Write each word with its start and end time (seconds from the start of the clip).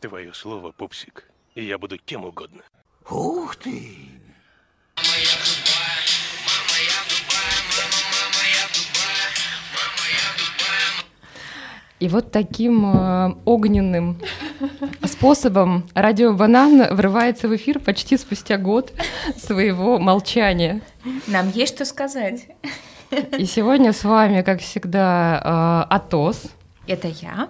Твое 0.00 0.32
слово, 0.32 0.70
пупсик, 0.70 1.28
и 1.56 1.64
я 1.64 1.76
буду 1.76 1.98
кем 1.98 2.24
угодно. 2.24 2.62
Ух 3.10 3.56
ты! 3.56 3.96
И 11.98 12.08
вот 12.08 12.30
таким 12.30 12.86
э, 12.96 13.34
огненным 13.44 14.20
способом 15.04 15.88
радио 15.94 16.32
«Банан» 16.32 16.94
врывается 16.94 17.48
в 17.48 17.56
эфир 17.56 17.80
почти 17.80 18.16
спустя 18.16 18.56
год 18.56 18.92
своего 19.36 19.98
молчания. 19.98 20.80
Нам 21.26 21.50
есть 21.50 21.74
что 21.74 21.84
сказать. 21.84 22.46
И 23.36 23.46
сегодня 23.46 23.92
с 23.92 24.04
вами, 24.04 24.42
как 24.42 24.60
всегда, 24.60 25.86
э, 25.90 25.94
Атос. 25.94 26.44
Это 26.86 27.08
я. 27.08 27.48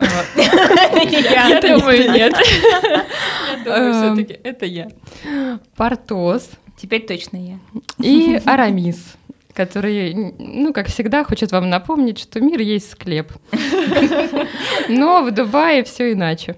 Я. 0.00 1.60
Думаю, 1.60 2.12
нет. 2.12 2.34
Я 2.36 3.64
думаю, 3.64 3.92
Эм. 3.94 4.14
все-таки 4.16 4.40
это 4.42 4.66
я. 4.66 4.88
Портос 5.76 6.50
Теперь 6.76 7.06
точно 7.06 7.36
я. 7.38 7.58
и 7.98 8.40
Арамис, 8.44 9.14
который, 9.54 10.34
ну, 10.38 10.72
как 10.74 10.88
всегда, 10.88 11.24
хочет 11.24 11.52
вам 11.52 11.70
напомнить, 11.70 12.18
что 12.18 12.40
мир 12.40 12.60
есть 12.60 12.90
склеп. 12.90 13.32
Но 14.88 15.22
в 15.22 15.30
Дубае 15.30 15.84
все 15.84 16.12
иначе. 16.12 16.56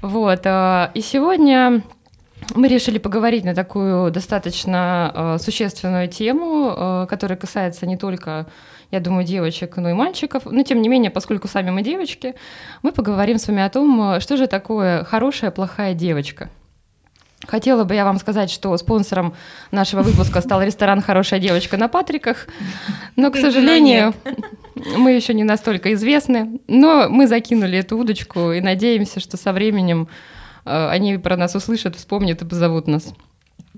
Вот. 0.00 0.40
а, 0.46 0.90
И 0.94 1.02
сегодня 1.02 1.82
мы 2.54 2.68
решили 2.68 2.96
поговорить 2.98 3.44
на 3.44 3.54
такую 3.54 4.10
достаточно 4.10 5.12
э, 5.14 5.42
существенную 5.42 6.08
тему, 6.08 6.72
э, 6.74 7.06
которая 7.10 7.36
касается 7.36 7.84
не 7.84 7.96
только, 7.98 8.46
я 8.90 9.00
думаю, 9.00 9.24
девочек, 9.24 9.76
но 9.76 9.90
и 9.90 9.92
мальчиков. 9.92 10.44
Но 10.46 10.62
тем 10.62 10.80
не 10.80 10.88
менее, 10.88 11.10
поскольку 11.10 11.48
сами 11.48 11.70
мы 11.70 11.82
девочки, 11.82 12.34
мы 12.82 12.92
поговорим 12.92 13.38
с 13.38 13.46
вами 13.46 13.62
о 13.62 13.68
том, 13.68 14.20
что 14.20 14.36
же 14.36 14.46
такое 14.46 15.04
хорошая, 15.04 15.50
плохая 15.50 15.94
девочка. 15.94 16.50
Хотела 17.46 17.84
бы 17.84 17.94
я 17.94 18.04
вам 18.04 18.18
сказать, 18.18 18.50
что 18.50 18.76
спонсором 18.76 19.34
нашего 19.70 20.02
выпуска 20.02 20.40
стал 20.40 20.60
ресторан 20.60 21.00
«Хорошая 21.00 21.38
девочка» 21.38 21.76
на 21.76 21.88
Патриках, 21.88 22.48
но, 23.14 23.30
к 23.30 23.36
сожалению, 23.36 24.12
мы 24.96 25.12
еще 25.12 25.34
не 25.34 25.44
настолько 25.44 25.92
известны, 25.92 26.60
но 26.66 27.08
мы 27.08 27.28
закинули 27.28 27.78
эту 27.78 27.96
удочку 27.96 28.50
и 28.50 28.60
надеемся, 28.60 29.20
что 29.20 29.36
со 29.36 29.52
временем 29.52 30.08
э, 30.64 30.88
они 30.88 31.16
про 31.16 31.36
нас 31.36 31.54
услышат, 31.54 31.94
вспомнят 31.94 32.42
и 32.42 32.44
позовут 32.44 32.88
нас. 32.88 33.14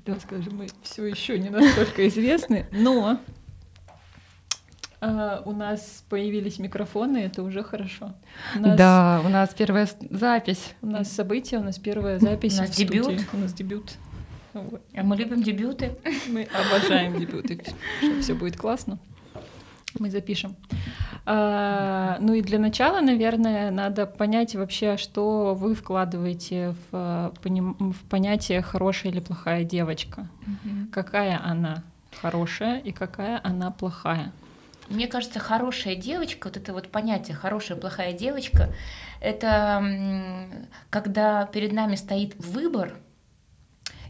Да, 0.06 0.16
скажем, 0.24 0.56
мы 0.56 0.66
все 0.82 1.04
еще 1.04 1.38
не 1.38 1.50
настолько 1.50 2.08
известны, 2.08 2.66
но 2.72 3.20
а, 5.00 5.42
у 5.44 5.52
нас 5.52 6.04
появились 6.08 6.58
микрофоны, 6.58 7.18
это 7.18 7.42
уже 7.42 7.62
хорошо. 7.62 8.12
У 8.56 8.60
нас, 8.60 8.76
Да, 8.76 9.22
у 9.24 9.28
нас 9.28 9.54
первая 9.54 9.88
запись. 10.10 10.74
у 10.82 10.86
нас 10.86 11.10
событие, 11.10 11.60
у 11.60 11.62
нас 11.64 11.78
первая 11.78 12.18
запись. 12.18 12.58
У 12.58 12.62
нас 12.62 12.70
в 12.70 12.74
студии. 12.74 12.86
дебют. 12.92 13.20
У 13.32 13.36
нас 13.38 13.52
дебют. 13.52 13.92
Вот. 14.52 14.82
А 14.96 15.02
мы 15.02 15.16
любим 15.16 15.42
дебюты. 15.42 15.96
Мы 16.28 16.48
обожаем 16.52 17.18
дебюты. 17.18 17.60
Все 18.20 18.34
будет 18.34 18.56
классно. 18.56 18.98
Мы 19.98 20.10
запишем. 20.10 20.54
А, 21.26 22.16
ну 22.20 22.32
и 22.34 22.42
для 22.42 22.58
начала, 22.58 23.00
наверное, 23.00 23.70
надо 23.70 24.06
понять 24.06 24.54
вообще, 24.54 24.96
что 24.96 25.54
вы 25.54 25.74
вкладываете 25.74 26.74
в, 26.90 27.32
поним- 27.42 27.92
в 27.92 27.98
понятие 28.08 28.62
хорошая 28.62 29.12
или 29.12 29.20
плохая 29.20 29.64
девочка. 29.64 30.28
Какая 30.92 31.40
она 31.44 31.82
хорошая 32.20 32.78
и 32.78 32.92
какая 32.92 33.40
она 33.42 33.70
плохая. 33.70 34.32
Мне 34.90 35.06
кажется, 35.06 35.38
хорошая 35.38 35.94
девочка, 35.94 36.48
вот 36.48 36.56
это 36.56 36.72
вот 36.72 36.88
понятие 36.88 37.36
хорошая, 37.36 37.78
плохая 37.78 38.12
девочка, 38.12 38.74
это 39.20 40.48
когда 40.90 41.46
перед 41.46 41.72
нами 41.72 41.94
стоит 41.94 42.34
выбор, 42.36 42.96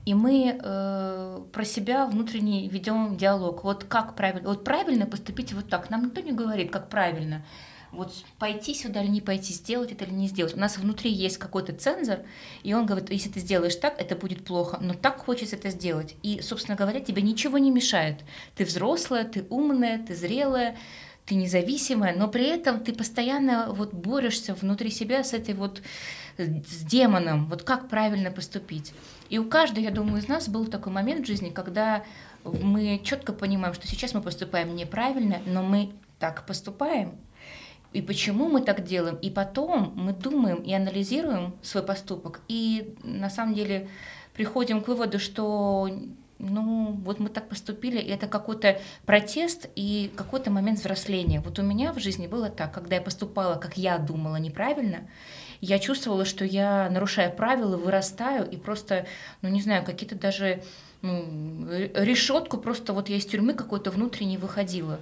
и 0.06 0.14
мы 0.14 0.58
э, 0.58 1.42
про 1.52 1.64
себя 1.64 2.06
внутренне 2.06 2.66
ведем 2.68 3.18
диалог. 3.18 3.62
Вот 3.62 3.84
как 3.84 4.16
правильно, 4.16 4.48
вот 4.48 4.64
правильно 4.64 5.04
поступить 5.04 5.52
вот 5.52 5.68
так. 5.68 5.90
Нам 5.90 6.06
никто 6.06 6.22
не 6.22 6.32
говорит, 6.32 6.72
как 6.72 6.88
правильно. 6.88 7.44
Вот 7.92 8.12
пойти 8.38 8.74
сюда 8.74 9.02
или 9.02 9.10
не 9.10 9.20
пойти, 9.20 9.52
сделать 9.52 9.90
это 9.90 10.04
или 10.04 10.12
не 10.12 10.28
сделать. 10.28 10.54
У 10.54 10.58
нас 10.58 10.78
внутри 10.78 11.10
есть 11.10 11.38
какой-то 11.38 11.72
цензор, 11.72 12.20
и 12.62 12.72
он 12.72 12.86
говорит, 12.86 13.10
если 13.10 13.30
ты 13.30 13.40
сделаешь 13.40 13.74
так, 13.74 14.00
это 14.00 14.14
будет 14.14 14.44
плохо, 14.44 14.78
но 14.80 14.94
так 14.94 15.18
хочется 15.18 15.56
это 15.56 15.70
сделать. 15.70 16.14
И, 16.22 16.40
собственно 16.40 16.76
говоря, 16.76 17.00
тебе 17.00 17.20
ничего 17.22 17.58
не 17.58 17.70
мешает. 17.70 18.20
Ты 18.54 18.64
взрослая, 18.64 19.24
ты 19.24 19.44
умная, 19.50 19.98
ты 20.06 20.14
зрелая, 20.14 20.76
ты 21.26 21.34
независимая, 21.34 22.16
но 22.16 22.28
при 22.28 22.46
этом 22.46 22.80
ты 22.80 22.92
постоянно 22.92 23.72
вот 23.72 23.92
борешься 23.92 24.54
внутри 24.54 24.90
себя 24.90 25.22
с 25.24 25.32
этой 25.32 25.54
вот 25.54 25.82
э, 26.38 26.60
с 26.62 26.84
демоном, 26.84 27.46
вот 27.46 27.62
как 27.62 27.88
правильно 27.88 28.30
поступить. 28.30 28.92
И 29.28 29.38
у 29.38 29.48
каждой, 29.48 29.84
я 29.84 29.90
думаю, 29.90 30.18
из 30.18 30.28
нас 30.28 30.48
был 30.48 30.66
такой 30.66 30.92
момент 30.92 31.24
в 31.24 31.26
жизни, 31.26 31.50
когда 31.50 32.04
мы 32.44 33.00
четко 33.04 33.32
понимаем, 33.32 33.74
что 33.74 33.86
сейчас 33.86 34.14
мы 34.14 34.22
поступаем 34.22 34.74
неправильно, 34.74 35.40
но 35.46 35.62
мы 35.62 35.92
так 36.18 36.46
поступаем, 36.46 37.18
и 37.92 38.02
почему 38.02 38.48
мы 38.48 38.62
так 38.62 38.84
делаем. 38.84 39.16
И 39.16 39.30
потом 39.30 39.92
мы 39.96 40.12
думаем 40.12 40.58
и 40.58 40.72
анализируем 40.72 41.54
свой 41.62 41.82
поступок. 41.82 42.40
И 42.48 42.94
на 43.02 43.30
самом 43.30 43.54
деле 43.54 43.88
приходим 44.34 44.80
к 44.80 44.88
выводу, 44.88 45.18
что 45.18 45.90
ну, 46.38 46.98
вот 47.04 47.20
мы 47.20 47.28
так 47.28 47.48
поступили, 47.48 47.98
и 48.00 48.08
это 48.08 48.26
какой-то 48.26 48.80
протест 49.04 49.68
и 49.76 50.10
какой-то 50.16 50.50
момент 50.50 50.78
взросления. 50.78 51.40
Вот 51.40 51.58
у 51.58 51.62
меня 51.62 51.92
в 51.92 51.98
жизни 51.98 52.26
было 52.26 52.48
так, 52.48 52.72
когда 52.72 52.96
я 52.96 53.02
поступала, 53.02 53.56
как 53.56 53.76
я 53.76 53.98
думала, 53.98 54.36
неправильно, 54.36 55.06
я 55.60 55.78
чувствовала, 55.78 56.24
что 56.24 56.44
я, 56.44 56.88
нарушая 56.90 57.28
правила, 57.28 57.76
вырастаю 57.76 58.48
и 58.50 58.56
просто, 58.56 59.06
ну, 59.42 59.50
не 59.50 59.60
знаю, 59.60 59.84
какие-то 59.84 60.14
даже 60.14 60.62
ну, 61.02 61.68
решетку, 61.94 62.56
просто 62.56 62.94
вот 62.94 63.10
я 63.10 63.16
из 63.16 63.26
тюрьмы 63.26 63.52
какой-то 63.52 63.90
внутренней 63.90 64.38
выходила 64.38 64.98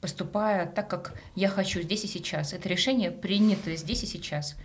поступая 0.00 0.66
так, 0.66 0.88
как 0.88 1.14
я 1.34 1.48
хочу 1.48 1.82
здесь 1.82 2.04
и 2.04 2.08
сейчас. 2.08 2.52
Это 2.52 2.68
решение 2.68 3.10
принято 3.10 3.74
здесь 3.76 4.02
и 4.02 4.06
сейчас. 4.06 4.56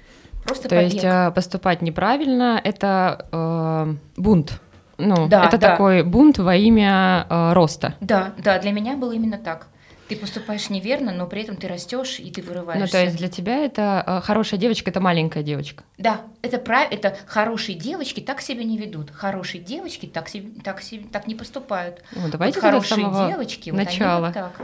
Просто 0.43 0.69
То 0.69 0.75
побег. 0.75 0.93
есть 0.93 1.03
э, 1.03 1.31
поступать 1.31 1.81
неправильно— 1.81 2.61
это 2.63 3.27
э, 3.31 3.95
бунт. 4.15 4.61
Ну, 4.97 5.27
Да, 5.27 5.45
это 5.45 5.57
да. 5.57 5.71
такой 5.71 6.03
бунт 6.03 6.37
во 6.37 6.55
имя 6.55 7.25
э, 7.29 7.53
роста. 7.53 7.95
Да, 7.99 8.33
да, 8.37 8.59
для 8.59 8.71
меня 8.71 8.95
было 8.95 9.11
именно 9.11 9.37
так. 9.37 9.67
Ты 10.07 10.15
поступаешь 10.15 10.69
неверно, 10.69 11.11
но 11.11 11.25
при 11.25 11.41
этом 11.41 11.55
ты 11.55 11.67
растешь 11.67 12.19
и 12.19 12.29
ты 12.29 12.43
вырываешься. 12.43 12.85
Ну, 12.85 12.91
то 12.91 13.03
есть 13.03 13.17
для 13.17 13.27
тебя 13.27 13.65
это 13.65 14.03
э, 14.05 14.21
хорошая 14.21 14.59
девочка— 14.59 14.89
это 14.91 15.01
маленькая 15.01 15.41
девочка. 15.41 15.83
Да, 15.97 16.21
это 16.43 16.59
прав... 16.59 16.91
это 16.91 17.17
хорошие 17.25 17.75
девочки 17.75 18.19
так 18.19 18.39
себя 18.39 18.63
не 18.63 18.77
ведут. 18.77 19.09
Хорошие 19.09 19.63
девочки 19.63 20.05
так, 20.05 20.29
себе... 20.29 20.61
так, 20.61 20.81
себе... 20.83 21.05
так 21.11 21.25
не 21.25 21.33
поступают. 21.33 22.03
Ну, 22.15 22.29
давайте 22.29 22.59
вот 22.59 22.69
хорошие 22.69 23.03
самого 23.03 23.31
девочки, 23.31 23.71
вот 23.71 23.79
они 23.79 23.85
начала 23.87 24.27
вот 24.27 24.33
так. 24.35 24.61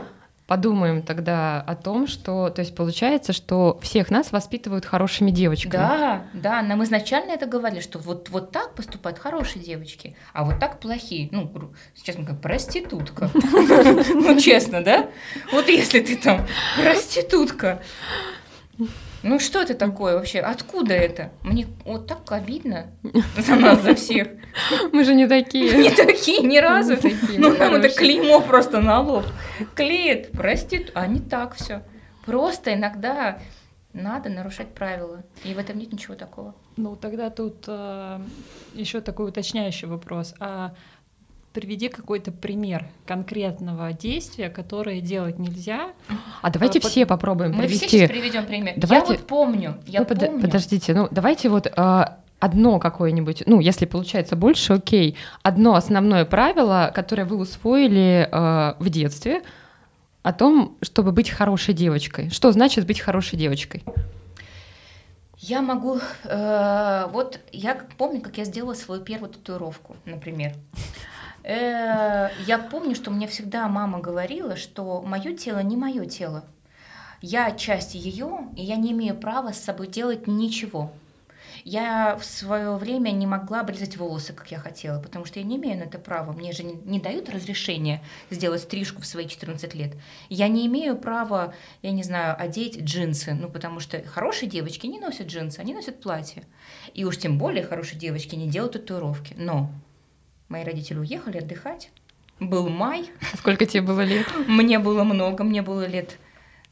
Подумаем 0.52 1.00
тогда 1.00 1.62
о 1.62 1.74
том, 1.74 2.06
что, 2.06 2.50
то 2.50 2.60
есть 2.60 2.74
получается, 2.74 3.32
что 3.32 3.78
всех 3.80 4.10
нас 4.10 4.32
воспитывают 4.32 4.84
хорошими 4.84 5.30
девочками. 5.30 5.72
Да, 5.72 6.24
да, 6.34 6.60
нам 6.60 6.84
изначально 6.84 7.30
это 7.30 7.46
говорили, 7.46 7.80
что 7.80 7.98
вот, 7.98 8.28
вот 8.28 8.52
так 8.52 8.74
поступают 8.74 9.18
хорошие 9.18 9.64
девочки, 9.64 10.14
а 10.34 10.44
вот 10.44 10.58
так 10.60 10.78
плохие. 10.78 11.30
Ну, 11.32 11.50
сейчас 11.94 12.18
мы 12.18 12.26
как 12.26 12.42
проститутка. 12.42 13.30
Ну, 13.34 14.38
честно, 14.38 14.84
да? 14.84 15.08
Вот 15.52 15.68
если 15.68 16.00
ты 16.00 16.16
там 16.16 16.46
проститутка, 16.76 17.80
ну 19.22 19.38
что 19.38 19.60
это 19.60 19.74
такое 19.74 20.14
вообще? 20.14 20.40
Откуда 20.40 20.94
это? 20.94 21.30
Мне 21.42 21.66
вот 21.84 22.06
так 22.06 22.30
обидно 22.32 22.86
за 23.36 23.56
нас, 23.56 23.82
за 23.82 23.94
всех. 23.94 24.28
Мы 24.92 25.04
же 25.04 25.14
не 25.14 25.26
такие. 25.26 25.74
Не 25.76 25.90
такие 25.90 26.40
ни 26.42 26.58
разу. 26.58 26.96
Ну 27.38 27.56
нам 27.56 27.74
это 27.74 27.88
клеймо 27.88 28.40
просто 28.40 28.80
на 28.80 29.00
лоб. 29.00 29.24
Клеит, 29.74 30.32
простит, 30.32 30.90
а 30.94 31.06
не 31.06 31.20
так 31.20 31.54
все. 31.54 31.82
Просто 32.26 32.74
иногда 32.74 33.38
надо 33.92 34.30
нарушать 34.30 34.74
правила. 34.74 35.22
И 35.44 35.54
в 35.54 35.58
этом 35.58 35.78
нет 35.78 35.92
ничего 35.92 36.14
такого. 36.14 36.54
Ну, 36.76 36.96
тогда 36.96 37.28
тут 37.28 37.68
еще 38.74 39.00
такой 39.00 39.28
уточняющий 39.28 39.86
вопрос. 39.88 40.34
А 40.40 40.74
приведи 41.52 41.88
какой-то 41.88 42.32
пример 42.32 42.86
конкретного 43.06 43.92
действия, 43.92 44.48
которое 44.48 45.00
делать 45.00 45.38
нельзя. 45.38 45.90
А 46.40 46.50
давайте 46.50 46.78
А, 46.78 46.82
под- 46.82 46.90
все 46.90 47.06
попробуем 47.06 47.50
Мы 47.52 47.66
все 47.66 47.78
привести. 47.78 47.88
сейчас 47.98 48.10
приведем 48.10 48.46
пример. 48.46 48.74
Давайте- 48.76 49.12
Я 49.12 49.18
вот 49.18 49.26
помню, 49.26 49.76
я 49.86 50.00
Ну, 50.00 50.06
под- 50.06 50.18
помню. 50.20 50.40
Подождите, 50.40 50.94
ну 50.94 51.08
давайте 51.10 51.48
вот 51.48 51.70
а, 51.76 52.18
одно 52.40 52.78
какое-нибудь, 52.78 53.44
ну 53.46 53.60
если 53.60 53.86
получается 53.86 54.34
больше, 54.36 54.72
окей, 54.74 55.16
одно 55.42 55.74
основное 55.74 56.24
правило, 56.24 56.90
которое 56.94 57.24
вы 57.24 57.36
усвоили 57.36 58.28
а, 58.32 58.76
в 58.78 58.88
детстве 58.88 59.42
о 60.22 60.32
том, 60.32 60.76
чтобы 60.82 61.12
быть 61.12 61.30
хорошей 61.30 61.74
девочкой. 61.74 62.30
Что 62.30 62.52
значит 62.52 62.86
быть 62.86 63.00
хорошей 63.00 63.36
девочкой? 63.38 63.82
Я 65.44 65.60
могу, 65.60 65.98
э, 66.22 67.06
вот 67.12 67.40
я 67.50 67.74
помню, 67.98 68.20
как 68.20 68.38
я 68.38 68.44
сделала 68.44 68.74
свою 68.74 69.00
первую 69.02 69.28
татуировку, 69.30 69.96
например. 70.04 70.52
Э, 71.44 72.30
я 72.46 72.58
помню, 72.58 72.94
что 72.94 73.10
мне 73.10 73.26
всегда 73.26 73.68
мама 73.68 74.00
говорила, 74.00 74.56
что 74.56 75.02
мое 75.02 75.36
тело 75.36 75.60
не 75.60 75.76
мое 75.76 76.06
тело. 76.06 76.44
Я 77.20 77.52
часть 77.52 77.94
ее, 77.94 78.48
и 78.56 78.62
я 78.64 78.76
не 78.76 78.92
имею 78.92 79.16
права 79.16 79.52
с 79.52 79.62
собой 79.62 79.86
делать 79.86 80.26
ничего. 80.26 80.92
Я 81.64 82.16
в 82.16 82.24
свое 82.24 82.76
время 82.76 83.10
не 83.10 83.26
могла 83.26 83.60
обрезать 83.60 83.96
волосы, 83.96 84.32
как 84.32 84.50
я 84.50 84.58
хотела, 84.58 85.00
потому 85.00 85.24
что 85.24 85.38
я 85.38 85.44
не 85.44 85.56
имею 85.56 85.78
на 85.78 85.84
это 85.84 85.98
права. 85.98 86.32
Мне 86.32 86.52
же 86.52 86.64
не, 86.64 86.98
дают 86.98 87.28
разрешения 87.30 88.02
сделать 88.30 88.62
стрижку 88.62 89.02
в 89.02 89.06
свои 89.06 89.28
14 89.28 89.74
лет. 89.74 89.94
Я 90.28 90.48
не 90.48 90.66
имею 90.66 90.96
права, 90.96 91.54
я 91.82 91.92
не 91.92 92.02
знаю, 92.02 92.34
одеть 92.40 92.80
джинсы, 92.82 93.34
ну 93.34 93.48
потому 93.48 93.78
что 93.78 94.02
хорошие 94.02 94.48
девочки 94.48 94.86
не 94.86 94.98
носят 94.98 95.28
джинсы, 95.28 95.60
они 95.60 95.74
носят 95.74 96.00
платья. 96.00 96.42
И 96.94 97.04
уж 97.04 97.18
тем 97.18 97.38
более 97.38 97.64
хорошие 97.64 97.98
девочки 97.98 98.34
не 98.34 98.48
делают 98.48 98.72
татуировки. 98.72 99.34
Но 99.36 99.70
мои 100.52 100.64
родители 100.64 100.98
уехали 100.98 101.38
отдыхать. 101.38 101.90
Был 102.40 102.68
май, 102.68 103.10
А 103.32 103.36
Сколько 103.40 103.66
тебе 103.66 103.82
было 103.82 104.02
лет? 104.04 104.26
мне 104.46 104.78
было 104.78 105.04
много, 105.04 105.44
мне 105.44 105.62
было 105.62 105.86
лет 105.86 106.18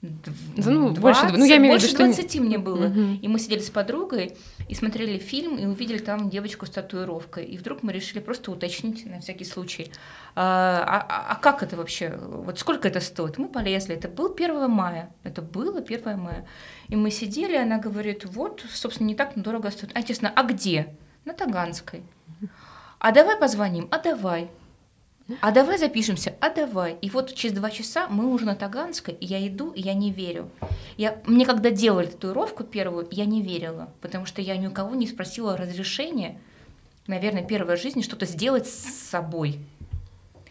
Да, 0.02 0.32
ну, 0.56 0.90
больше, 0.90 1.20
20, 1.22 1.38
ну, 1.38 1.44
я 1.44 1.56
имею 1.58 1.74
в 1.78 1.82
виду, 1.82 1.86
больше 1.86 1.88
что 1.88 2.06
не- 2.06 2.14
20 2.14 2.40
мне 2.40 2.58
было. 2.58 2.86
Мгм. 2.88 3.18
И 3.22 3.28
мы 3.28 3.38
сидели 3.38 3.60
с 3.60 3.70
подругой 3.70 4.36
и 4.68 4.74
смотрели 4.74 5.18
фильм, 5.18 5.56
и 5.58 5.66
увидели 5.66 5.98
там 5.98 6.28
девочку 6.30 6.64
с 6.66 6.70
татуировкой. 6.70 7.44
И 7.44 7.56
вдруг 7.58 7.82
мы 7.82 7.92
решили 7.92 8.18
просто 8.20 8.50
уточнить 8.50 9.06
на 9.06 9.20
всякий 9.20 9.44
случай, 9.44 9.92
а, 10.34 10.82
а- 11.08 11.32
а 11.32 11.34
как 11.36 11.62
это 11.62 11.76
вообще, 11.76 12.18
вот 12.46 12.58
сколько 12.58 12.88
это 12.88 13.00
стоит? 13.00 13.38
Мы 13.38 13.48
полезли, 13.48 13.94
это 13.94 14.08
был 14.08 14.28
1 14.34 14.68
мая, 14.68 15.10
это 15.24 15.40
было 15.42 15.80
1 15.80 16.16
мая. 16.18 16.46
И 16.88 16.96
мы 16.96 17.10
сидели, 17.10 17.56
она 17.56 17.78
говорит, 17.78 18.24
вот, 18.24 18.64
собственно, 18.72 19.06
не 19.08 19.14
так 19.14 19.32
дорого 19.36 19.70
стоит. 19.70 19.90
А, 19.94 20.02
честно, 20.02 20.32
а 20.34 20.42
где? 20.42 20.86
На 21.26 21.32
Таганской. 21.34 22.02
А 23.00 23.12
давай 23.12 23.36
позвоним, 23.36 23.88
а 23.90 23.98
давай. 23.98 24.50
А 25.40 25.52
давай 25.52 25.78
запишемся, 25.78 26.34
а 26.40 26.50
давай. 26.50 26.98
И 27.00 27.08
вот 27.08 27.32
через 27.34 27.54
два 27.54 27.70
часа 27.70 28.08
мы 28.08 28.26
уже 28.26 28.44
на 28.44 28.54
Таганской, 28.54 29.14
и 29.14 29.24
я 29.24 29.46
иду, 29.46 29.70
и 29.70 29.80
я 29.80 29.94
не 29.94 30.10
верю. 30.10 30.50
Я, 30.98 31.16
мне 31.24 31.46
когда 31.46 31.70
делали 31.70 32.08
татуировку 32.08 32.62
первую, 32.62 33.08
я 33.10 33.24
не 33.24 33.40
верила, 33.40 33.88
потому 34.02 34.26
что 34.26 34.42
я 34.42 34.58
ни 34.58 34.66
у 34.66 34.70
кого 34.70 34.94
не 34.94 35.06
спросила 35.06 35.56
разрешения, 35.56 36.38
наверное, 37.06 37.42
первой 37.42 37.78
в 37.78 37.80
жизни 37.80 38.02
что-то 38.02 38.26
сделать 38.26 38.66
с 38.66 39.08
собой. 39.08 39.58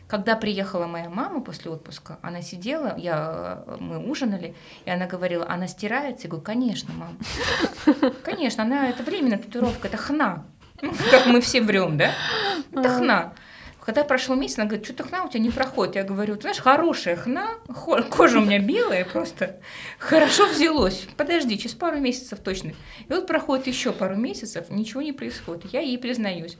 Когда 0.07 0.35
приехала 0.35 0.87
моя 0.87 1.07
мама 1.07 1.41
после 1.41 1.69
отпуска, 1.69 2.17
она 2.23 2.41
сидела, 2.41 2.95
я, 2.97 3.63
мы 3.79 3.99
ужинали, 4.09 4.55
и 4.85 4.89
она 4.89 5.05
говорила, 5.05 5.45
она 5.47 5.67
стирается? 5.67 6.23
Я 6.23 6.29
говорю, 6.31 6.45
конечно, 6.45 6.91
мам. 6.95 7.15
Конечно, 8.23 8.63
она, 8.63 8.89
это 8.89 9.03
временная 9.03 9.37
татуировка, 9.37 9.87
это 9.87 9.97
хна. 9.97 10.45
Как 11.11 11.25
мы 11.25 11.41
все 11.41 11.61
врем, 11.61 11.97
да? 11.97 12.11
Это 12.71 12.89
хна. 12.89 13.33
Когда 13.89 14.03
прошел 14.03 14.35
месяц, 14.35 14.59
она 14.59 14.67
говорит, 14.67 14.85
что-то 14.85 15.03
хна 15.03 15.23
у 15.23 15.29
тебя 15.29 15.39
не 15.39 15.49
проходит. 15.49 15.95
Я 15.95 16.03
говорю, 16.03 16.35
ты 16.35 16.41
знаешь, 16.41 16.59
хорошая 16.59 17.15
хна, 17.15 17.55
кожа 18.11 18.37
у 18.37 18.41
меня 18.41 18.59
белая 18.59 19.03
просто, 19.03 19.61
хорошо 19.97 20.47
взялось. 20.47 21.07
Подожди, 21.17 21.57
через 21.57 21.73
пару 21.73 21.97
месяцев 21.97 22.37
точно. 22.39 22.69
И 22.69 22.75
вот 23.09 23.25
проходит 23.25 23.65
еще 23.65 23.91
пару 23.91 24.15
месяцев, 24.15 24.69
ничего 24.69 25.01
не 25.01 25.11
происходит. 25.11 25.73
Я 25.73 25.79
ей 25.79 25.97
признаюсь. 25.97 26.57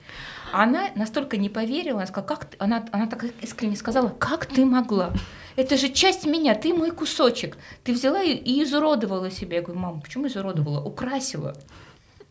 Она 0.50 0.88
настолько 0.96 1.36
не 1.36 1.48
поверила, 1.48 1.98
она 1.98 2.06
сказала, 2.08 2.26
как 2.26 2.46
ты? 2.46 2.56
Она, 2.58 2.84
она 2.90 3.06
так 3.06 3.24
искренне 3.42 3.76
сказала, 3.76 4.08
как 4.08 4.46
ты 4.46 4.64
могла? 4.64 5.12
Это 5.54 5.76
же 5.76 5.88
часть 5.88 6.26
меня, 6.26 6.56
ты 6.56 6.74
мой 6.74 6.90
кусочек. 6.90 7.58
Ты 7.84 7.92
взяла 7.92 8.22
и, 8.22 8.32
и 8.32 8.64
изуродовала 8.64 9.30
себя. 9.30 9.58
Я 9.58 9.62
говорю, 9.62 9.78
мама, 9.78 10.00
почему 10.00 10.26
изуродовала? 10.26 10.82
Украсила. 10.82 11.54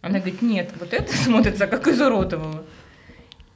Она 0.01 0.19
говорит, 0.19 0.41
нет, 0.41 0.71
вот 0.79 0.93
это 0.93 1.11
смотрится 1.17 1.67
как 1.67 1.87
изуродовала. 1.87 2.63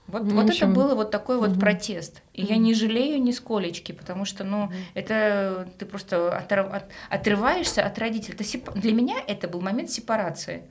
Вот, 0.07 0.23
Ну, 0.23 0.35
вот 0.35 0.41
в 0.41 0.43
это 0.45 0.49
общем, 0.49 0.73
было 0.73 0.93
вот 0.95 1.09
такой 1.11 1.37
вот 1.37 1.51
мгм. 1.51 1.59
протест. 1.59 2.21
И 2.33 2.43
я 2.43 2.57
не 2.57 2.73
жалею 2.73 3.21
нисколечки, 3.21 3.93
потому 3.93 4.25
что, 4.25 4.43
ну, 4.43 4.69
это 4.93 5.67
ты 5.79 5.85
просто 5.85 6.27
отрыв- 6.37 6.69
от- 6.71 6.85
отрываешься 7.09 7.83
от 7.83 7.97
родителей. 7.97 8.35
Это 8.35 8.43
сепа- 8.43 8.73
Для 8.77 8.91
меня 8.93 9.15
это 9.27 9.47
был 9.47 9.61
момент 9.61 9.89
сепарации, 9.89 10.63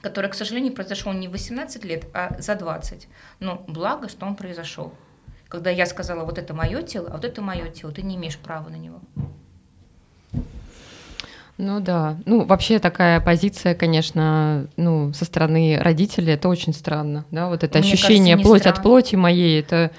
который, 0.00 0.30
к 0.30 0.34
сожалению, 0.34 0.72
произошел 0.72 1.12
не 1.12 1.28
в 1.28 1.32
18 1.32 1.84
лет, 1.84 2.06
а 2.14 2.36
за 2.40 2.54
20. 2.54 3.08
Но 3.40 3.62
благо, 3.66 4.08
что 4.08 4.24
он 4.24 4.36
произошел. 4.36 4.94
Когда 5.48 5.70
я 5.70 5.84
сказала, 5.84 6.24
вот 6.24 6.38
это 6.38 6.54
мое 6.54 6.82
тело, 6.82 7.08
а 7.10 7.16
вот 7.16 7.24
это 7.24 7.42
мое 7.42 7.68
тело, 7.70 7.92
ты 7.92 8.02
не 8.02 8.16
имеешь 8.16 8.38
права 8.38 8.68
на 8.70 8.76
него. 8.76 9.00
Ну 11.58 11.80
да. 11.80 12.18
Ну, 12.26 12.44
вообще 12.44 12.78
такая 12.78 13.20
позиция, 13.20 13.74
конечно, 13.74 14.66
ну, 14.76 15.12
со 15.14 15.24
стороны 15.24 15.78
родителей, 15.80 16.34
это 16.34 16.48
очень 16.48 16.74
странно, 16.74 17.24
да, 17.30 17.48
вот 17.48 17.64
это 17.64 17.78
Мне 17.78 17.88
ощущение 17.92 18.34
кажется, 18.34 18.48
плоть 18.48 18.66
от 18.66 18.76
странно. 18.76 18.82
плоти 18.82 19.16
моей, 19.16 19.60
это, 19.60 19.90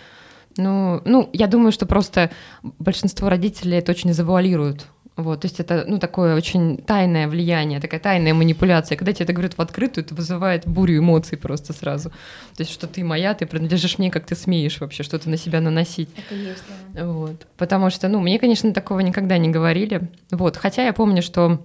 ну, 0.56 1.02
ну, 1.06 1.30
я 1.34 1.48
думаю, 1.48 1.72
что 1.72 1.88
просто 1.88 2.30
большинство 2.62 3.30
родителей 3.30 3.78
это 3.80 3.92
очень 3.92 4.14
завуалируют. 4.14 4.86
Вот, 5.18 5.42
то 5.42 5.46
есть 5.48 5.60
это, 5.60 5.84
ну, 5.88 5.98
такое 5.98 6.36
очень 6.36 6.78
тайное 6.78 7.28
влияние, 7.28 7.80
такая 7.80 8.00
тайная 8.00 8.36
манипуляция. 8.36 8.96
Когда 8.96 9.14
тебе 9.14 9.24
это 9.24 9.34
говорят 9.34 9.58
в 9.58 9.62
открытую, 9.62 10.06
это 10.06 10.14
вызывает 10.14 10.68
бурю 10.68 11.00
эмоций 11.00 11.40
просто 11.40 11.74
сразу. 11.74 12.12
То 12.56 12.60
есть, 12.60 12.72
что 12.72 12.86
ты 12.86 13.04
моя, 13.04 13.34
ты 13.34 13.48
принадлежишь 13.48 13.98
мне, 13.98 14.12
как 14.12 14.28
ты 14.28 14.36
смеешь 14.36 14.80
вообще 14.80 15.02
что-то 15.02 15.28
на 15.28 15.38
себя 15.38 15.60
наносить. 15.60 16.10
Это 16.16 16.36
есть, 16.36 16.64
да. 16.94 17.06
Вот. 17.08 17.48
Потому 17.58 17.90
что, 17.90 18.08
ну, 18.10 18.20
мне, 18.20 18.38
конечно, 18.38 18.72
такого 18.76 19.00
никогда 19.00 19.40
не 19.40 19.50
говорили. 19.50 20.08
Вот. 20.30 20.56
Хотя 20.56 20.84
я 20.84 20.94
помню, 20.94 21.24
что, 21.24 21.64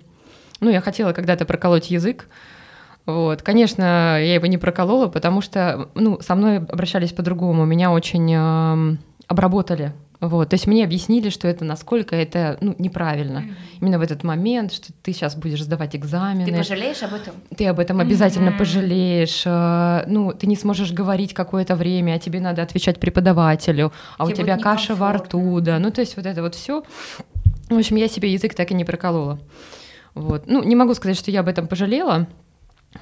ну, 0.61 0.71
я 0.71 0.81
хотела 0.81 1.13
когда-то 1.13 1.45
проколоть 1.45 1.91
язык. 1.91 2.29
Вот. 3.05 3.43
Конечно, 3.43 4.17
я 4.19 4.35
его 4.35 4.47
не 4.47 4.57
проколола, 4.57 5.09
потому 5.09 5.43
что, 5.43 5.91
ну, 5.95 6.19
со 6.23 6.35
мной 6.37 6.57
обращались 6.57 7.13
по-другому. 7.13 7.67
Меня 7.67 7.93
очень 7.93 8.33
эм, 8.33 8.99
обработали. 9.27 9.93
Вот. 10.23 10.51
То 10.51 10.55
есть 10.55 10.69
мне 10.69 10.85
объяснили, 10.85 11.31
что 11.31 11.49
это 11.49 11.65
насколько 11.65 12.15
это 12.15 12.57
ну, 12.61 12.77
неправильно. 12.79 13.45
Именно 13.81 13.99
в 13.99 14.03
этот 14.03 14.23
момент, 14.23 14.73
что 14.73 14.93
ты 15.03 15.13
сейчас 15.13 15.35
будешь 15.35 15.65
сдавать 15.65 15.97
экзамены 15.97 16.47
Ты 16.47 16.57
пожалеешь 16.57 17.03
об 17.03 17.13
этом? 17.15 17.35
ты 17.57 17.67
об 17.67 17.81
этом 17.81 17.99
обязательно 17.99 18.51
Мгм. 18.51 18.59
пожалеешь, 18.59 19.43
э, 19.45 20.05
ну, 20.07 20.33
ты 20.33 20.47
не 20.47 20.55
сможешь 20.55 20.93
говорить 20.93 21.35
какое-то 21.35 21.75
время, 21.75 22.15
а 22.15 22.19
тебе 22.21 22.39
надо 22.39 22.63
отвечать 22.63 23.01
преподавателю, 23.01 23.93
а 24.17 24.25
у 24.25 24.29
Тебе 24.29 24.45
тебя 24.45 24.55
будет 24.55 24.63
каша 24.63 24.95
во 24.95 25.13
рту, 25.15 25.61
да, 25.61 25.81
ну, 25.81 25.91
то 25.91 26.01
есть 26.01 26.17
вот 26.17 26.25
это 26.25 26.41
вот 26.41 26.55
все. 26.55 26.85
В 27.69 27.77
общем, 27.77 27.97
я 27.97 28.07
себе 28.07 28.33
язык 28.33 28.55
так 28.55 28.71
и 28.71 28.75
не 28.75 28.85
проколола. 28.85 29.41
Вот. 30.15 30.45
Ну, 30.47 30.63
не 30.63 30.77
могу 30.77 30.95
сказать, 30.95 31.19
что 31.19 31.33
я 31.33 31.41
об 31.41 31.49
этом 31.49 31.67
пожалела, 31.67 32.29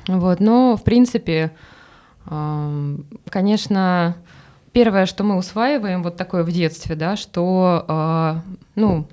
вот, 0.08 0.40
но, 0.40 0.74
в 0.74 0.84
принципе, 0.84 1.50
эм, 2.30 3.04
конечно, 3.28 4.16
первое, 4.72 5.06
что 5.06 5.24
мы 5.24 5.36
усваиваем 5.36 6.02
вот 6.02 6.16
такое 6.16 6.42
в 6.42 6.50
детстве, 6.52 6.96
да, 6.96 7.16
что, 7.16 7.84
э, 7.88 8.34
ну, 8.76 9.06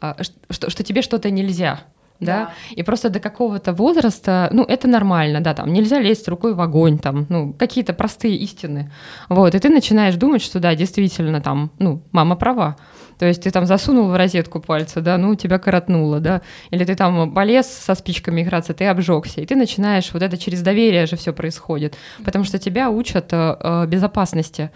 ш- 0.00 0.32
что, 0.50 0.70
что 0.70 0.82
тебе 0.82 1.02
что-то 1.02 1.30
нельзя, 1.30 1.80
да? 2.20 2.50
и 2.70 2.82
просто 2.82 3.10
до 3.10 3.20
какого-то 3.20 3.72
возраста, 3.72 4.48
ну, 4.52 4.62
это 4.64 4.88
нормально, 4.88 5.40
да, 5.40 5.54
там, 5.54 5.72
нельзя 5.72 5.98
лезть 6.00 6.28
рукой 6.28 6.54
в 6.54 6.60
огонь, 6.60 6.98
там, 6.98 7.26
ну, 7.28 7.52
какие-то 7.52 7.92
простые 7.92 8.36
истины, 8.36 8.90
вот, 9.28 9.54
и 9.54 9.58
ты 9.58 9.68
начинаешь 9.68 10.14
думать, 10.16 10.42
что, 10.42 10.60
да, 10.60 10.74
действительно, 10.74 11.40
там, 11.40 11.70
ну, 11.78 12.00
мама 12.12 12.36
права, 12.36 12.76
то 13.18 13.26
есть 13.26 13.42
ты 13.42 13.50
там 13.50 13.66
засунул 13.66 14.08
в 14.08 14.16
розетку 14.16 14.60
пальцы, 14.60 15.00
да, 15.00 15.18
ну, 15.18 15.34
тебя 15.34 15.58
коротнуло, 15.58 16.20
да, 16.20 16.42
или 16.70 16.84
ты 16.84 16.94
там 16.94 17.32
полез 17.32 17.66
со 17.66 17.94
спичками 17.94 18.42
играться, 18.42 18.74
ты 18.74 18.86
обжегся, 18.86 19.40
и 19.40 19.46
ты 19.46 19.56
начинаешь, 19.56 20.12
вот 20.12 20.22
это 20.22 20.36
через 20.36 20.62
доверие 20.62 21.06
же 21.06 21.16
все 21.16 21.32
происходит, 21.32 21.96
потому 22.24 22.44
что 22.44 22.58
тебя 22.58 22.90
учат 22.90 23.32
э, 23.32 23.56
э, 23.60 23.86
безопасности, 23.86 24.70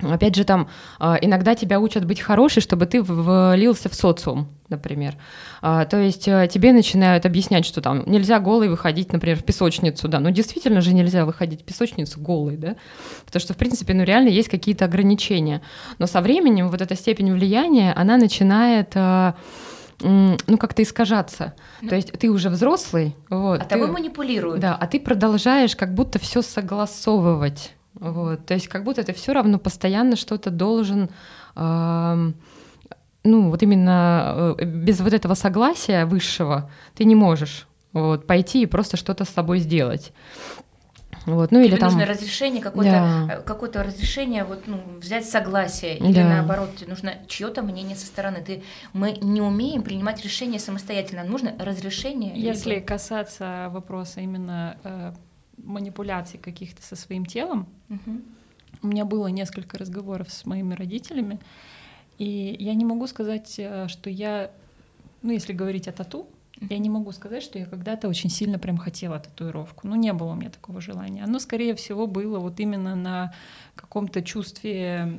Опять 0.00 0.34
же, 0.34 0.42
там 0.44 0.68
а, 0.98 1.16
иногда 1.20 1.54
тебя 1.54 1.78
учат 1.78 2.04
быть 2.04 2.20
хорошей, 2.20 2.60
чтобы 2.60 2.86
ты 2.86 3.02
влился 3.02 3.88
в 3.88 3.94
социум, 3.94 4.48
например. 4.68 5.14
А, 5.60 5.84
То 5.84 5.96
есть 5.98 6.26
э, 6.26 6.48
тебе 6.52 6.72
начинают 6.72 7.24
объяснять, 7.24 7.64
что 7.64 7.80
там 7.80 8.02
нельзя 8.06 8.40
голый 8.40 8.68
выходить, 8.68 9.12
например, 9.12 9.38
в 9.38 9.44
песочницу, 9.44 10.08
да. 10.08 10.18
Ну, 10.18 10.30
действительно 10.30 10.80
же 10.80 10.92
нельзя 10.92 11.24
выходить 11.24 11.62
в 11.62 11.64
песочницу 11.64 12.18
голый, 12.20 12.56
да. 12.56 12.74
Потому 13.26 13.40
что, 13.40 13.54
в 13.54 13.56
принципе, 13.56 13.94
ну, 13.94 14.02
реально 14.02 14.30
есть 14.30 14.48
какие-то 14.48 14.86
ограничения. 14.86 15.62
Но 15.98 16.08
со 16.08 16.20
временем 16.20 16.68
вот 16.68 16.80
эта 16.80 16.96
степень 16.96 17.32
влияния, 17.32 17.92
она 17.94 18.16
начинает 18.16 18.96
м, 18.96 20.36
ну, 20.48 20.58
как-то 20.58 20.82
искажаться. 20.82 21.54
То 21.88 21.94
есть 21.94 22.10
ты 22.18 22.28
уже 22.28 22.48
взрослый, 22.48 23.14
вот. 23.30 23.60
А 23.60 23.64
ты- 23.64 23.68
тобой 23.70 23.88
манипулируют. 23.92 24.58
да, 24.60 24.74
а 24.74 24.86
ты 24.88 24.98
продолжаешь 24.98 25.76
как 25.76 25.94
будто 25.94 26.18
все 26.18 26.42
согласовывать. 26.42 27.72
Вот, 27.94 28.46
то 28.46 28.54
есть 28.54 28.68
как 28.68 28.84
будто 28.84 29.02
ты 29.04 29.12
все 29.12 29.32
равно 29.32 29.58
постоянно 29.58 30.16
что-то 30.16 30.50
должен, 30.50 31.10
ам, 31.54 32.34
ну 33.24 33.50
вот 33.50 33.62
именно 33.62 34.54
э, 34.58 34.64
без 34.64 35.00
вот 35.00 35.12
этого 35.12 35.34
согласия 35.34 36.06
высшего 36.06 36.70
ты 36.94 37.04
не 37.04 37.14
можешь 37.14 37.66
вот, 37.92 38.26
пойти 38.26 38.62
и 38.62 38.66
просто 38.66 38.96
что-то 38.96 39.24
с 39.24 39.28
собой 39.28 39.58
сделать. 39.58 40.12
Вот, 41.26 41.52
ну 41.52 41.58
Тебе 41.60 41.68
или 41.68 41.76
там... 41.76 41.90
нужно 41.92 42.06
разрешение, 42.06 42.60
какое-то, 42.60 42.90
Да. 43.28 43.34
э, 43.34 43.42
какое-то 43.42 43.84
разрешение, 43.84 44.42
вот, 44.42 44.62
ну, 44.66 44.80
взять 45.00 45.24
согласие. 45.28 45.98
Или 45.98 46.14
Да. 46.14 46.28
наоборот, 46.28 46.74
тебе 46.74 46.88
нужно 46.90 47.12
чье-то 47.28 47.62
мнение 47.62 47.94
со 47.94 48.06
стороны. 48.06 48.42
Ты, 48.44 48.64
мы 48.92 49.12
не 49.20 49.40
умеем 49.40 49.82
принимать 49.82 50.24
решения 50.24 50.58
самостоятельно. 50.58 51.22
Нужно 51.22 51.52
разрешение. 51.60 52.32
Если 52.34 52.76
либо- 52.76 52.86
касаться 52.86 53.68
вопроса 53.70 54.20
именно 54.20 54.76
э, 54.82 55.12
манипуляций 55.62 56.38
каких-то 56.38 56.82
со 56.82 56.96
своим 56.96 57.26
телом, 57.26 57.66
Мгм. 57.88 58.22
у 58.82 58.86
меня 58.86 59.04
было 59.04 59.28
несколько 59.28 59.78
разговоров 59.78 60.30
с 60.30 60.44
моими 60.46 60.74
родителями, 60.74 61.38
и 62.18 62.56
я 62.58 62.74
не 62.74 62.84
могу 62.84 63.06
сказать, 63.06 63.54
э, 63.58 63.88
что 63.88 64.10
я, 64.10 64.50
ну, 65.22 65.32
если 65.32 65.52
говорить 65.52 65.88
о 65.88 65.92
тату, 65.92 66.26
Я 66.70 66.78
не 66.78 66.88
могу 66.90 67.10
сказать, 67.10 67.42
что 67.42 67.58
я 67.58 67.66
когда-то 67.66 68.06
очень 68.08 68.30
сильно 68.30 68.56
прям 68.56 68.76
хотела 68.76 69.18
татуировку. 69.18 69.88
Ну, 69.88 69.96
не 69.96 70.12
было 70.12 70.30
у 70.30 70.34
меня 70.36 70.48
такого 70.50 70.80
желания. 70.80 71.24
Оно, 71.24 71.40
скорее 71.40 71.74
всего, 71.74 72.06
было 72.06 72.38
вот 72.38 72.60
именно 72.60 72.94
на 72.94 73.32
каком-то 73.74 74.22
чувстве 74.22 75.12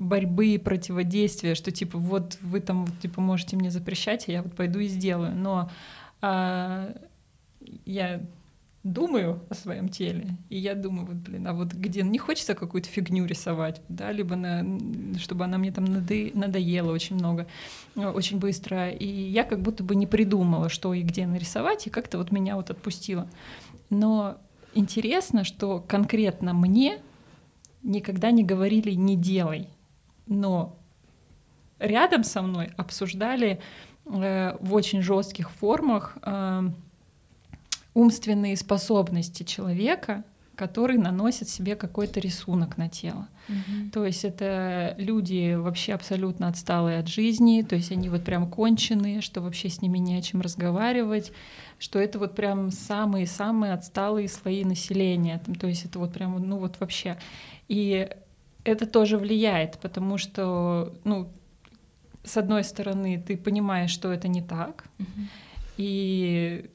борьбы, 0.00 0.58
противодействия, 0.58 1.54
что 1.54 1.70
типа 1.70 1.96
вот 1.96 2.38
вы 2.40 2.58
там 2.60 2.88
типа 3.00 3.20
можете 3.20 3.56
мне 3.56 3.70
запрещать, 3.70 4.28
а 4.28 4.32
я 4.32 4.42
вот 4.42 4.56
пойду 4.56 4.80
и 4.80 4.88
сделаю. 4.88 5.36
Но 5.36 5.70
а, 6.20 6.92
я 7.86 8.20
думаю 8.84 9.40
о 9.48 9.54
своем 9.54 9.88
теле, 9.88 10.36
и 10.50 10.58
я 10.58 10.74
думаю, 10.74 11.06
вот, 11.06 11.16
блин, 11.16 11.46
а 11.46 11.54
вот 11.54 11.72
где 11.72 12.02
не 12.02 12.18
хочется 12.18 12.54
какую-то 12.54 12.88
фигню 12.88 13.24
рисовать, 13.24 13.80
да, 13.88 14.12
либо 14.12 14.36
на, 14.36 14.78
чтобы 15.18 15.44
она 15.44 15.56
мне 15.56 15.72
там 15.72 15.86
надо, 15.86 16.14
надоела 16.34 16.92
очень 16.92 17.16
много, 17.16 17.46
э, 17.96 18.06
очень 18.06 18.38
быстро, 18.38 18.90
и 18.90 19.06
я 19.06 19.44
как 19.44 19.62
будто 19.62 19.82
бы 19.82 19.96
не 19.96 20.06
придумала, 20.06 20.68
что 20.68 20.92
и 20.92 21.02
где 21.02 21.26
нарисовать, 21.26 21.86
и 21.86 21.90
как-то 21.90 22.18
вот 22.18 22.30
меня 22.30 22.56
вот 22.56 22.68
отпустило. 22.70 23.26
Но 23.88 24.36
интересно, 24.74 25.44
что 25.44 25.82
конкретно 25.88 26.52
мне 26.52 26.98
никогда 27.82 28.30
не 28.32 28.44
говорили 28.44 28.90
«не 28.90 29.16
делай», 29.16 29.66
но 30.26 30.76
рядом 31.78 32.22
со 32.22 32.42
мной 32.42 32.70
обсуждали 32.76 33.60
э, 34.04 34.56
в 34.60 34.74
очень 34.74 35.00
жестких 35.00 35.50
формах 35.50 36.18
э, 36.22 36.68
умственные 37.94 38.56
способности 38.56 39.44
человека, 39.44 40.24
который 40.56 40.98
наносит 40.98 41.48
себе 41.48 41.74
какой-то 41.74 42.20
рисунок 42.20 42.76
на 42.76 42.88
тело. 42.88 43.28
Мгм. 43.48 43.90
То 43.90 44.04
есть 44.06 44.24
это 44.24 44.94
люди 44.98 45.54
вообще 45.54 45.94
абсолютно 45.94 46.48
отсталые 46.48 47.00
от 47.00 47.08
жизни, 47.08 47.62
то 47.62 47.76
есть 47.76 47.90
они 47.92 48.08
вот 48.08 48.24
прям 48.24 48.48
конченые, 48.48 49.20
что 49.20 49.40
вообще 49.40 49.68
с 49.68 49.82
ними 49.82 49.98
не 49.98 50.16
о 50.16 50.22
чем 50.22 50.40
разговаривать, 50.40 51.32
что 51.78 51.98
это 51.98 52.18
вот 52.18 52.34
прям 52.36 52.70
самые-самые 52.70 53.72
отсталые 53.72 54.28
слои 54.28 54.64
населения, 54.64 55.40
там, 55.44 55.54
то 55.56 55.66
есть 55.66 55.84
это 55.84 55.98
вот 55.98 56.12
прям, 56.12 56.36
ну 56.48 56.58
вот 56.58 56.76
вообще. 56.80 57.18
И 57.68 58.08
это 58.62 58.86
тоже 58.86 59.18
влияет, 59.18 59.78
потому 59.78 60.18
что, 60.18 60.94
ну, 61.04 61.28
с 62.22 62.36
одной 62.36 62.64
стороны, 62.64 63.22
ты 63.26 63.36
понимаешь, 63.36 63.90
что 63.90 64.12
это 64.12 64.28
не 64.28 64.40
так, 64.40 64.84
Мгм. 64.98 65.28
и 65.76 66.70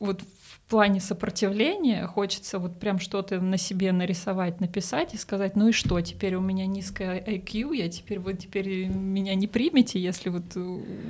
вот 0.00 0.22
в 0.22 0.70
плане 0.70 1.00
сопротивления 1.00 2.06
хочется 2.06 2.58
вот 2.58 2.78
прям 2.78 2.98
что-то 3.00 3.40
на 3.40 3.56
себе 3.56 3.90
нарисовать, 3.92 4.60
написать 4.60 5.14
и 5.14 5.16
сказать, 5.16 5.56
ну 5.56 5.68
и 5.68 5.72
что, 5.72 6.00
теперь 6.00 6.34
у 6.34 6.40
меня 6.40 6.66
низкая 6.66 7.20
IQ, 7.20 7.74
я 7.74 7.88
теперь 7.88 8.18
вот 8.18 8.38
теперь 8.38 8.86
меня 8.86 9.34
не 9.34 9.46
примете, 9.48 9.98
если 9.98 10.28
вот 10.28 10.56
у, 10.56 10.60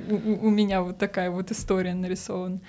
у- 0.09 0.47
у 0.47 0.49
меня 0.49 0.81
вот 0.81 0.97
такая 0.97 1.29
вот 1.29 1.51
история 1.51 1.93
нарисована. 1.93 2.59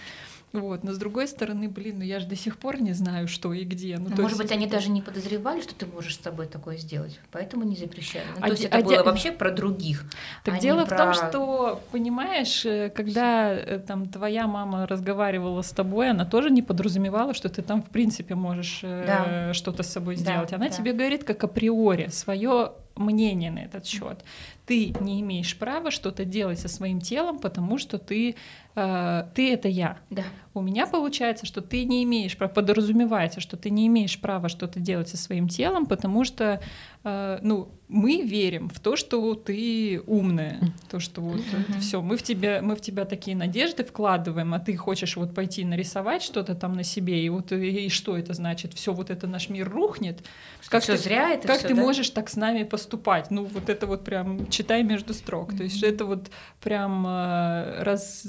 Вот, 0.53 0.83
но 0.83 0.93
с 0.93 0.99
другой 0.99 1.29
стороны, 1.29 1.69
блин, 1.69 1.99
ну 1.99 2.05
я 2.05 2.19
же 2.19 2.27
до 2.27 2.35
сих 2.35 2.59
пор 2.59 2.81
не 2.83 2.93
знаю, 2.93 3.29
что 3.29 3.53
и 3.53 3.63
где. 3.65 3.97
Ну, 3.99 4.05
Ну, 4.11 4.23
Может 4.23 4.31
есть 4.31 4.39
быть, 4.43 4.51
они 4.53 4.67
даже 4.67 4.91
не 4.91 5.01
подозревали, 5.01 5.61
что 5.61 5.75
ты 5.77 5.87
можешь 5.87 6.15
с 6.17 6.19
тобой 6.19 6.47
такое 6.49 6.77
сделать, 6.77 7.21
поэтому 7.31 7.63
не 7.65 7.77
запрещали. 7.77 8.25
Ну, 8.35 8.39
А 8.41 8.47
то 8.47 8.51
есть 8.53 8.65
это 8.65 8.79
а 8.79 8.83
было 8.83 8.97
де- 8.97 9.03
вообще 9.05 9.31
про 9.31 9.53
других. 9.53 10.05
Так 10.45 10.55
а 10.57 10.59
дело 10.59 10.85
в 10.87 10.89
том, 10.89 10.99
про- 10.99 11.15
что, 11.15 11.81
понимаешь, 11.93 12.67
э, 12.67 12.91
когда 12.91 13.53
э, 13.53 13.79
там 13.79 14.09
твоя 14.09 14.49
мама 14.49 14.87
разговаривала 14.89 15.63
с 15.63 15.71
тобой, 15.71 16.11
она 16.11 16.25
тоже 16.25 16.51
не 16.51 16.63
подразумевала, 16.63 17.33
что 17.33 17.49
ты 17.49 17.63
там 17.63 17.81
в 17.83 17.91
принципе 17.91 18.35
можешь 18.35 18.81
э, 18.83 19.05
Да. 19.07 19.55
что-то 19.55 19.85
с 19.85 19.93
собой 19.93 20.17
Да, 20.17 20.21
сделать. 20.23 20.53
Она 20.53 20.69
да. 20.69 20.75
тебе 20.75 20.93
говорит 20.93 21.23
как 21.23 21.45
априори 21.45 22.09
свое 22.09 22.73
мнение 22.97 23.51
на 23.53 23.61
этот 23.61 23.87
счет. 23.87 24.25
Ты 24.67 24.95
не 25.01 25.21
имеешь 25.21 25.57
права 25.57 25.91
что-то 25.91 26.25
делать 26.25 26.59
со 26.61 26.69
своим 26.69 27.01
телом, 27.01 27.39
потому 27.39 27.79
что 27.79 27.99
ты, 27.99 28.35
э, 28.77 29.25
ты 29.35 29.53
это 29.53 29.69
я. 29.69 29.99
Да. 30.11 30.23
У 30.53 30.63
меня 30.63 30.87
получается, 30.89 31.47
что 31.47 31.61
ты 31.61 31.85
не 31.85 32.03
имеешь 32.03 32.37
права, 32.37 32.51
подразумевается, 32.53 33.41
что 33.41 33.57
ты 33.57 33.71
не 33.71 33.87
имеешь 33.87 34.21
права 34.21 34.49
что-то 34.49 34.81
делать 34.81 35.09
со 35.09 35.17
своим 35.17 35.47
телом, 35.49 35.87
потому 35.87 36.25
что, 36.25 36.61
э, 37.05 37.39
ну, 37.43 37.69
мы 37.87 38.23
верим 38.23 38.69
в 38.69 38.81
то, 38.81 38.97
что 38.97 39.35
ты 39.35 40.01
умная, 40.07 40.59
то, 40.91 40.99
что 41.01 41.21
вот 41.21 41.41
Мгм. 41.53 41.81
все, 41.81 42.01
мы 42.03 42.17
в 42.17 42.23
тебя, 42.25 42.61
мы 42.63 42.75
в 42.75 42.81
тебя 42.81 43.05
такие 43.05 43.37
надежды 43.37 43.85
вкладываем, 43.85 44.53
а 44.55 44.59
ты 44.59 44.77
хочешь 44.77 45.17
вот 45.17 45.35
пойти 45.35 45.65
нарисовать 45.65 46.23
что-то 46.23 46.55
там 46.57 46.73
на 46.75 46.83
себе, 46.85 47.25
и 47.25 47.29
вот 47.29 47.53
и, 47.53 47.87
и 47.87 47.89
что 47.89 48.17
это 48.17 48.35
значит? 48.35 48.75
Все 48.75 48.93
вот 48.93 49.11
это 49.11 49.27
наш 49.29 49.49
мир 49.51 49.69
рухнет. 49.69 50.25
Как 50.69 50.85
ты- 50.85 50.97
все 50.97 50.97
зря 50.97 51.31
это 51.31 51.47
как 51.49 51.59
всё, 51.59 51.69
ты 51.69 51.75
да? 51.75 51.81
можешь 51.81 52.11
так 52.11 52.29
с 52.29 52.35
нами 52.37 52.65
поступать? 52.65 53.31
Ну, 53.31 53.45
вот 53.45 53.69
это 53.69 53.87
вот 53.87 54.05
прям 54.05 54.49
читай 54.51 54.83
между 54.83 55.15
строк. 55.15 55.57
То 55.57 55.63
есть 55.63 55.83
это 55.85 56.05
вот 56.05 56.29
прям 56.61 57.07
э, 57.07 57.83
раз, 57.83 58.27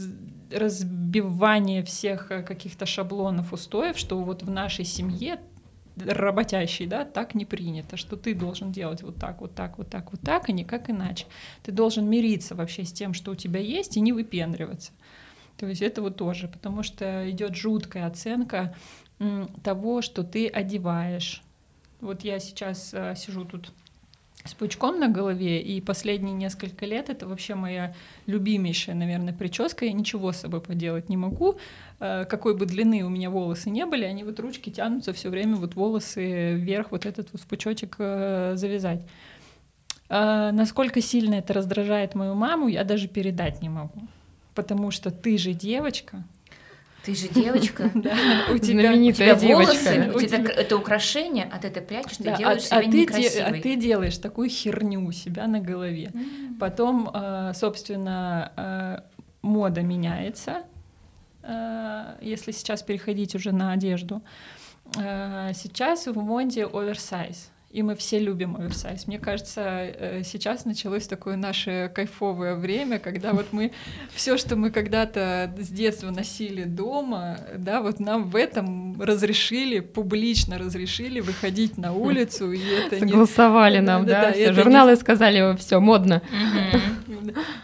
разбивание 0.52 1.84
всех 1.84 2.32
э, 2.32 2.44
каких-то 2.44 2.86
шаблонов, 2.86 3.54
устоев, 3.54 3.98
что 3.98 4.22
вот 4.22 4.44
в 4.44 4.50
нашей 4.50 4.86
семье 4.86 5.40
работящий, 5.98 6.86
да, 6.86 7.06
так 7.06 7.36
не 7.36 7.46
принято, 7.46 7.98
что 7.98 8.16
ты 8.16 8.34
должен 8.34 8.72
делать 8.72 9.04
вот 9.04 9.18
так, 9.18 9.42
вот 9.42 9.54
так, 9.56 9.78
вот 9.78 9.90
так, 9.90 10.12
вот 10.12 10.22
так, 10.22 10.50
и 10.50 10.54
никак 10.54 10.90
иначе. 10.90 11.26
Ты 11.64 11.72
должен 11.72 12.10
мириться 12.10 12.56
вообще 12.56 12.86
с 12.86 12.94
тем, 12.94 13.14
что 13.14 13.32
у 13.32 13.36
тебя 13.36 13.60
есть, 13.60 13.98
и 13.98 14.02
не 14.02 14.14
выпендриваться. 14.14 14.92
То 15.58 15.68
есть 15.68 15.82
это 15.82 16.02
вот 16.02 16.16
тоже, 16.18 16.48
потому 16.48 16.82
что 16.82 17.30
идет 17.30 17.56
жуткая 17.56 18.08
оценка 18.08 18.76
того, 19.64 20.02
что 20.02 20.24
ты 20.24 20.48
одеваешь. 20.48 21.44
Вот 22.00 22.24
я 22.24 22.40
сейчас 22.40 22.94
э, 22.94 23.14
сижу 23.16 23.46
тут 23.46 23.72
с 24.44 24.54
пучком 24.54 25.00
на 25.00 25.08
голове, 25.08 25.62
и 25.62 25.82
последние 25.82 26.34
несколько 26.34 26.86
лет 26.86 27.10
это 27.10 27.28
вообще 27.28 27.56
моя 27.56 27.94
любимейшая, 28.26 28.96
наверное, 28.96 29.34
прическа. 29.34 29.86
Я 29.86 29.94
ничего 29.94 30.32
с 30.32 30.38
собой 30.38 30.62
поделать 30.62 31.10
не 31.10 31.18
могу. 31.18 31.58
Э, 32.00 32.26
Какой 32.26 32.56
бы 32.56 32.66
длины 32.66 33.04
у 33.04 33.10
меня 33.10 33.30
волосы 33.30 33.70
не 33.70 33.86
были, 33.86 34.04
они 34.04 34.24
вот 34.24 34.40
ручки 34.40 34.70
тянутся 34.70 35.14
все 35.14 35.30
время, 35.30 35.56
вот 35.56 35.76
волосы 35.76 36.56
вверх, 36.56 36.92
вот 36.92 37.06
этот 37.06 37.30
вот 37.32 37.42
пучочек 37.42 37.96
э, 38.00 38.54
завязать. 38.56 39.06
Э, 40.10 40.52
Насколько 40.52 41.02
сильно 41.02 41.36
это 41.36 41.54
раздражает 41.54 42.16
мою 42.16 42.36
маму, 42.36 42.68
я 42.68 42.84
даже 42.84 43.08
передать 43.08 43.62
не 43.62 43.70
могу. 43.70 44.02
Потому 44.56 44.92
что 44.92 45.12
ты 45.12 45.38
же 45.38 45.54
девочка, 45.54 46.24
Ты 47.04 47.16
же 47.16 47.28
девочка. 47.30 47.90
да, 47.96 48.16
у 48.52 48.58
тебя 48.58 49.36
волосы, 49.36 50.12
у 50.14 50.20
тебя 50.20 50.38
это 50.52 50.78
украшение, 50.78 51.50
а 51.52 51.58
ты 51.58 51.68
это 51.70 51.82
прячешь, 51.82 52.18
ты 52.18 52.24
Да, 52.26 52.36
а, 52.36 52.38
делаешь 52.38 52.64
а 52.64 52.66
себя 52.66 52.82
ты, 52.82 52.92
де- 52.92 53.02
некрасивой. 53.02 53.60
а 53.60 53.62
ты 53.62 53.76
делаешь 53.76 54.18
такую 54.18 54.50
херню 54.50 55.06
у 55.06 55.12
себя 55.12 55.48
на 55.48 55.60
голове. 55.60 56.12
Потом, 56.60 57.10
э, 57.14 57.54
собственно, 57.56 58.52
э, 58.56 58.98
мода 59.42 59.82
меняется, 59.82 60.64
э, 61.44 62.18
если 62.22 62.52
сейчас 62.52 62.84
переходить 62.84 63.36
уже 63.36 63.52
на 63.52 63.72
одежду. 63.74 64.22
Сейчас 64.94 66.08
в 66.08 66.18
моде 66.18 66.66
оверсайз. 66.66 67.51
И 67.72 67.84
мы 67.84 67.96
все 67.96 68.20
любим 68.20 68.58
оверсайз. 68.58 69.08
Мне 69.08 69.18
кажется, 69.18 69.62
э, 69.64 70.24
сейчас 70.26 70.66
началось 70.66 71.08
такое 71.08 71.38
наше 71.38 71.90
кайфовое 71.96 72.56
время, 72.56 73.00
когда 73.00 73.32
вот 73.32 73.48
мы 73.52 73.72
все, 74.14 74.36
что 74.38 74.58
мы 74.58 74.72
когда-то 74.72 75.54
с 75.58 75.70
детства 75.70 76.12
носили 76.12 76.66
дома, 76.66 77.40
да, 77.58 77.82
вот 77.82 78.02
нам 78.02 78.30
в 78.30 78.36
этом 78.36 79.02
разрешили, 79.02 79.80
публично 79.80 80.58
разрешили 80.58 81.22
выходить 81.22 81.78
на 81.78 81.94
улицу, 81.94 82.52
и 82.52 82.60
это 82.88 83.00
не 83.00 83.12
Согласовали 83.12 83.80
нам, 83.80 84.06
Да-да-да, 84.06 84.28
да, 84.28 84.34
все 84.34 84.44
это 84.44 84.52
не- 84.52 84.64
журналы 84.64 84.96
сказали, 84.98 85.56
все 85.56 85.80
модно. 85.80 86.22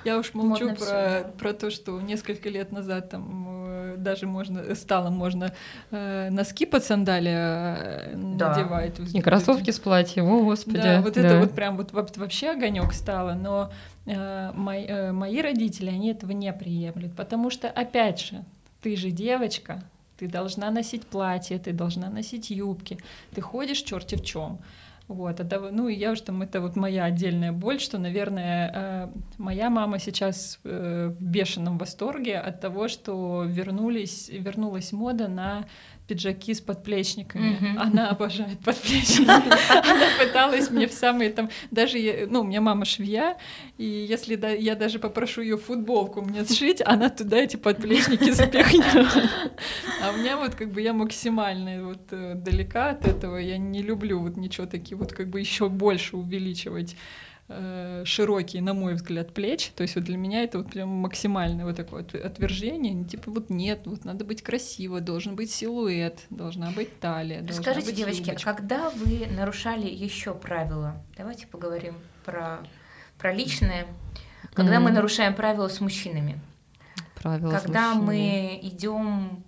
Я 0.05 0.17
уж 0.17 0.33
молчу 0.33 0.73
про, 0.75 0.85
да. 0.85 1.31
про 1.37 1.53
то, 1.53 1.69
что 1.69 1.99
несколько 1.99 2.47
лет 2.47 2.71
назад 2.71 3.09
там 3.09 3.45
э, 3.49 3.66
даже 3.95 4.27
можно 4.27 4.75
стало 4.75 5.09
можно 5.09 5.53
э, 5.91 6.29
носки 6.29 6.65
под 6.65 6.83
сандали 6.83 7.31
э, 7.33 8.15
Да. 8.15 8.49
надевать. 8.49 8.99
И 9.13 9.21
кроссовки 9.21 9.71
с 9.71 9.79
платьем, 9.79 10.25
о 10.27 10.41
господи. 10.43 10.81
Да, 10.81 11.01
вот 11.01 11.15
это 11.17 11.29
да. 11.29 11.39
вот 11.39 11.53
прям 11.53 11.77
вот 11.77 11.93
во- 11.93 12.07
вообще 12.15 12.51
огонек 12.51 12.91
стало, 12.93 13.33
но 13.33 13.71
э, 14.05 14.51
мои, 14.53 14.85
э, 14.85 15.11
мои 15.11 15.41
родители, 15.41 15.89
они 15.89 16.11
этого 16.11 16.31
не 16.31 16.51
приемлют, 16.51 17.15
потому 17.15 17.49
что, 17.49 17.69
опять 17.69 18.19
же, 18.19 18.43
ты 18.81 18.95
же 18.95 19.11
девочка, 19.11 19.83
ты 20.17 20.27
должна 20.27 20.71
носить 20.71 21.05
платье, 21.05 21.59
ты 21.59 21.71
должна 21.73 22.09
носить 22.09 22.49
юбки, 22.49 22.97
ты 23.33 23.41
ходишь 23.41 23.79
черти 23.81 24.15
в 24.15 24.23
чем. 24.23 24.59
Вот, 25.07 25.39
это, 25.39 25.59
ну 25.71 25.87
и 25.87 25.95
я 25.95 26.11
уже 26.11 26.23
там, 26.23 26.41
это 26.41 26.59
вот 26.59 26.75
моя 26.75 27.05
отдельная 27.05 27.53
боль, 27.53 27.79
что, 27.79 27.97
наверное, 27.97 28.71
э, 28.73 29.07
моя 29.37 29.69
мама 29.69 29.99
сейчас 29.99 30.59
э, 30.65 31.13
в 31.17 31.23
бешеном 31.23 31.77
восторге 31.77 32.37
от 32.37 32.59
того, 32.59 32.89
что 32.89 33.45
вернулись, 33.47 34.27
вернулась 34.27 34.91
мода 34.91 35.29
на 35.29 35.65
пиджаки 36.07 36.53
с 36.53 36.61
подплечниками. 36.61 37.57
Мгм. 37.59 37.79
Она 37.79 38.09
обожает 38.09 38.59
подплечники. 38.59 39.29
Она 39.29 40.05
пыталась 40.19 40.69
мне 40.69 40.87
в 40.87 40.93
самые 40.93 41.29
там... 41.29 41.49
Даже, 41.71 42.27
ну, 42.29 42.41
у 42.41 42.43
меня 42.43 42.61
мама 42.61 42.85
швея, 42.85 43.37
и 43.77 43.83
если 43.85 44.35
да- 44.35 44.49
я 44.49 44.75
даже 44.75 44.99
попрошу 44.99 45.41
ее 45.41 45.57
футболку 45.57 46.21
мне 46.21 46.45
сшить, 46.45 46.81
она 46.85 47.09
туда 47.09 47.37
эти 47.37 47.57
подплечники 47.57 48.31
запихнет. 48.31 48.85
А 50.01 50.11
у 50.11 50.17
меня 50.17 50.37
вот 50.37 50.55
как 50.55 50.71
бы 50.71 50.81
я 50.81 50.93
максимально 50.93 51.85
вот 51.85 52.07
э, 52.11 52.35
далека 52.35 52.91
от 52.91 53.05
этого. 53.05 53.37
Я 53.37 53.57
не 53.57 53.81
люблю 53.81 54.19
вот 54.19 54.37
ничего 54.37 54.65
такие 54.65 54.97
вот 54.97 55.11
как 55.11 55.27
бы 55.29 55.39
еще 55.39 55.67
больше 55.69 56.15
увеличивать 56.15 56.95
э, 57.49 58.03
широкие, 58.05 58.61
на 58.61 58.73
мой 58.73 58.93
взгляд, 58.95 59.33
плечи. 59.33 59.71
То 59.75 59.83
есть 59.83 59.95
вот 59.95 60.03
для 60.05 60.17
меня 60.17 60.43
это 60.43 60.57
вот 60.59 60.71
прям 60.71 60.89
максимальное 60.89 61.65
вот 61.65 61.75
такое 61.75 62.01
отвержение. 62.03 63.03
Типа 63.05 63.31
вот 63.31 63.49
нет, 63.49 63.81
вот 63.85 64.05
надо 64.05 64.25
быть 64.25 64.41
красиво, 64.41 64.99
должен 65.01 65.35
быть 65.35 65.51
силуэт, 65.51 66.19
должна 66.29 66.71
быть 66.71 66.99
талия. 66.99 67.41
должна 67.41 67.61
Скажите, 67.63 67.87
быть 67.87 67.95
девочки, 67.95 68.21
а 68.23 68.33
юбочка. 68.33 68.53
когда 68.53 68.89
вы 68.89 69.27
нарушали 69.27 69.87
еще 69.87 70.33
правила? 70.33 71.03
Давайте 71.17 71.47
поговорим 71.47 71.95
про, 72.25 72.59
про 73.17 73.33
личное. 73.33 73.87
Когда 74.53 74.79
мы 74.79 74.87
Мгм. 74.87 74.95
нарушаем 74.95 75.35
правила 75.35 75.67
с 75.67 75.79
мужчинами. 75.81 76.39
Правила 77.21 77.57
с 77.57 77.61
Когда 77.63 77.93
мужчинами. 77.93 78.05
мы 78.05 78.59
идем 78.63 79.43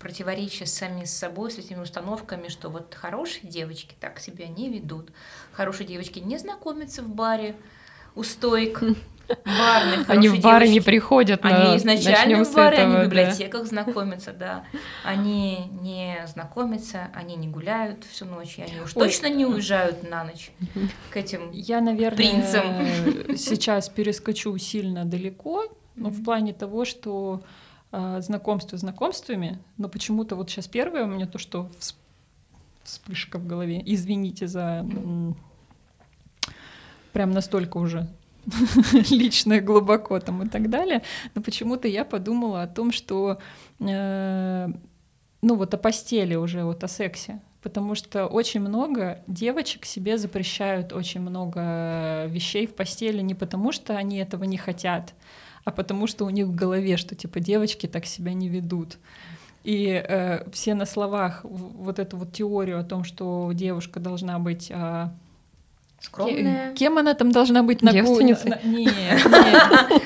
противоречие 0.00 0.66
сами 0.66 1.04
с 1.04 1.14
собой, 1.14 1.50
с 1.52 1.58
этими 1.58 1.80
установками, 1.80 2.48
что 2.48 2.70
вот 2.70 2.94
хорошие 2.94 3.48
девочки 3.48 3.94
так 4.00 4.18
себя 4.18 4.48
не 4.48 4.70
ведут, 4.70 5.10
хорошие 5.52 5.86
девочки 5.86 6.18
не 6.18 6.38
знакомятся 6.38 7.02
в 7.02 7.08
баре 7.08 7.54
у 8.14 8.22
стоек 8.24 8.82
барных. 9.44 10.08
Они 10.08 10.28
в 10.28 10.40
бары 10.40 10.66
не 10.68 10.74
девочки- 10.74 10.86
приходят, 10.86 11.44
на... 11.44 11.50
Они 11.50 11.76
изначально 11.76 12.38
начнем 12.38 12.44
в 12.44 12.54
бары, 12.54 12.76
этого, 12.76 12.88
они 12.88 12.96
в 12.96 12.98
да. 12.98 13.04
библиотеках 13.04 13.66
знакомятся, 13.66 14.32
да. 14.32 14.64
Они 15.04 15.66
не 15.82 16.24
знакомятся, 16.26 17.10
они 17.14 17.36
не 17.36 17.48
гуляют 17.48 18.04
всю 18.10 18.24
ночь, 18.24 18.58
и 18.58 18.62
они 18.62 18.80
уж 18.80 18.96
Ой. 18.96 19.04
точно 19.04 19.28
не 19.28 19.44
уезжают 19.44 20.08
на 20.08 20.24
ночь 20.24 20.50
к 21.10 21.16
этим. 21.16 21.50
Я, 21.52 21.82
наверное, 21.82 22.16
принцем. 22.16 22.62
э, 22.64 23.36
сейчас 23.36 23.90
перескочу 23.90 24.56
сильно 24.56 25.04
далеко, 25.04 25.66
но 25.94 26.08
в 26.08 26.24
плане 26.24 26.54
того, 26.54 26.86
что 26.86 27.42
знакомство 27.92 28.78
знакомствами, 28.78 29.58
но 29.76 29.88
почему-то 29.88 30.36
вот 30.36 30.50
сейчас 30.50 30.68
первое 30.68 31.04
у 31.04 31.08
меня 31.08 31.26
то, 31.26 31.38
что 31.38 31.68
вс- 31.78 31.94
вспышка 32.84 33.38
в 33.38 33.46
голове. 33.46 33.82
Извините 33.84 34.46
за 34.46 34.86
прям 37.12 37.32
настолько 37.32 37.78
уже 37.78 38.06
личное 39.10 39.60
глубоко 39.60 40.18
там 40.20 40.42
и 40.42 40.48
так 40.48 40.70
далее, 40.70 41.02
но 41.34 41.42
почему-то 41.42 41.88
я 41.88 42.04
подумала 42.04 42.62
о 42.62 42.68
том, 42.68 42.92
что 42.92 43.38
э, 43.80 44.68
ну 45.42 45.54
вот 45.56 45.74
о 45.74 45.78
постели 45.78 46.34
уже, 46.34 46.64
вот 46.64 46.84
о 46.84 46.88
сексе, 46.88 47.40
потому 47.62 47.94
что 47.94 48.26
очень 48.26 48.60
много 48.60 49.22
девочек 49.26 49.84
себе 49.84 50.18
запрещают 50.18 50.92
очень 50.92 51.20
много 51.20 52.26
вещей 52.26 52.66
в 52.66 52.74
постели 52.74 53.20
не 53.20 53.34
потому, 53.34 53.72
что 53.72 53.96
они 53.96 54.18
этого 54.18 54.44
не 54.44 54.56
хотят, 54.56 55.14
а 55.70 55.72
потому 55.72 56.06
что 56.08 56.24
у 56.24 56.30
них 56.30 56.46
в 56.46 56.54
голове, 56.54 56.96
что 56.96 57.14
типа 57.14 57.38
девочки 57.40 57.86
так 57.86 58.06
себя 58.06 58.32
не 58.32 58.48
ведут. 58.48 58.98
И 59.62 59.86
э, 60.08 60.50
все 60.52 60.74
на 60.74 60.84
словах 60.86 61.40
вот 61.44 61.98
эту 61.98 62.16
вот 62.16 62.32
теорию 62.32 62.80
о 62.80 62.82
том, 62.82 63.04
что 63.04 63.50
девушка 63.54 64.00
должна 64.00 64.38
быть 64.38 64.70
а, 64.74 65.12
Скромная. 66.00 66.70
Ке- 66.72 66.76
Кем 66.76 66.98
она 66.98 67.12
там 67.14 67.30
должна 67.30 67.62
быть 67.62 67.82
на 67.82 67.92
Девственницей? 67.92 68.50
на- 68.50 68.60
Нет, 68.64 68.94
нет. 68.96 70.02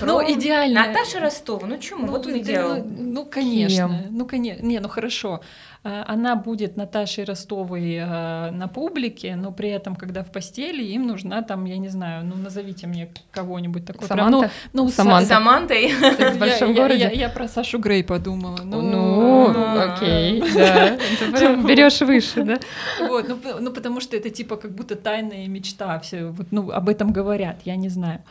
Ну, 0.00 0.06
скромная. 0.20 0.32
идеально. 0.34 0.86
Наташа 0.86 1.20
Ростова, 1.20 1.66
ну 1.66 1.78
чему, 1.78 2.06
вот 2.06 2.26
он 2.26 2.32
да, 2.32 2.38
идеал. 2.38 2.76
Ну, 2.76 2.84
ну, 2.98 3.24
конечно. 3.24 3.76
Кем? 3.88 4.16
Ну, 4.16 4.26
конечно. 4.26 4.64
Не, 4.66 4.80
ну 4.80 4.88
хорошо. 4.88 5.40
А, 5.84 6.04
Она 6.08 6.34
будет 6.36 6.76
Наташей 6.76 7.24
Ростовой 7.24 7.98
а, 8.02 8.50
на 8.50 8.66
публике, 8.68 9.36
но 9.36 9.52
при 9.52 9.68
этом, 9.70 9.94
когда 9.94 10.22
в 10.24 10.32
постели, 10.32 10.82
им 10.82 11.06
нужна 11.06 11.42
там, 11.42 11.64
я 11.64 11.78
не 11.78 11.88
знаю, 11.88 12.24
ну 12.24 12.34
назовите 12.34 12.86
мне 12.88 13.08
кого-нибудь 13.30 13.84
такой. 13.86 14.08
прям, 14.08 14.18
Саманта? 14.30 14.50
ну, 14.72 14.82
ну, 14.84 14.88
Саманта. 14.88 15.24
Са- 15.24 15.28
Самантой. 15.28 15.86
В 15.92 16.18
я- 16.20 16.34
большом 16.34 16.72
я- 16.72 16.82
городе? 16.82 16.98
Я, 17.04 17.10
я 17.10 17.28
про 17.28 17.46
Сашу 17.48 17.78
Грей 17.78 18.02
подумала. 18.02 18.58
Ну, 18.64 18.82
Ну, 18.82 19.54
а. 19.56 19.94
окей, 19.94 20.42
да. 20.54 20.98
Ты 21.20 21.32
прям 21.32 21.64
берешь 21.66 22.00
выше, 22.00 22.42
да? 22.42 22.58
Вот, 23.08 23.28
ну, 23.28 23.36
ну, 23.60 23.70
потому 23.70 24.00
что 24.00 24.16
это 24.16 24.28
типа 24.30 24.56
как 24.56 24.72
будто 24.72 24.96
тайная 24.96 25.46
мечта, 25.46 25.98
все, 26.00 26.24
вот, 26.26 26.48
ну, 26.50 26.70
об 26.72 26.88
этом 26.88 27.12
говорят, 27.12 27.60
я 27.64 27.76
не 27.76 27.88
знаю. 27.88 28.22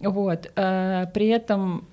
Вот, 0.00 0.50
э, 0.54 1.06
при 1.14 1.28
этом 1.28 1.88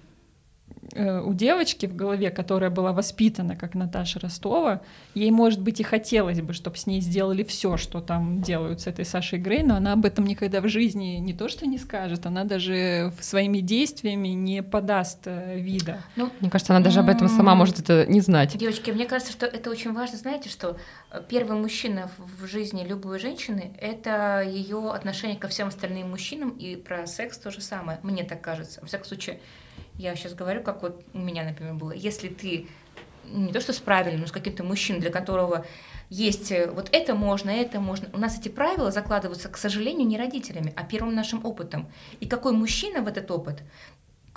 у 0.95 1.33
девочки 1.33 1.85
в 1.85 1.95
голове, 1.95 2.29
которая 2.29 2.69
была 2.69 2.93
воспитана 2.93 3.55
как 3.55 3.73
Наташа 3.73 4.19
Ростова, 4.19 4.81
ей, 5.15 5.31
может 5.31 5.62
быть, 5.62 5.79
и 5.79 5.83
хотелось 5.83 6.41
бы, 6.41 6.53
чтобы 6.53 6.77
с 6.77 6.85
ней 6.85 7.01
сделали 7.01 7.43
все, 7.43 7.77
что 7.77 8.01
там 8.01 8.41
делают 8.41 8.81
с 8.81 8.88
этой 8.88 9.05
Сашей 9.05 9.39
Грей, 9.39 9.63
но 9.63 9.75
она 9.75 9.94
об 9.94 10.05
этом 10.05 10.25
никогда 10.25 10.61
в 10.61 10.68
жизни 10.68 11.18
не 11.18 11.33
то 11.33 11.50
что 11.50 11.65
не 11.65 11.77
скажет, 11.77 12.25
она 12.25 12.44
даже 12.44 13.13
своими 13.22 13.59
действиями 13.59 14.29
не 14.29 14.61
подаст 14.61 15.22
э, 15.25 15.59
вида. 15.59 16.03
Мне 16.15 16.50
кажется, 16.50 16.75
она 16.75 16.83
даже 16.83 17.00
об 17.00 17.09
этом 17.09 17.27
сама 17.29 17.55
может 17.55 17.79
это 17.79 18.05
не 18.05 18.22
знать. 18.22 18.57
Девочки, 18.57 18.91
мне 18.91 19.05
кажется, 19.05 19.31
что 19.31 19.46
это 19.46 19.70
очень 19.70 19.94
важно. 19.94 20.18
Знаете, 20.18 20.50
что 20.50 20.77
э, 21.11 21.22
первый 21.27 21.57
мужчина 21.57 22.09
в 22.18 22.44
в 22.44 22.48
жизни 22.48 22.83
любой 22.83 23.20
женщины— 23.20 23.74
это 23.81 24.41
ее 24.46 24.91
отношение 24.91 25.37
ко 25.37 25.48
всем 25.48 25.70
остальным 25.70 26.09
мужчинам, 26.09 26.50
и 26.51 26.75
про 26.75 27.07
секс 27.07 27.37
то 27.37 27.51
же 27.51 27.61
самое. 27.61 28.00
Мне 28.03 28.24
так 28.24 28.41
кажется. 28.41 28.81
Во 28.81 28.87
всяком 28.87 29.05
случае, 29.05 29.39
я 29.98 30.16
сейчас 30.16 30.34
говорю, 30.34 30.62
как 30.62 30.82
вот 30.82 31.03
у 31.14 31.20
меня, 31.20 31.44
например, 31.44 31.74
было. 31.74 31.92
Если 31.92 32.27
ты 32.27 32.68
не 33.25 33.51
то 33.51 33.62
что 33.62 33.74
с 33.74 33.79
правильным, 33.79 34.22
но 34.22 34.27
с 34.27 34.32
каким-то 34.32 34.64
мужчиной, 34.64 35.00
для 35.00 35.10
которого 35.10 35.66
есть 36.10 36.51
э, 36.51 36.70
вот 36.70 36.90
это 36.92 37.16
можно, 37.16 37.50
это 37.50 37.79
можно. 37.79 38.10
У 38.14 38.18
нас 38.18 38.38
эти 38.38 38.50
правила 38.50 38.92
закладываются, 38.92 39.50
к 39.50 39.58
сожалению, 39.58 40.08
не 40.08 40.18
родителями, 40.18 40.74
а 40.75 40.84
первым 40.84 41.16
нашим 41.16 41.46
опытом. 41.46 41.88
И 42.20 42.27
какой 42.27 42.51
мужчина 42.51 43.01
в 43.01 43.08
этот 43.08 43.32
опыт, 43.32 43.64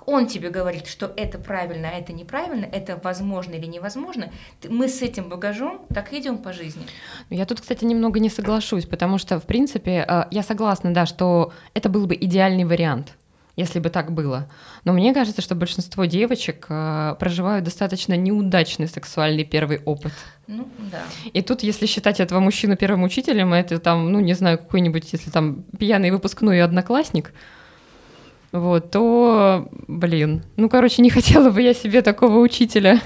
он 0.07 0.27
тебе 0.27 0.51
говорит, 0.51 0.87
что 0.87 1.13
это 1.17 1.39
правильно, 1.39 1.89
а 1.89 1.99
это 1.99 2.13
неправильно, 2.13 2.65
это 2.65 3.01
возможно 3.03 3.55
или 3.55 3.67
невозможно, 3.67 4.31
мы 4.69 4.89
с 4.89 5.03
этим 5.03 5.29
багажом 5.29 5.85
так 5.93 6.13
идем 6.13 6.39
по 6.39 6.53
жизни. 6.53 6.87
Я 7.29 7.45
тут, 7.45 7.61
кстати, 7.61 7.85
немного 7.85 8.21
не 8.21 8.31
соглашусь, 8.31 8.87
потому 8.87 9.19
что, 9.19 9.41
в 9.41 9.45
принципе, 9.45 10.05
э, 10.07 10.25
я 10.31 10.43
согласна, 10.43 10.95
да, 10.95 11.07
что 11.07 11.53
это 11.75 11.89
был 11.89 12.07
бы 12.07 12.15
идеальный 12.15 12.65
вариант, 12.65 13.15
если 13.57 13.81
бы 13.81 13.89
так 13.89 14.13
было. 14.13 14.49
Но 14.85 14.93
мне 14.93 15.15
кажется, 15.15 15.41
что 15.41 15.55
большинство 15.55 16.05
девочек 16.05 16.67
э, 16.69 17.17
проживают 17.19 17.65
достаточно 17.65 18.15
неудачный 18.15 18.87
сексуальный 18.87 19.45
первый 19.45 19.81
опыт. 19.85 20.13
Ну, 20.47 20.69
да. 20.93 21.03
И 21.33 21.41
тут, 21.41 21.63
если 21.63 21.87
считать 21.87 22.21
этого 22.21 22.39
мужчину 22.41 22.77
первым 22.77 23.03
учителем, 23.03 23.55
это 23.55 23.79
там, 23.79 24.13
ну, 24.13 24.21
не 24.21 24.35
знаю, 24.35 24.59
какой-нибудь, 24.59 25.11
если 25.13 25.31
там 25.31 25.65
пьяный 25.79 26.11
выпускной 26.11 26.63
одноклассник, 26.63 27.33
вот, 28.53 28.91
то, 28.91 29.69
блин, 29.89 30.43
ну, 30.57 30.69
короче, 30.69 31.03
не 31.03 31.11
хотела 31.17 31.51
бы 31.51 31.63
я 31.63 31.73
себе 31.73 32.03
такого 32.03 32.39
учителя. 32.39 33.01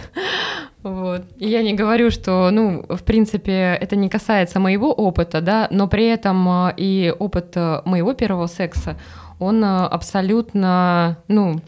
Вот. 0.82 1.22
И 1.36 1.46
я 1.46 1.62
не 1.62 1.74
говорю, 1.74 2.10
что, 2.10 2.50
ну, 2.50 2.86
в 2.88 3.02
принципе, 3.02 3.76
это 3.80 3.96
не 3.96 4.08
касается 4.08 4.58
моего 4.60 4.92
опыта, 4.92 5.42
да, 5.42 5.68
но 5.70 5.88
при 5.88 6.06
этом 6.06 6.48
а, 6.48 6.74
и 6.74 7.14
опыт 7.18 7.52
а, 7.54 7.82
моего 7.84 8.14
первого 8.14 8.46
секса, 8.46 8.96
он 9.40 9.64
а, 9.64 9.88
абсолютно, 9.88 11.18
ну, 11.26 11.60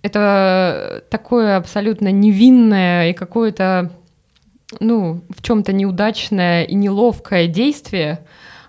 это 0.00 1.04
такое 1.10 1.56
абсолютно 1.56 2.10
невинное 2.10 3.10
и 3.10 3.12
какое-то, 3.12 3.92
ну, 4.80 5.22
в 5.28 5.42
чем-то 5.42 5.72
неудачное 5.72 6.64
и 6.64 6.74
неловкое 6.74 7.46
действие, 7.46 8.20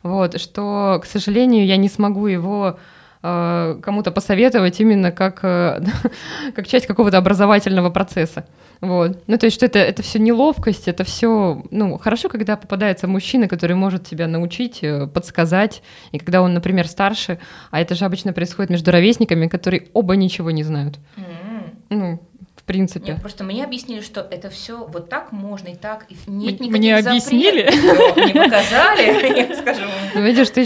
вот, 0.01 0.39
что, 0.41 0.99
к 1.01 1.05
сожалению, 1.05 1.65
я 1.65 1.77
не 1.77 1.87
смогу 1.87 2.27
его 2.27 2.77
э, 3.23 3.79
кому-то 3.81 4.11
посоветовать 4.11 4.79
именно 4.79 5.11
как, 5.11 5.39
э, 5.43 5.81
как 6.55 6.67
часть 6.67 6.85
какого-то 6.85 7.17
образовательного 7.17 7.89
процесса. 7.89 8.45
Вот. 8.81 9.23
Ну, 9.27 9.37
то 9.37 9.45
есть, 9.45 9.55
что 9.55 9.65
это, 9.65 9.79
это 9.79 10.03
все 10.03 10.19
неловкость, 10.19 10.89
это 10.89 11.05
все, 11.05 11.63
ну, 11.71 11.97
хорошо, 11.97 12.27
когда 12.27 12.57
попадается 12.57 13.07
мужчина, 13.07 13.47
который 13.47 13.77
может 13.77 14.05
тебя 14.05 14.27
научить, 14.27 14.79
э, 14.83 15.07
подсказать, 15.07 15.81
и 16.11 16.19
когда 16.19 16.41
он, 16.41 16.53
например, 16.53 16.87
старше, 16.87 17.39
а 17.71 17.79
это 17.79 17.95
же 17.95 18.03
обычно 18.05 18.33
происходит 18.33 18.69
между 18.69 18.91
ровесниками, 18.91 19.47
которые 19.47 19.87
оба 19.93 20.15
ничего 20.17 20.51
не 20.51 20.63
знают. 20.63 20.99
М. 21.15 21.79
Ну, 21.89 22.19
в 22.63 22.65
принципе. 22.65 23.11
Нет, 23.11 23.21
просто 23.21 23.43
мне 23.43 23.63
объяснили, 23.65 23.99
что 23.99 24.21
это 24.21 24.49
все 24.49 24.85
вот 24.85 25.09
так 25.09 25.33
можно 25.33 25.67
и 25.67 25.75
так, 25.75 26.05
и 26.09 26.15
нет 26.27 26.61
никаких 26.61 26.71
мне 26.71 26.95
объяснили? 26.97 27.63
Мне 28.15 28.33
показали, 28.45 29.37
я 29.49 29.55
скажу. 29.57 29.81
Ну, 30.15 30.21
видишь, 30.21 30.49
ты 30.49 30.65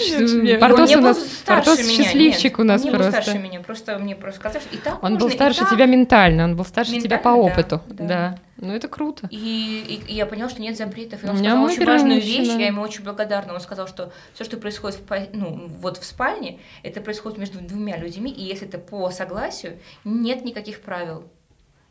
Портос 0.59 0.91
Он 0.91 0.97
у 0.97 0.99
не 0.99 1.03
нас, 1.07 1.17
Портос 1.45 1.79
счастливчик 1.89 2.51
нет, 2.51 2.59
у 2.59 2.63
нас 2.63 2.81
он 2.81 2.85
не 2.85 2.91
был 2.91 2.99
просто. 2.99 3.21
старше 3.23 3.39
меня, 3.39 3.59
просто 3.61 3.97
мне 3.97 4.15
просто 4.15 4.39
сказали, 4.39 4.61
что 4.63 4.75
и 4.75 4.79
так 4.79 5.03
Он 5.03 5.17
был 5.17 5.29
старше 5.31 5.65
тебя 5.71 5.85
ментально, 5.85 6.43
он 6.43 6.55
был 6.55 6.65
старше 6.65 6.99
тебя 6.99 7.17
по 7.17 7.29
опыту. 7.29 7.81
да. 7.89 8.37
Ну, 8.59 8.73
это 8.73 8.87
круто. 8.87 9.27
И, 9.29 9.37
и- 10.07 10.11
и 10.11 10.15
я 10.15 10.25
поняла, 10.25 10.49
что 10.49 10.63
нет 10.63 10.75
запретов. 10.75 11.23
И 11.23 11.27
У 11.27 11.29
он 11.29 11.35
меня 11.37 11.51
сказал 11.51 11.65
очень 11.65 11.85
важную 11.85 12.15
мужчина. 12.15 12.41
вещь, 12.41 12.59
я 12.59 12.65
ему 12.67 12.81
очень 12.81 13.03
благодарна. 13.03 13.53
Он 13.53 13.59
сказал, 13.59 13.87
что 13.87 14.11
все, 14.33 14.43
что 14.45 14.57
происходит 14.57 14.97
в, 15.07 15.27
ну, 15.33 15.67
вот 15.79 15.97
в 15.99 16.03
спальне, 16.03 16.57
это 16.81 16.99
происходит 16.99 17.37
между 17.37 17.59
двумя 17.59 17.97
людьми, 17.97 18.31
и 18.31 18.43
если 18.43 18.67
это 18.67 18.79
по 18.79 19.11
согласию, 19.11 19.77
нет 20.03 20.43
никаких 20.43 20.81
правил. 20.81 21.25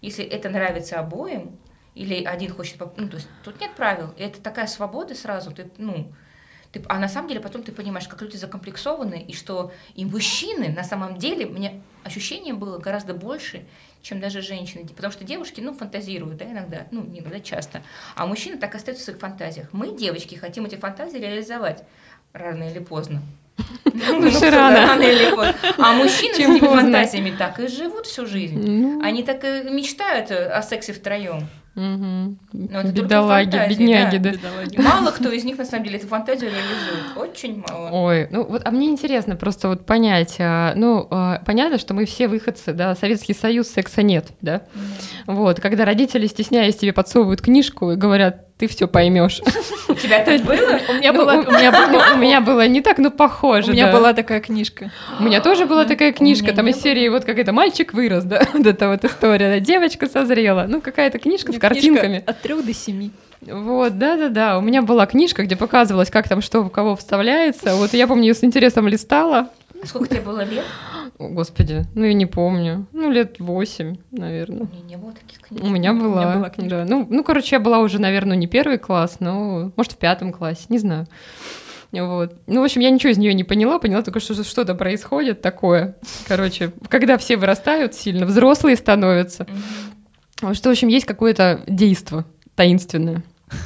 Если 0.00 0.24
это 0.24 0.48
нравится 0.50 0.98
обоим, 0.98 1.58
или 1.94 2.24
один 2.24 2.52
хочет... 2.52 2.78
Ну, 2.96 3.08
то 3.08 3.16
есть 3.16 3.28
тут 3.42 3.60
нет 3.60 3.74
правил. 3.74 4.12
И 4.16 4.22
это 4.22 4.40
такая 4.40 4.66
свобода 4.66 5.14
сразу. 5.14 5.50
Ты, 5.50 5.70
ну, 5.78 6.12
ты, 6.70 6.84
а 6.88 6.98
на 6.98 7.08
самом 7.08 7.28
деле 7.28 7.40
потом 7.40 7.62
ты 7.62 7.72
понимаешь, 7.72 8.06
как 8.06 8.20
люди 8.20 8.36
закомплексованы, 8.36 9.22
и 9.22 9.32
что 9.32 9.72
и 9.94 10.04
мужчины 10.04 10.68
на 10.68 10.84
самом 10.84 11.16
деле, 11.16 11.46
мне 11.46 11.82
ощущение 12.04 12.52
было 12.52 12.78
гораздо 12.78 13.14
больше, 13.14 13.64
чем 14.02 14.20
даже 14.20 14.42
женщины. 14.42 14.86
Потому 14.86 15.10
что 15.10 15.24
девушки, 15.24 15.62
ну, 15.62 15.72
фантазируют, 15.72 16.36
да, 16.36 16.44
иногда, 16.44 16.86
ну, 16.90 17.02
не 17.02 17.20
иногда, 17.20 17.40
часто. 17.40 17.82
А 18.14 18.26
мужчины 18.26 18.58
так 18.58 18.74
остаются 18.74 19.02
в 19.02 19.04
своих 19.06 19.20
фантазиях. 19.20 19.72
Мы, 19.72 19.96
девочки, 19.96 20.34
хотим 20.34 20.66
эти 20.66 20.76
фантазии 20.76 21.16
реализовать 21.18 21.82
рано 22.34 22.70
или 22.70 22.78
поздно. 22.78 23.22
Ну, 23.84 24.18
Лучше 24.18 24.36
кто-то 24.36 24.50
рано. 24.50 24.86
рано. 24.86 25.54
А 25.78 25.92
мужчины 25.94 26.34
с 26.34 26.38
этими 26.38 26.58
фантазиями 26.58 27.34
так 27.36 27.58
и 27.60 27.68
живут 27.68 28.06
всю 28.06 28.26
жизнь. 28.26 28.58
Ну, 28.58 29.00
Они 29.02 29.22
так 29.22 29.42
и 29.44 29.70
мечтают 29.70 30.30
о 30.30 30.60
сексе 30.62 30.92
втроем. 30.92 31.48
Но 31.76 32.36
это 32.52 32.88
Бедолаги, 32.90 33.50
фантазии, 33.50 33.78
бедняги, 33.78 34.16
да. 34.16 34.30
да. 34.30 34.36
Бедолаги. 34.36 34.80
Мало 34.80 35.10
кто 35.10 35.30
из 35.30 35.44
них 35.44 35.58
на 35.58 35.66
самом 35.66 35.84
деле 35.84 35.98
эту 35.98 36.06
фантазию 36.06 36.50
реализует. 36.50 37.16
Очень 37.16 37.62
мало. 37.68 37.90
Ой, 37.92 38.28
ну 38.30 38.44
вот, 38.44 38.62
а 38.64 38.70
мне 38.70 38.88
интересно 38.88 39.36
просто 39.36 39.68
вот 39.68 39.84
понять, 39.84 40.36
а, 40.38 40.72
ну, 40.74 41.06
а, 41.10 41.42
понятно, 41.44 41.78
что 41.78 41.92
мы 41.92 42.06
все 42.06 42.28
выходцы, 42.28 42.72
да, 42.72 42.94
Советский 42.94 43.34
Союз, 43.34 43.68
секса 43.68 44.02
нет, 44.02 44.28
да, 44.40 44.62
вот, 45.26 45.60
когда 45.60 45.84
родители, 45.84 46.26
стесняясь, 46.26 46.76
тебе 46.76 46.94
подсовывают 46.94 47.42
книжку 47.42 47.92
и 47.92 47.96
говорят, 47.96 48.45
ты 48.58 48.68
все 48.68 48.88
поймешь. 48.88 49.40
У 49.88 49.94
тебя 49.94 50.24
так 50.24 50.40
было? 50.42 50.80
У 50.88 50.92
меня 50.94 51.12
Ну, 51.12 51.18
была, 51.20 51.34
у 51.34 51.50
меня 51.50 51.70
было- 51.72 52.14
у 52.14 52.16
меня 52.16 52.40
было 52.40 52.66
не 52.66 52.80
так, 52.80 52.98
но 52.98 53.10
похоже. 53.10 53.70
у 53.70 53.74
меня 53.74 53.86
да. 53.86 53.92
была 53.92 54.12
такая 54.14 54.40
книжка. 54.40 54.90
У 55.20 55.24
меня 55.24 55.40
тоже 55.40 55.66
была 55.66 55.84
такая 55.84 56.12
У 56.12 56.14
книжка, 56.14 56.52
там 56.54 56.66
из 56.68 56.80
серии 56.80 57.08
вот 57.08 57.24
какая-то 57.24 57.52
мальчик 57.52 57.92
вырос, 57.92 58.24
да, 58.24 58.42
вот 58.54 58.66
эта 58.66 58.88
вот 58.88 59.04
история, 59.04 59.50
да, 59.50 59.60
девочка 59.60 60.06
созрела, 60.08 60.64
ну 60.68 60.80
какая-то 60.80 61.18
книжка 61.18 61.52
с 61.52 61.58
картинками. 61.58 62.22
От 62.26 62.40
трех 62.40 62.64
до 62.64 62.72
семи. 62.72 63.10
Вот, 63.42 63.98
да-да-да, 63.98 64.58
у 64.58 64.62
меня 64.62 64.80
была 64.82 65.04
книжка, 65.06 65.42
где 65.44 65.56
показывалось, 65.56 66.10
как 66.10 66.26
там 66.28 66.40
что 66.40 66.62
в 66.62 66.70
кого 66.70 66.96
вставляется. 66.96 67.76
Вот 67.76 67.92
я 67.92 68.06
помню, 68.06 68.28
ее 68.28 68.34
с 68.34 68.42
интересом 68.42 68.88
листала. 68.88 69.50
Сколько 69.84 70.08
тебе 70.08 70.20
было 70.22 70.42
лет? 70.42 70.64
О, 71.18 71.28
господи, 71.28 71.84
ну 71.94 72.04
я 72.04 72.12
не 72.12 72.26
помню. 72.26 72.86
Ну, 72.92 73.10
лет 73.10 73.40
восемь, 73.40 73.96
наверное. 74.10 74.62
У 74.62 74.66
меня 74.66 74.82
не 74.86 74.96
было 74.96 75.12
таких 75.12 75.40
книг. 75.40 75.62
У 75.64 75.66
меня 75.68 75.94
была. 75.94 76.34
была 76.36 76.50
книжка. 76.50 76.78
да. 76.78 76.84
Ну, 76.86 77.06
ну, 77.08 77.24
короче, 77.24 77.56
я 77.56 77.60
была 77.60 77.78
уже, 77.78 77.98
наверное, 77.98 78.36
не 78.36 78.46
первый 78.46 78.76
класс, 78.78 79.16
но, 79.20 79.72
может, 79.76 79.92
в 79.92 79.96
пятом 79.96 80.32
классе, 80.32 80.66
не 80.68 80.78
знаю. 80.78 81.06
Вот. 81.92 82.34
Ну, 82.46 82.60
в 82.60 82.64
общем, 82.64 82.82
я 82.82 82.90
ничего 82.90 83.12
из 83.12 83.16
нее 83.18 83.32
не 83.32 83.44
поняла, 83.44 83.78
поняла 83.78 84.02
только, 84.02 84.20
что 84.20 84.44
что-то 84.44 84.74
происходит 84.74 85.40
такое. 85.40 85.96
Короче, 86.28 86.72
когда 86.88 87.16
все 87.16 87.38
вырастают 87.38 87.94
сильно, 87.94 88.26
взрослые 88.26 88.76
становятся, 88.76 89.46
Мгм. 90.42 90.54
что, 90.54 90.68
в 90.68 90.72
общем, 90.72 90.88
есть 90.88 91.06
какое-то 91.06 91.62
действо 91.66 92.24
таинственное. 92.54 93.22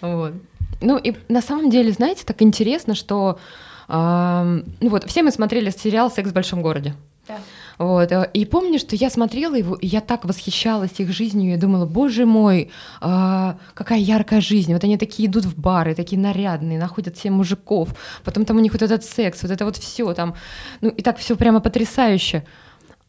Вот. 0.00 0.34
Ну, 0.80 0.96
и 0.96 1.12
на 1.28 1.42
самом 1.42 1.70
деле, 1.70 1.90
знаете, 1.90 2.22
так 2.24 2.40
интересно, 2.42 2.94
что... 2.94 3.40
ну 3.88 4.90
вот, 4.90 5.04
все 5.04 5.22
мы 5.22 5.30
смотрели 5.30 5.70
сериал 5.70 6.10
«Секс 6.10 6.30
в 6.30 6.34
большом 6.34 6.62
городе». 6.62 6.94
Да. 7.26 7.36
Вот. 7.78 8.12
э, 8.12 8.30
И 8.34 8.44
помню, 8.44 8.78
что 8.78 8.96
я 8.96 9.10
смотрела 9.10 9.54
его, 9.54 9.74
и 9.76 9.86
я 9.86 10.00
так 10.00 10.24
восхищалась 10.24 10.92
их 10.98 11.12
жизнью, 11.12 11.52
я 11.52 11.58
думала, 11.58 11.86
боже 11.86 12.26
мой, 12.26 12.70
а, 13.00 13.56
какая 13.74 13.98
яркая 13.98 14.40
жизнь. 14.40 14.72
Вот 14.72 14.84
они 14.84 14.98
такие 14.98 15.28
идут 15.28 15.44
в 15.44 15.58
бары, 15.58 15.94
такие 15.94 16.20
нарядные, 16.20 16.78
находят 16.78 17.16
себе 17.16 17.30
мужиков, 17.30 17.88
потом 18.24 18.44
там 18.44 18.56
у 18.56 18.60
них 18.60 18.72
вот 18.72 18.82
этот 18.82 19.04
секс, 19.04 19.42
вот 19.42 19.50
это 19.50 19.64
вот 19.64 19.76
все 19.76 20.12
там. 20.14 20.34
Ну, 20.80 20.88
и 20.88 21.02
так 21.02 21.18
все 21.18 21.36
прямо 21.36 21.60
потрясающе. 21.60 22.44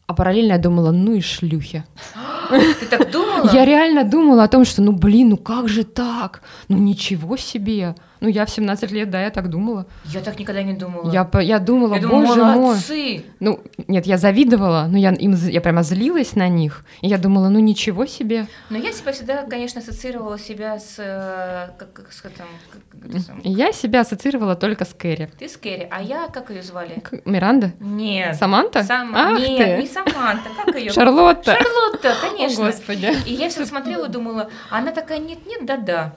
А 0.06 0.14
параллельно 0.14 0.54
я 0.54 0.60
думала, 0.60 0.92
ну 0.92 1.14
и 1.14 1.22
шлюхи. 1.22 1.84
Ты 2.50 2.86
так 2.90 3.12
думала? 3.12 3.52
Я 3.54 3.64
реально 3.66 4.04
думала 4.04 4.44
о 4.44 4.48
том, 4.48 4.66
что, 4.66 4.82
ну 4.82 4.92
блин, 4.92 5.30
ну 5.30 5.38
как 5.38 5.68
же 5.70 5.84
так? 5.84 6.42
Ну 6.68 6.78
ничего 6.78 7.38
себе. 7.38 7.96
Ну 8.22 8.28
я 8.28 8.46
в 8.46 8.50
17 8.50 8.92
лет, 8.92 9.10
да, 9.10 9.22
я 9.24 9.30
так 9.30 9.50
думала. 9.50 9.86
Я 10.06 10.20
так 10.20 10.38
никогда 10.40 10.62
не 10.62 10.74
думала. 10.74 11.10
Я, 11.12 11.30
я 11.42 11.60
думала, 11.60 11.96
Я 11.96 12.02
думала, 12.02 12.26
боже 12.26 12.44
мой. 12.44 12.56
молодцы. 12.56 13.24
Ну, 13.40 13.60
нет, 13.88 14.06
я 14.06 14.18
завидовала, 14.18 14.88
но 14.90 14.98
я, 14.98 15.12
им, 15.12 15.34
я 15.36 15.62
прямо 15.62 15.84
злилась 15.84 16.36
на 16.36 16.50
них. 16.50 16.84
И 17.02 17.08
я 17.08 17.18
думала, 17.18 17.48
ну 17.50 17.60
ничего 17.60 18.06
себе. 18.06 18.48
Но 18.70 18.78
я 18.78 18.92
себя 18.92 19.14
всегда, 19.14 19.44
конечно, 19.44 19.80
ассоциировала 19.82 20.38
себя 20.38 20.80
с... 20.80 20.96
э, 20.98 21.70
Как, 21.78 21.94
как, 21.94 22.12
с 22.12 22.20
этим, 22.26 22.46
как-? 22.72 23.46
И 23.46 23.50
я 23.52 23.72
себя 23.72 24.02
ассоциировала 24.02 24.56
только 24.56 24.84
с 24.86 24.94
Кэрри. 24.94 25.30
Ты 25.40 25.48
с 25.48 25.56
Кэрри, 25.56 25.88
а 25.90 26.02
я, 26.02 26.28
как 26.28 26.50
ее 26.50 26.62
звали? 26.62 27.00
К- 27.00 27.22
Миранда? 27.26 27.72
Нет. 27.80 28.36
Саманта? 28.36 28.84
Сам- 28.84 29.16
Ах 29.16 29.40
Нет, 29.40 29.58
ты. 29.78 29.82
не 29.82 29.88
Саманта, 29.88 30.50
как 30.66 30.76
ее? 30.76 30.92
Шарлотта. 30.92 31.56
Шарлотта, 31.56 32.12
О, 32.12 32.30
конечно. 32.30 32.66
Господи. 32.66 33.14
И 33.26 33.34
я 33.34 33.48
всегда 33.50 33.66
смотрела 33.66 34.06
и 34.08 34.10
думала, 34.10 34.50
она 34.70 34.92
такая, 34.92 35.20
нет-нет, 35.20 35.66
да-да. 35.66 36.16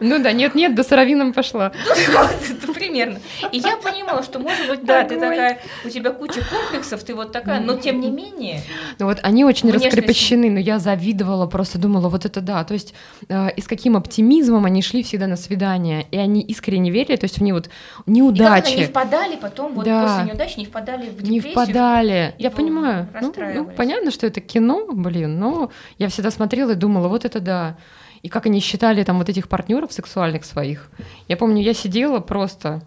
Ну 0.00 0.22
да, 0.22 0.32
нет-нет, 0.32 0.74
до 0.74 0.82
Саравином 0.82 1.32
пошла. 1.32 1.72
Примерно. 2.74 3.20
И 3.52 3.58
я 3.58 3.76
понимала, 3.76 4.22
что, 4.22 4.38
может 4.38 4.66
быть, 4.66 4.84
да, 4.84 5.04
ты 5.04 5.14
такая, 5.14 5.60
у 5.84 5.88
тебя 5.88 6.10
куча 6.10 6.40
комплексов, 6.44 7.02
ты 7.04 7.14
вот 7.14 7.32
такая, 7.32 7.60
но 7.60 7.76
тем 7.76 8.00
не 8.00 8.10
менее. 8.10 8.62
Ну 8.98 9.06
вот 9.06 9.18
они 9.22 9.44
очень 9.44 9.70
раскрепощены, 9.70 10.50
но 10.50 10.58
я 10.58 10.78
завидовала, 10.78 11.46
просто 11.46 11.78
думала, 11.78 12.08
вот 12.08 12.24
это 12.24 12.40
да. 12.40 12.64
То 12.64 12.74
есть 12.74 12.94
э, 13.28 13.50
и 13.56 13.60
с 13.60 13.66
каким 13.66 13.96
оптимизмом 13.96 14.64
они 14.64 14.82
шли 14.82 15.02
всегда 15.02 15.26
на 15.26 15.36
свидание, 15.36 16.06
и 16.10 16.16
они 16.16 16.40
искренне 16.42 16.90
верили, 16.90 17.16
то 17.16 17.24
есть 17.24 17.38
в 17.38 17.42
них 17.42 17.54
вот 17.54 17.66
И 17.66 17.68
как 17.68 18.06
они 18.06 18.14
не 18.14 18.20
неудачи. 18.20 18.84
впадали 18.86 19.36
потом, 19.36 19.74
вот 19.74 19.84
после 19.84 20.24
неудачи, 20.24 20.58
не 20.58 20.66
впадали 20.66 21.10
в 21.10 21.22
не 21.22 21.40
впадали. 21.40 22.34
и 22.38 22.42
Я 22.42 22.50
понимаю. 22.50 23.08
Ну, 23.20 23.32
ну, 23.54 23.64
понятно, 23.66 24.10
что 24.10 24.26
это 24.26 24.40
кино, 24.40 24.86
блин, 24.90 25.38
но 25.38 25.70
я 25.98 26.08
всегда 26.08 26.30
смотрела 26.30 26.72
и 26.72 26.74
думала, 26.74 27.08
вот 27.08 27.24
это 27.24 27.40
да. 27.40 27.76
И 28.22 28.28
как 28.28 28.46
они 28.46 28.60
считали 28.60 29.02
там 29.02 29.18
вот 29.18 29.28
этих 29.28 29.48
партнеров 29.48 29.92
сексуальных 29.92 30.44
своих. 30.44 30.90
Я 31.28 31.36
помню, 31.36 31.62
я 31.62 31.74
сидела 31.74 32.20
просто, 32.20 32.82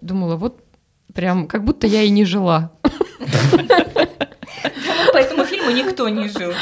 думала, 0.00 0.36
вот 0.36 0.60
прям 1.14 1.46
как 1.46 1.64
будто 1.64 1.86
я 1.86 2.02
и 2.02 2.10
не 2.10 2.24
жила. 2.24 2.72
Ну, 5.36 5.44
По 5.64 5.68
этому 5.68 5.76
фильму 5.76 5.88
никто 5.88 6.08
не 6.08 6.28
жил. 6.28 6.52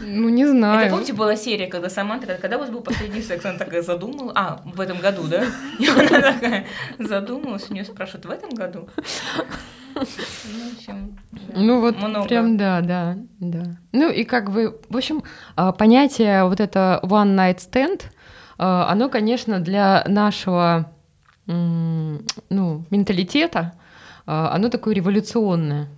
Ну, 0.00 0.28
не 0.28 0.42
Это, 0.42 0.52
знаю. 0.52 0.90
помните, 0.90 1.12
была 1.12 1.36
серия, 1.36 1.66
когда 1.66 1.90
Саманта, 1.90 2.38
когда 2.40 2.56
у 2.56 2.60
вас 2.60 2.70
был 2.70 2.80
последний 2.80 3.22
секс, 3.22 3.44
она 3.44 3.58
такая 3.58 3.82
задумала, 3.82 4.32
а, 4.34 4.60
в 4.64 4.80
этом 4.80 4.98
году, 4.98 5.24
да? 5.24 5.44
И 5.78 5.86
она 5.86 6.04
такая 6.04 6.66
задумалась, 6.98 7.66
у 7.70 7.74
нее 7.74 7.84
спрашивают, 7.84 8.26
в 8.26 8.30
этом 8.30 8.50
году? 8.50 8.88
Ну, 9.94 10.00
в 10.04 10.76
общем, 10.76 11.18
да. 11.32 11.40
Ну 11.56 11.80
вот 11.80 11.96
Много. 11.96 12.28
прям 12.28 12.56
да, 12.56 12.80
да, 12.80 13.16
да. 13.40 13.64
Ну 13.92 14.10
и 14.10 14.24
как 14.24 14.50
бы, 14.52 14.78
в 14.88 14.96
общем, 14.96 15.24
а, 15.56 15.72
понятие 15.72 16.44
вот 16.44 16.60
это 16.60 17.00
one 17.02 17.34
night 17.34 17.58
stand, 17.58 18.02
а, 18.58 18.88
оно, 18.90 19.08
конечно, 19.08 19.58
для 19.60 20.04
нашего 20.06 20.92
ну, 21.46 22.84
менталитета, 22.90 23.72
а, 24.26 24.54
оно 24.54 24.68
такое 24.68 24.94
революционное 24.94 25.88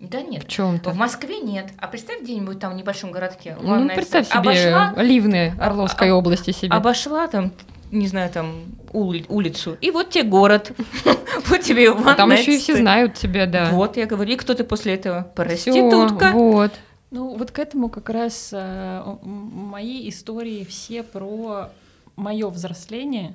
Да 0.00 0.20
в 0.20 0.28
нет. 0.28 0.48
чем-то. 0.48 0.90
В 0.90 0.96
Москве 0.96 1.40
нет. 1.40 1.66
А 1.78 1.86
представь 1.86 2.22
где-нибудь 2.22 2.58
там 2.58 2.72
в 2.72 2.76
небольшом 2.76 3.12
городке. 3.12 3.56
Ну, 3.60 3.86
представь 3.88 4.26
себе 4.26 4.38
Обошла, 4.38 4.94
Ливны 4.96 5.54
Орловской 5.60 6.10
а- 6.10 6.14
области 6.14 6.52
себе. 6.52 6.72
обошла 6.74 7.28
там, 7.28 7.52
не 7.90 8.06
знаю, 8.06 8.30
там 8.30 8.62
ули- 8.92 9.26
улицу, 9.28 9.76
и 9.80 9.90
вот 9.90 10.10
тебе 10.10 10.24
город. 10.24 10.72
Вот 11.46 11.60
тебе 11.60 11.84
и 11.84 11.88
А 11.88 12.14
там 12.14 12.30
еще 12.32 12.56
и 12.56 12.58
все 12.58 12.76
знают 12.76 13.14
тебя, 13.14 13.46
да. 13.46 13.70
Вот, 13.70 13.96
я 13.96 14.06
говорю, 14.06 14.32
и 14.32 14.36
кто 14.36 14.54
ты 14.54 14.64
после 14.64 14.94
этого? 14.94 15.22
Всё, 15.22 15.32
Проститутка. 15.34 16.30
вот. 16.32 16.72
Ну, 17.10 17.36
вот 17.36 17.50
к 17.50 17.58
этому 17.58 17.88
как 17.88 18.08
раз 18.10 18.50
э, 18.52 19.16
мои 19.22 20.08
истории 20.08 20.64
все 20.64 21.02
про 21.02 21.70
мое 22.16 22.48
взросление. 22.48 23.34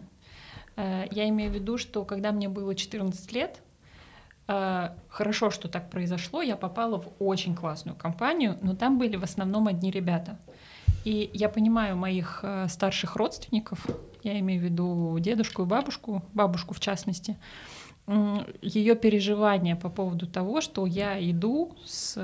Э, 0.77 1.05
я 1.11 1.27
имею 1.29 1.51
в 1.51 1.55
виду, 1.55 1.77
что 1.77 2.03
когда 2.05 2.31
мне 2.31 2.47
было 2.49 2.75
14 2.75 3.31
лет, 3.33 3.57
хорошо, 4.47 5.49
что 5.49 5.67
так 5.67 5.89
произошло, 5.89 6.41
я 6.41 6.55
попала 6.55 6.99
в 6.99 7.11
очень 7.19 7.55
классную 7.55 7.95
компанию, 7.95 8.57
но 8.61 8.75
там 8.75 8.99
были 8.99 9.15
в 9.15 9.23
основном 9.23 9.67
одни 9.67 9.89
ребята. 9.91 10.37
И 11.03 11.29
я 11.33 11.49
понимаю 11.49 11.95
моих 11.95 12.39
э, 12.41 12.67
старших 12.67 13.15
родственников, 13.15 13.85
я 14.23 14.39
имею 14.39 14.59
в 14.59 14.63
виду 14.63 15.17
дедушку 15.19 15.63
и 15.63 15.65
бабушку, 15.65 16.23
бабушку 16.33 16.73
в 16.73 16.79
частности, 16.79 17.37
ее 18.61 18.95
переживания 18.95 19.75
по 19.75 19.89
поводу 19.89 20.27
того, 20.27 20.61
что 20.61 20.85
я 20.85 21.19
иду 21.29 21.75
с, 21.85 22.17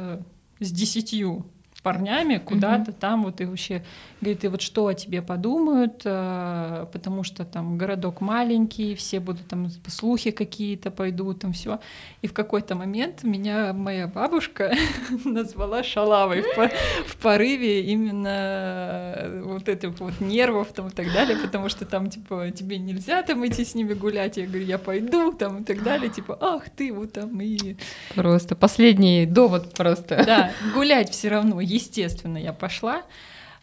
с 0.60 0.72
десятью 0.72 1.46
парнями 1.84 2.38
куда-то 2.38 2.92
там 2.92 3.24
вот 3.24 3.42
и 3.42 3.46
вообще 3.46 3.84
говорит, 4.22 4.44
и 4.44 4.48
вот 4.48 4.62
что 4.62 4.88
о 4.88 4.94
тебе 4.94 5.22
подумают, 5.22 6.02
э, 6.06 6.86
потому 6.94 7.24
что 7.24 7.44
там 7.44 7.78
городок 7.78 8.22
маленький, 8.22 8.94
все 8.96 9.20
будут 9.20 9.48
там 9.48 9.68
слухи 9.88 10.32
какие-то 10.32 10.92
пойдут, 10.92 11.40
там 11.40 11.54
все. 11.54 11.80
И 12.22 12.28
в 12.28 12.34
какой-то 12.34 12.76
момент 12.76 13.24
меня 13.24 13.74
моя 13.74 14.08
бабушка 14.08 14.74
назвала 15.26 15.84
шалавой 15.84 16.44
в, 16.44 16.72
в 17.08 17.18
порыве 17.18 17.82
именно 17.82 19.14
э, 19.16 19.42
вот 19.44 19.68
этих 19.68 20.00
вот 20.00 20.20
нервов 20.20 20.74
там 20.74 20.88
и 20.88 20.92
так 20.92 21.12
далее, 21.14 21.38
потому 21.38 21.70
что 21.70 21.86
там 21.86 22.10
типа 22.10 22.52
тебе 22.52 22.78
нельзя 22.78 23.24
там 23.24 23.46
идти 23.48 23.66
с 23.66 23.74
ними 23.74 23.94
гулять, 23.94 24.38
я 24.38 24.46
говорю, 24.46 24.66
я 24.66 24.78
пойду 24.78 25.34
там 25.34 25.62
и 25.62 25.64
так 25.64 25.82
далее, 25.84 26.10
типа, 26.10 26.38
ах 26.40 26.70
ты 26.70 26.94
вот 26.94 27.14
там 27.14 27.42
и 27.42 27.76
Просто 28.16 28.56
последний 28.56 29.26
довод 29.26 29.74
просто. 29.74 30.24
да, 30.26 30.52
гулять 30.76 31.10
все 31.10 31.30
равно, 31.30 31.60
естественно, 31.72 32.38
я 32.38 32.54
пошла. 32.54 33.04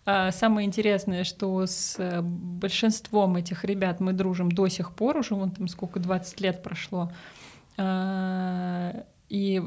А, 0.06 0.32
Самое 0.32 0.66
интересное, 0.66 1.24
что 1.24 1.66
с 1.66 1.96
э, 1.98 2.22
большинством 2.22 3.36
этих 3.36 3.64
ребят 3.64 4.00
мы 4.00 4.12
дружим 4.12 4.50
до 4.50 4.68
сих 4.68 4.92
пор, 4.92 5.18
уже 5.18 5.34
вон 5.34 5.50
там 5.50 5.68
сколько, 5.68 6.00
20 6.00 6.40
лет 6.40 6.62
прошло. 6.62 7.12
А, 7.76 9.04
И 9.28 9.62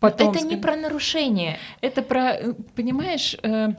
потом... 0.00 0.30
Это 0.30 0.44
не 0.46 0.56
про 0.56 0.76
нарушение. 0.76 1.58
Это 1.82 2.00
про, 2.02 2.32
э, 2.32 2.54
понимаешь, 2.74 3.36
э, 3.42 3.74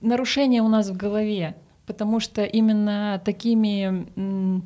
нарушение 0.00 0.62
у 0.62 0.68
нас 0.68 0.88
в 0.88 0.96
голове, 0.96 1.56
потому 1.86 2.20
что 2.20 2.44
именно 2.44 3.20
такими 3.24 4.62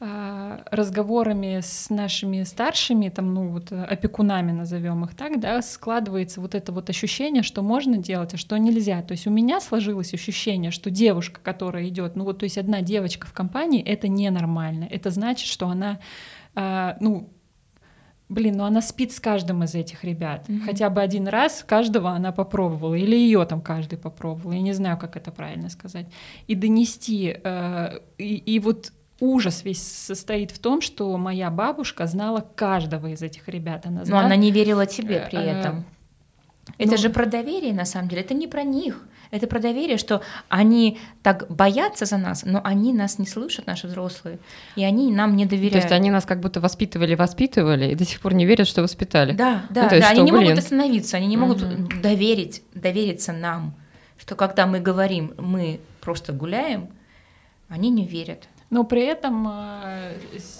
разговорами 0.00 1.60
с 1.60 1.90
нашими 1.90 2.42
старшими, 2.44 3.10
там, 3.10 3.34
ну 3.34 3.48
вот 3.48 3.70
опекунами 3.70 4.50
назовем 4.50 5.04
их 5.04 5.14
так, 5.14 5.38
да, 5.38 5.60
складывается 5.60 6.40
вот 6.40 6.54
это 6.54 6.72
вот 6.72 6.88
ощущение, 6.88 7.42
что 7.42 7.60
можно 7.60 7.98
делать, 7.98 8.32
а 8.32 8.38
что 8.38 8.56
нельзя. 8.56 9.02
То 9.02 9.12
есть 9.12 9.26
у 9.26 9.30
меня 9.30 9.60
сложилось 9.60 10.14
ощущение, 10.14 10.70
что 10.70 10.88
девушка, 10.88 11.40
которая 11.42 11.86
идет, 11.88 12.16
ну 12.16 12.24
вот, 12.24 12.38
то 12.38 12.44
есть 12.44 12.56
одна 12.56 12.80
девочка 12.80 13.26
в 13.26 13.34
компании, 13.34 13.82
это 13.82 14.08
ненормально. 14.08 14.88
Это 14.90 15.10
значит, 15.10 15.46
что 15.46 15.68
она, 15.68 15.98
а, 16.54 16.96
ну, 17.00 17.28
блин, 18.30 18.56
ну 18.56 18.64
она 18.64 18.80
спит 18.80 19.12
с 19.12 19.20
каждым 19.20 19.64
из 19.64 19.74
этих 19.74 20.02
ребят. 20.02 20.48
Mm-hmm. 20.48 20.60
Хотя 20.64 20.88
бы 20.88 21.02
один 21.02 21.28
раз 21.28 21.62
каждого 21.62 22.12
она 22.12 22.32
попробовала, 22.32 22.94
или 22.94 23.16
ее 23.16 23.44
там 23.44 23.60
каждый 23.60 23.98
попробовал. 23.98 24.52
Я 24.52 24.62
не 24.62 24.72
знаю, 24.72 24.96
как 24.96 25.16
это 25.18 25.30
правильно 25.30 25.68
сказать. 25.68 26.06
И 26.46 26.54
донести, 26.54 27.36
э, 27.44 27.98
и, 28.16 28.36
и 28.36 28.58
вот 28.60 28.92
ужас 29.20 29.64
весь 29.64 29.82
состоит 29.82 30.50
в 30.50 30.58
том, 30.58 30.80
что 30.80 31.16
моя 31.16 31.50
бабушка 31.50 32.06
знала 32.06 32.46
каждого 32.54 33.08
из 33.08 33.22
этих 33.22 33.48
ребят. 33.48 33.86
Она 33.86 34.04
знала... 34.04 34.22
Но 34.22 34.26
она 34.26 34.36
не 34.36 34.50
верила 34.50 34.86
тебе 34.86 35.26
при 35.30 35.38
э, 35.38 35.58
этом. 35.58 35.84
Это 36.78 36.92
ну... 36.92 36.96
же 36.96 37.10
про 37.10 37.26
доверие, 37.26 37.72
на 37.72 37.84
самом 37.84 38.08
деле. 38.08 38.22
Это 38.22 38.34
не 38.34 38.48
про 38.48 38.62
них. 38.62 39.02
Это 39.30 39.46
про 39.46 39.60
доверие, 39.60 39.96
что 39.96 40.22
они 40.48 40.98
так 41.22 41.46
боятся 41.48 42.04
за 42.04 42.16
нас, 42.16 42.44
но 42.44 42.60
они 42.64 42.92
нас 42.92 43.18
не 43.18 43.26
слышат, 43.26 43.66
наши 43.66 43.86
взрослые, 43.86 44.40
и 44.74 44.82
они 44.82 45.12
нам 45.12 45.36
не 45.36 45.46
доверяют. 45.46 45.72
То 45.72 45.78
есть 45.78 45.92
они 45.92 46.10
нас 46.10 46.24
как 46.24 46.40
будто 46.40 46.60
воспитывали, 46.60 47.14
воспитывали, 47.14 47.92
и 47.92 47.94
до 47.94 48.04
сих 48.04 48.20
пор 48.20 48.34
не 48.34 48.44
верят, 48.44 48.66
что 48.66 48.82
воспитали. 48.82 49.32
Да, 49.32 49.66
да, 49.70 49.84
ну, 49.84 49.88
да. 49.90 49.96
Есть, 49.96 50.08
они 50.08 50.16
что, 50.16 50.24
не 50.24 50.32
блин. 50.32 50.42
могут 50.42 50.58
остановиться, 50.58 51.16
они 51.16 51.26
не 51.28 51.36
могут 51.36 51.62
угу. 51.62 52.00
доверить, 52.02 52.62
довериться 52.74 53.32
нам, 53.32 53.74
что 54.18 54.34
когда 54.34 54.66
мы 54.66 54.80
говорим, 54.80 55.32
мы 55.38 55.78
просто 56.00 56.32
гуляем, 56.32 56.88
они 57.68 57.90
не 57.90 58.04
верят. 58.04 58.48
Но 58.70 58.84
при 58.84 59.02
этом 59.02 59.46
а, 59.48 60.12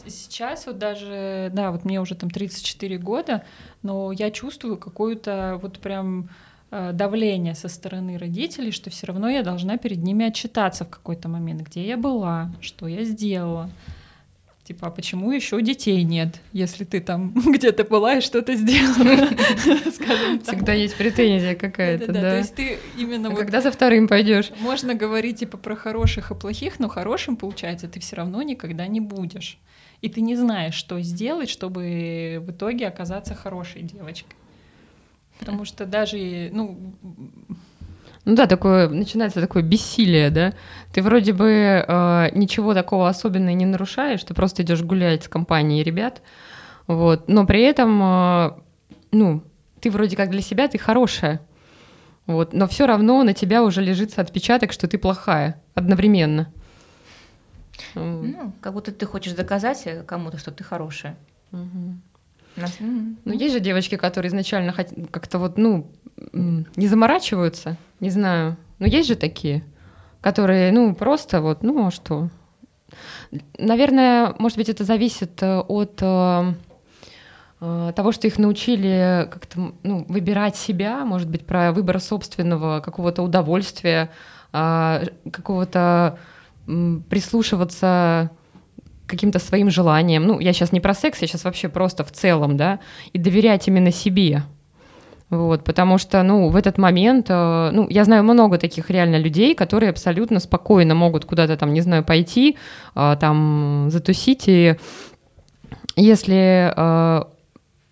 сейчас 0.08 0.66
вот 0.66 0.78
даже, 0.78 1.50
да, 1.52 1.70
вот 1.70 1.84
мне 1.84 2.00
уже 2.00 2.16
там 2.16 2.28
34 2.28 2.98
года, 2.98 3.44
но 3.82 4.10
я 4.10 4.32
чувствую 4.32 4.76
какую-то 4.76 5.60
вот 5.62 5.78
прям 5.78 6.28
а, 6.72 6.92
давление 6.92 7.54
со 7.54 7.68
стороны 7.68 8.18
родителей, 8.18 8.72
что 8.72 8.90
все 8.90 9.06
равно 9.06 9.28
я 9.28 9.44
должна 9.44 9.78
перед 9.78 9.98
ними 9.98 10.26
отчитаться 10.26 10.84
в 10.84 10.90
какой-то 10.90 11.28
момент, 11.28 11.62
где 11.62 11.86
я 11.86 11.96
была, 11.96 12.50
что 12.60 12.88
я 12.88 13.04
сделала. 13.04 13.70
Типа, 14.70 14.86
а 14.86 14.90
почему 14.92 15.32
еще 15.32 15.60
детей 15.60 16.04
нет, 16.04 16.40
если 16.52 16.84
ты 16.84 17.00
там 17.00 17.32
где-то 17.44 17.82
была 17.82 18.18
и 18.18 18.20
что-то 18.20 18.54
сделала? 18.54 19.26
Всегда 20.44 20.74
есть 20.74 20.94
претензия 20.96 21.56
какая-то, 21.56 22.12
да. 22.12 22.20
То 22.20 22.38
есть 22.38 22.54
ты 22.54 22.78
именно 22.96 23.30
а 23.30 23.34
когда 23.34 23.62
за 23.62 23.72
вторым 23.72 24.06
пойдешь? 24.06 24.52
Можно 24.60 24.94
говорить 24.94 25.40
типа 25.40 25.58
про 25.58 25.74
хороших 25.74 26.30
и 26.30 26.36
плохих, 26.36 26.78
но 26.78 26.88
хорошим, 26.88 27.36
получается, 27.36 27.88
ты 27.88 27.98
все 27.98 28.14
равно 28.14 28.42
никогда 28.42 28.86
не 28.86 29.00
будешь. 29.00 29.58
И 30.02 30.08
ты 30.08 30.20
не 30.20 30.36
знаешь, 30.36 30.74
что 30.74 31.00
сделать, 31.00 31.50
чтобы 31.50 32.40
в 32.40 32.52
итоге 32.52 32.86
оказаться 32.86 33.34
хорошей 33.34 33.82
девочкой. 33.82 34.36
Потому 35.40 35.64
что 35.64 35.84
даже, 35.84 36.50
ну, 36.52 36.94
ну 38.30 38.36
да, 38.36 38.46
такое 38.46 38.88
начинается 38.88 39.40
такое 39.40 39.64
бессилие, 39.64 40.30
да. 40.30 40.52
Ты 40.92 41.02
вроде 41.02 41.32
бы 41.32 41.50
э, 41.50 42.28
ничего 42.32 42.74
такого 42.74 43.08
особенного 43.08 43.56
не 43.56 43.66
нарушаешь, 43.66 44.22
ты 44.22 44.34
просто 44.34 44.62
идешь 44.62 44.82
гулять 44.82 45.24
с 45.24 45.28
компанией 45.28 45.82
ребят, 45.82 46.22
вот. 46.86 47.28
Но 47.28 47.44
при 47.44 47.62
этом, 47.62 48.00
э, 48.00 48.50
ну, 49.10 49.42
ты 49.80 49.90
вроде 49.90 50.16
как 50.16 50.30
для 50.30 50.42
себя 50.42 50.68
ты 50.68 50.78
хорошая, 50.78 51.40
вот. 52.26 52.52
Но 52.52 52.68
все 52.68 52.86
равно 52.86 53.24
на 53.24 53.34
тебя 53.34 53.64
уже 53.64 53.82
лежит 53.82 54.16
отпечаток, 54.16 54.70
что 54.70 54.86
ты 54.86 54.96
плохая 54.96 55.60
одновременно. 55.74 56.52
Ну, 57.96 58.52
как 58.60 58.74
будто 58.74 58.92
ты 58.92 59.06
хочешь 59.06 59.32
доказать 59.32 59.88
кому-то, 60.06 60.38
что 60.38 60.52
ты 60.52 60.62
хорошая. 60.62 61.16
Угу. 61.50 61.94
Ну, 63.24 63.32
есть 63.32 63.54
же 63.54 63.60
девочки, 63.60 63.96
которые 63.96 64.28
изначально 64.28 64.72
как-то 64.72 65.38
вот, 65.38 65.58
ну, 65.58 65.90
не 66.32 66.86
заморачиваются, 66.86 67.76
не 68.00 68.10
знаю. 68.10 68.56
Но 68.78 68.86
есть 68.86 69.08
же 69.08 69.14
такие, 69.14 69.64
которые, 70.20 70.72
ну, 70.72 70.94
просто 70.94 71.40
вот, 71.40 71.62
ну, 71.62 71.86
а 71.86 71.90
что? 71.90 72.30
Наверное, 73.58 74.34
может 74.38 74.58
быть, 74.58 74.68
это 74.68 74.84
зависит 74.84 75.42
э, 75.42 75.58
от 75.60 75.98
э, 76.02 76.54
э, 77.60 77.92
того, 77.94 78.12
что 78.12 78.26
их 78.26 78.38
научили 78.38 79.28
как-то 79.30 79.72
ну, 79.82 80.04
выбирать 80.08 80.56
себя, 80.56 81.04
может 81.04 81.28
быть, 81.28 81.46
про 81.46 81.72
выбор 81.72 82.00
собственного 82.00 82.80
какого-то 82.80 83.22
удовольствия, 83.22 84.10
а, 84.52 85.02
какого-то 85.30 86.18
прислушиваться 86.66 88.30
каким-то 89.10 89.38
своим 89.38 89.70
желаниям. 89.70 90.24
Ну, 90.26 90.40
я 90.40 90.52
сейчас 90.52 90.72
не 90.72 90.80
про 90.80 90.94
секс, 90.94 91.20
я 91.22 91.28
сейчас 91.28 91.44
вообще 91.44 91.68
просто 91.68 92.04
в 92.04 92.10
целом, 92.12 92.56
да, 92.56 92.78
и 93.12 93.18
доверять 93.18 93.68
именно 93.68 93.92
себе. 93.92 94.42
Вот, 95.30 95.62
потому 95.64 95.98
что, 95.98 96.22
ну, 96.24 96.48
в 96.48 96.56
этот 96.56 96.78
момент, 96.78 97.26
э, 97.28 97.70
ну, 97.72 97.86
я 97.88 98.04
знаю 98.04 98.24
много 98.24 98.58
таких 98.58 98.90
реально 98.90 99.16
людей, 99.16 99.54
которые 99.54 99.90
абсолютно 99.90 100.40
спокойно 100.40 100.94
могут 100.94 101.24
куда-то 101.24 101.56
там, 101.56 101.72
не 101.72 101.82
знаю, 101.82 102.02
пойти, 102.02 102.56
э, 102.96 103.16
там, 103.20 103.88
затусить, 103.90 104.48
и 104.48 104.74
если 105.94 106.72
э, 106.76 107.24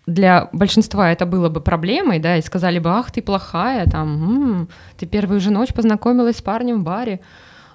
для 0.05 0.49
большинства 0.51 1.11
это 1.11 1.25
было 1.25 1.49
бы 1.49 1.61
проблемой, 1.61 2.19
да, 2.19 2.35
и 2.35 2.41
сказали 2.41 2.79
бы, 2.79 2.89
ах, 2.89 3.11
ты 3.11 3.21
плохая, 3.21 3.85
там, 3.85 4.07
м-м, 4.07 4.69
ты 4.97 5.05
первую 5.05 5.39
же 5.39 5.51
ночь 5.51 5.73
познакомилась 5.73 6.37
с 6.37 6.41
парнем 6.41 6.81
в 6.81 6.83
баре, 6.83 7.19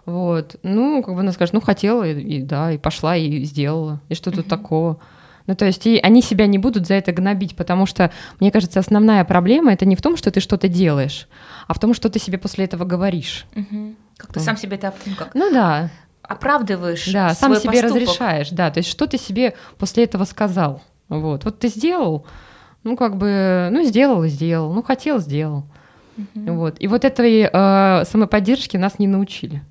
вот, 0.06 0.56
ну, 0.62 1.02
как 1.02 1.14
бы 1.14 1.20
она 1.20 1.32
скажет, 1.32 1.54
ну, 1.54 1.60
хотела, 1.60 2.04
и, 2.04 2.20
и 2.20 2.42
да, 2.42 2.72
и 2.72 2.78
пошла, 2.78 3.16
и 3.16 3.44
сделала, 3.44 4.00
и 4.08 4.14
что 4.14 4.30
тут 4.30 4.46
такого. 4.48 4.98
Ну, 5.46 5.54
то 5.54 5.66
есть 5.66 5.86
и 5.86 5.98
они 5.98 6.22
себя 6.22 6.46
не 6.46 6.58
будут 6.58 6.86
за 6.86 6.94
это 6.94 7.12
гнобить, 7.12 7.54
потому 7.54 7.84
что, 7.86 8.10
мне 8.40 8.50
кажется, 8.50 8.80
основная 8.80 9.24
проблема 9.24 9.72
это 9.72 9.84
не 9.84 9.96
в 9.96 10.02
том, 10.02 10.16
что 10.16 10.30
ты 10.30 10.40
что-то 10.40 10.68
делаешь, 10.68 11.28
а 11.68 11.74
в 11.74 11.78
том, 11.78 11.92
что 11.92 12.08
ты 12.08 12.18
себе 12.18 12.38
после 12.38 12.64
этого 12.64 12.84
говоришь. 12.84 13.46
Угу. 13.54 13.94
Как 14.16 14.32
ты 14.32 14.40
сам 14.40 14.56
себе 14.56 14.76
это 14.76 14.94
ну, 15.04 15.14
как? 15.16 15.34
Ну 15.34 15.52
да. 15.52 15.90
Оправдываешь. 16.22 17.12
Да, 17.12 17.34
сам 17.34 17.54
себе 17.56 17.82
поступок. 17.82 17.96
разрешаешь, 17.96 18.50
да. 18.50 18.70
То 18.70 18.78
есть 18.78 18.88
что 18.88 19.06
ты 19.06 19.18
себе 19.18 19.54
после 19.76 20.04
этого 20.04 20.24
сказал? 20.24 20.82
Вот, 21.08 21.44
вот 21.44 21.58
ты 21.58 21.68
сделал, 21.68 22.26
ну 22.82 22.96
как 22.96 23.16
бы, 23.16 23.68
ну 23.70 23.84
сделал 23.84 24.24
и 24.24 24.28
сделал, 24.28 24.72
ну 24.72 24.82
хотел 24.82 25.18
сделал. 25.18 25.66
Угу. 26.16 26.52
Вот. 26.54 26.76
И 26.78 26.88
вот 26.88 27.04
этой 27.04 27.50
э, 27.52 28.04
самоподдержки 28.06 28.78
нас 28.78 28.98
не 28.98 29.06
научили. 29.06 29.62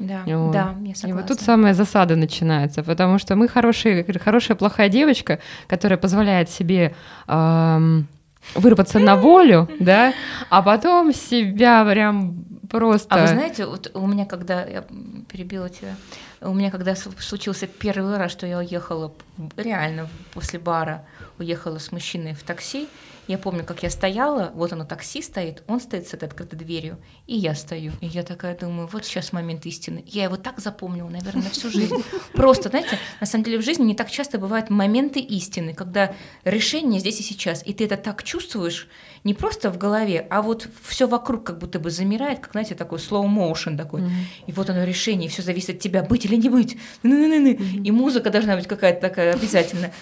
Да, 0.00 0.22
вот. 0.24 0.52
да, 0.52 0.74
я 0.80 0.94
согласна. 0.94 1.08
И 1.08 1.12
вот 1.12 1.26
тут 1.26 1.40
самая 1.40 1.74
засада 1.74 2.16
начинается, 2.16 2.82
потому 2.82 3.18
что 3.18 3.36
мы 3.36 3.48
хорошие, 3.48 4.04
хорошая 4.18 4.56
плохая 4.56 4.88
девочка, 4.88 5.40
которая 5.68 5.98
позволяет 5.98 6.48
себе 6.48 6.94
эм, 7.28 8.08
вырваться 8.54 8.98
на 8.98 9.16
волю, 9.16 9.68
да, 9.80 10.14
а 10.48 10.62
потом 10.62 11.12
себя 11.12 11.84
прям 11.84 12.44
просто. 12.70 13.14
А 13.14 13.20
вы 13.20 13.26
знаете, 13.26 13.66
вот 13.66 13.90
у 13.92 14.06
меня 14.06 14.24
когда 14.24 14.64
я 14.64 14.86
перебила 15.28 15.68
тебя, 15.68 15.94
у 16.40 16.54
меня 16.54 16.70
когда 16.70 16.96
случился 16.96 17.66
первый 17.66 18.16
раз, 18.16 18.32
что 18.32 18.46
я 18.46 18.58
уехала 18.58 19.12
реально 19.58 20.08
после 20.32 20.58
бара, 20.58 21.04
уехала 21.38 21.76
с 21.76 21.92
мужчиной 21.92 22.32
в 22.32 22.42
такси, 22.42 22.88
я 23.28 23.38
помню, 23.38 23.64
как 23.64 23.82
я 23.82 23.90
стояла, 23.90 24.50
вот 24.54 24.72
оно 24.72 24.84
такси 24.84 25.22
стоит, 25.22 25.62
он 25.66 25.80
стоит 25.80 26.08
с 26.08 26.14
этой 26.14 26.24
открытой 26.24 26.58
дверью, 26.58 26.98
и 27.26 27.36
я 27.36 27.54
стою. 27.54 27.92
И 28.00 28.06
я 28.06 28.22
такая 28.22 28.56
думаю, 28.56 28.88
вот 28.92 29.04
сейчас 29.04 29.32
момент 29.32 29.66
истины. 29.66 30.04
Я 30.06 30.24
его 30.24 30.36
так 30.36 30.58
запомнила, 30.58 31.08
наверное, 31.08 31.44
на 31.44 31.50
всю 31.50 31.70
жизнь. 31.70 31.94
Просто, 32.34 32.68
знаете, 32.68 32.98
на 33.20 33.26
самом 33.26 33.44
деле 33.44 33.58
в 33.58 33.64
жизни 33.64 33.84
не 33.84 33.94
так 33.94 34.10
часто 34.10 34.38
бывают 34.38 34.70
моменты 34.70 35.20
истины, 35.20 35.74
когда 35.74 36.12
решение 36.44 37.00
здесь 37.00 37.20
и 37.20 37.22
сейчас, 37.22 37.62
и 37.66 37.72
ты 37.72 37.84
это 37.84 37.96
так 37.96 38.22
чувствуешь, 38.22 38.88
не 39.22 39.34
просто 39.34 39.70
в 39.70 39.76
голове, 39.76 40.26
а 40.30 40.40
вот 40.40 40.66
все 40.82 41.06
вокруг 41.06 41.44
как 41.44 41.58
будто 41.58 41.78
бы 41.78 41.90
замирает, 41.90 42.40
как, 42.40 42.52
знаете, 42.52 42.74
такой 42.74 42.98
slow 42.98 43.26
motion 43.26 43.76
такой. 43.76 44.00
Mm-hmm. 44.00 44.44
И 44.46 44.52
вот 44.52 44.70
оно 44.70 44.84
решение, 44.84 45.28
все 45.28 45.42
зависит 45.42 45.76
от 45.76 45.78
тебя, 45.78 46.02
быть 46.02 46.24
или 46.24 46.36
не 46.36 46.48
быть. 46.48 46.78
Mm-hmm. 47.02 47.82
И 47.82 47.90
музыка 47.90 48.30
должна 48.30 48.56
быть 48.56 48.66
какая-то 48.66 49.00
такая 49.00 49.34
обязательно 49.34 49.92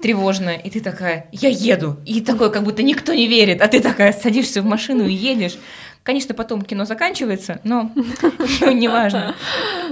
тревожная. 0.00 0.56
И 0.56 0.70
ты 0.70 0.80
такая, 0.80 1.28
я 1.32 1.48
еду. 1.48 1.96
И 2.04 2.20
такой, 2.20 2.52
как 2.58 2.64
будто 2.64 2.82
никто 2.82 3.14
не 3.14 3.28
верит. 3.28 3.62
А 3.62 3.68
ты 3.68 3.80
такая 3.80 4.12
садишься 4.12 4.62
в 4.62 4.64
машину 4.64 5.06
и 5.06 5.12
едешь. 5.12 5.56
Конечно, 6.02 6.34
потом 6.34 6.62
кино 6.62 6.86
заканчивается, 6.86 7.60
но 7.62 7.92
неважно. 8.72 9.36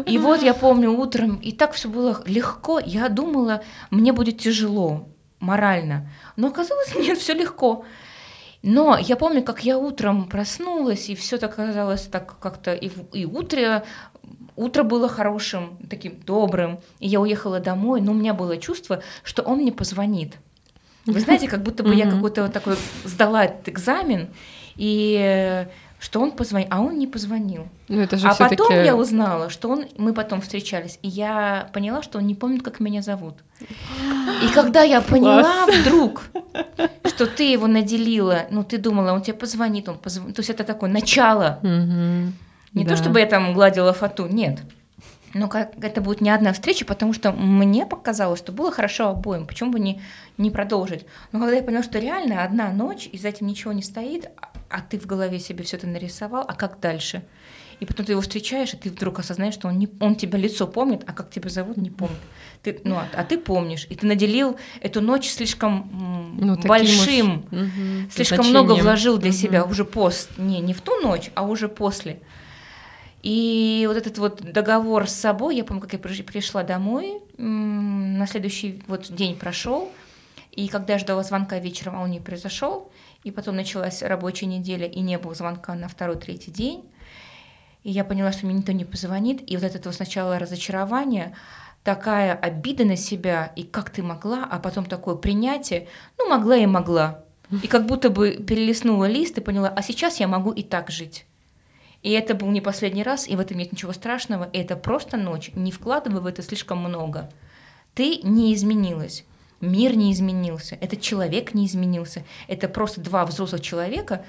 И 0.04 0.18
вот 0.18 0.42
я 0.42 0.52
помню 0.52 0.90
утром, 0.90 1.36
и 1.36 1.52
так 1.52 1.74
все 1.74 1.88
было 1.88 2.20
легко. 2.26 2.80
Я 2.80 3.08
думала, 3.08 3.62
мне 3.92 4.12
будет 4.12 4.38
тяжело 4.38 5.08
морально. 5.38 6.10
Но 6.34 6.48
оказалось, 6.48 6.92
нет, 6.96 7.18
все 7.18 7.34
легко. 7.34 7.84
Но 8.62 8.98
я 8.98 9.14
помню, 9.14 9.44
как 9.44 9.64
я 9.64 9.78
утром 9.78 10.28
проснулась, 10.28 11.08
и 11.08 11.14
все 11.14 11.38
так 11.38 11.54
казалось 11.54 12.02
так 12.02 12.36
как-то 12.40 12.74
и, 12.74 12.90
и 13.12 13.26
утро, 13.26 13.84
утро 14.56 14.82
было 14.82 15.08
хорошим, 15.08 15.78
таким 15.88 16.20
добрым, 16.20 16.80
и 16.98 17.06
я 17.06 17.20
уехала 17.20 17.60
домой, 17.60 18.00
но 18.00 18.10
у 18.10 18.16
меня 18.16 18.34
было 18.34 18.56
чувство, 18.56 19.04
что 19.22 19.42
он 19.42 19.58
мне 19.58 19.70
позвонит. 19.70 20.38
Вы 21.06 21.20
знаете, 21.20 21.48
как 21.54 21.62
будто 21.62 21.82
бы 21.82 21.94
я 21.94 22.10
какой-то 22.10 22.42
вот 22.42 22.52
такой 22.52 22.76
сдала 23.04 23.44
этот 23.44 23.68
экзамен, 23.68 24.28
и 24.76 25.66
что 25.98 26.20
он 26.20 26.32
позвонил, 26.32 26.68
а 26.70 26.82
он 26.82 26.98
не 26.98 27.06
позвонил. 27.06 27.68
Ну, 27.88 28.00
это 28.00 28.18
же 28.18 28.28
А 28.28 28.34
потом 28.34 28.72
я 28.72 28.94
узнала, 28.94 29.48
что 29.48 29.70
он, 29.70 29.86
мы 29.96 30.12
потом 30.12 30.40
встречались, 30.40 30.98
и 31.02 31.08
я 31.08 31.70
поняла, 31.72 32.02
что 32.02 32.18
он 32.18 32.26
не 32.26 32.34
помнит, 32.34 32.62
как 32.62 32.80
меня 32.80 33.00
зовут. 33.00 33.34
И 34.44 34.48
когда 34.52 34.82
я 34.82 35.00
поняла 35.12 35.66
вдруг, 35.66 36.24
что 37.04 37.26
ты 37.26 37.50
его 37.50 37.66
наделила, 37.66 38.46
ну 38.50 38.62
ты 38.62 38.76
думала, 38.76 39.12
он 39.12 39.22
тебе 39.22 39.34
позвонит, 39.34 39.88
он 39.88 39.96
позвонит, 39.96 40.36
то 40.36 40.40
есть 40.40 40.50
это 40.50 40.64
такое 40.64 40.90
начало. 40.90 41.60
Не 41.62 42.84
Да. 42.84 42.90
то, 42.90 42.96
чтобы 42.96 43.20
я 43.20 43.26
там 43.26 43.54
гладила 43.54 43.94
фату, 43.94 44.26
нет. 44.26 44.60
Но 45.34 45.48
как 45.48 45.72
это 45.82 46.00
будет 46.00 46.20
не 46.20 46.30
одна 46.30 46.52
встреча, 46.52 46.84
потому 46.84 47.12
что 47.12 47.32
мне 47.32 47.84
показалось, 47.84 48.38
что 48.38 48.52
было 48.52 48.70
хорошо 48.70 49.08
обоим. 49.08 49.46
Почему 49.46 49.70
бы 49.72 49.80
не, 49.80 50.00
не 50.38 50.50
продолжить? 50.50 51.04
Но 51.32 51.40
когда 51.40 51.56
я 51.56 51.62
поняла, 51.62 51.82
что 51.82 51.98
реально 51.98 52.42
одна 52.44 52.70
ночь, 52.70 53.08
и 53.12 53.18
за 53.18 53.28
этим 53.28 53.46
ничего 53.46 53.72
не 53.72 53.82
стоит, 53.82 54.30
а- 54.40 54.50
а 54.70 54.80
ты 54.80 54.98
в 54.98 55.06
голове 55.06 55.38
себе 55.38 55.62
все 55.64 55.76
это 55.76 55.86
нарисовал, 55.86 56.44
а 56.46 56.54
как 56.54 56.80
дальше? 56.80 57.22
И 57.80 57.84
потом 57.84 58.06
ты 58.06 58.12
его 58.12 58.22
встречаешь, 58.22 58.72
и 58.72 58.76
ты 58.78 58.88
вдруг 58.88 59.18
осознаешь, 59.18 59.52
что 59.52 59.68
он, 59.68 59.78
не, 59.78 59.86
он 60.00 60.14
тебя 60.16 60.38
лицо 60.38 60.66
помнит, 60.66 61.02
а 61.06 61.12
как 61.12 61.28
тебя 61.28 61.50
зовут, 61.50 61.76
не 61.76 61.90
помнит. 61.90 62.16
Ты, 62.62 62.80
ну, 62.84 62.96
а, 62.96 63.06
а 63.14 63.22
ты 63.22 63.36
помнишь. 63.36 63.86
И 63.90 63.94
ты 63.96 64.06
наделил 64.06 64.56
эту 64.80 65.02
ночь 65.02 65.28
слишком 65.28 65.90
Ну, 66.40 66.56
большим, 66.56 67.44
уж, 67.52 68.14
слишком 68.14 68.46
много 68.46 68.68
значением. 68.68 68.84
вложил 68.84 69.18
для 69.18 69.28
Мгм. 69.30 69.36
себя 69.38 69.64
уже 69.66 69.84
пост, 69.84 70.30
не, 70.38 70.60
не 70.60 70.72
в 70.72 70.80
ту 70.80 70.98
ночь, 71.02 71.30
а 71.34 71.42
уже 71.44 71.68
после. 71.68 72.20
И 73.22 73.84
вот 73.88 73.96
этот 73.96 74.18
вот 74.18 74.40
договор 74.40 75.08
с 75.08 75.14
собой, 75.14 75.56
я 75.56 75.64
помню, 75.64 75.82
как 75.82 75.92
я 75.92 75.98
приш- 75.98 76.22
пришла 76.22 76.62
домой, 76.62 77.20
на 77.38 78.26
следующий 78.26 78.82
вот 78.86 79.12
день 79.12 79.36
прошел, 79.36 79.90
и 80.52 80.68
когда 80.68 80.94
я 80.94 80.98
ждала 80.98 81.22
звонка 81.22 81.58
вечером, 81.58 81.96
а 81.96 82.02
он 82.02 82.10
не 82.10 82.20
произошел, 82.20 82.90
и 83.24 83.30
потом 83.30 83.56
началась 83.56 84.02
рабочая 84.02 84.46
неделя, 84.46 84.86
и 84.86 85.00
не 85.00 85.18
было 85.18 85.34
звонка 85.34 85.74
на 85.74 85.88
второй-третий 85.88 86.50
день, 86.50 86.84
и 87.82 87.90
я 87.90 88.04
поняла, 88.04 88.32
что 88.32 88.46
мне 88.46 88.56
никто 88.56 88.72
не 88.72 88.84
позвонит, 88.84 89.48
и 89.50 89.56
вот 89.56 89.64
это 89.64 89.88
вот 89.88 89.94
сначала 89.94 90.38
разочарование, 90.38 91.34
такая 91.84 92.34
обида 92.34 92.84
на 92.84 92.96
себя, 92.96 93.52
и 93.54 93.62
как 93.62 93.90
ты 93.90 94.02
могла, 94.02 94.44
а 94.50 94.58
потом 94.58 94.86
такое 94.86 95.14
принятие, 95.14 95.88
ну, 96.18 96.28
могла 96.28 96.56
и 96.56 96.66
могла. 96.66 97.22
И 97.62 97.68
как 97.68 97.86
будто 97.86 98.10
бы 98.10 98.32
перелистнула 98.32 99.04
лист 99.04 99.38
и 99.38 99.40
поняла, 99.40 99.68
а 99.68 99.82
сейчас 99.82 100.18
я 100.18 100.26
могу 100.26 100.50
и 100.50 100.64
так 100.64 100.90
жить. 100.90 101.26
И 102.02 102.10
это 102.12 102.34
был 102.34 102.48
не 102.50 102.60
последний 102.60 103.02
раз, 103.02 103.26
и 103.28 103.34
в 103.36 103.40
этом 103.40 103.58
нет 103.58 103.72
ничего 103.72 103.92
страшного, 103.92 104.48
это 104.52 104.76
просто 104.76 105.16
ночь, 105.16 105.50
не 105.54 105.72
вкладывай 105.72 106.20
в 106.20 106.26
это 106.26 106.42
слишком 106.42 106.78
много. 106.78 107.30
Ты 107.94 108.20
не 108.22 108.54
изменилась, 108.54 109.24
мир 109.60 109.96
не 109.96 110.12
изменился, 110.12 110.76
этот 110.80 111.00
человек 111.00 111.54
не 111.54 111.66
изменился, 111.66 112.22
это 112.46 112.68
просто 112.68 113.00
два 113.00 113.24
взрослых 113.24 113.60
человека 113.60 114.24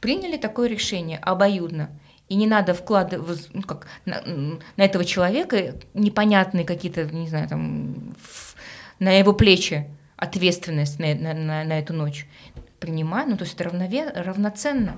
приняли 0.00 0.36
такое 0.38 0.68
решение 0.68 1.18
обоюдно. 1.18 1.90
И 2.28 2.36
не 2.36 2.46
надо 2.46 2.74
вкладывать 2.74 3.48
ну, 3.52 3.62
как, 3.62 3.88
на, 4.04 4.22
на 4.76 4.82
этого 4.82 5.04
человека 5.04 5.74
непонятные 5.94 6.64
какие-то, 6.64 7.04
не 7.04 7.28
знаю, 7.28 7.48
там, 7.48 8.14
в- 8.22 8.54
на 9.00 9.10
его 9.18 9.32
плечи 9.32 9.90
ответственность 10.16 11.00
на, 11.00 11.12
на- 11.14 11.34
на- 11.34 11.64
на 11.64 11.78
эту 11.78 11.92
ночь. 11.92 12.28
Принимай, 12.78 13.26
ну 13.26 13.36
то 13.36 13.42
есть 13.42 13.54
это 13.54 13.64
равнове- 13.64 14.12
равноценно. 14.14 14.96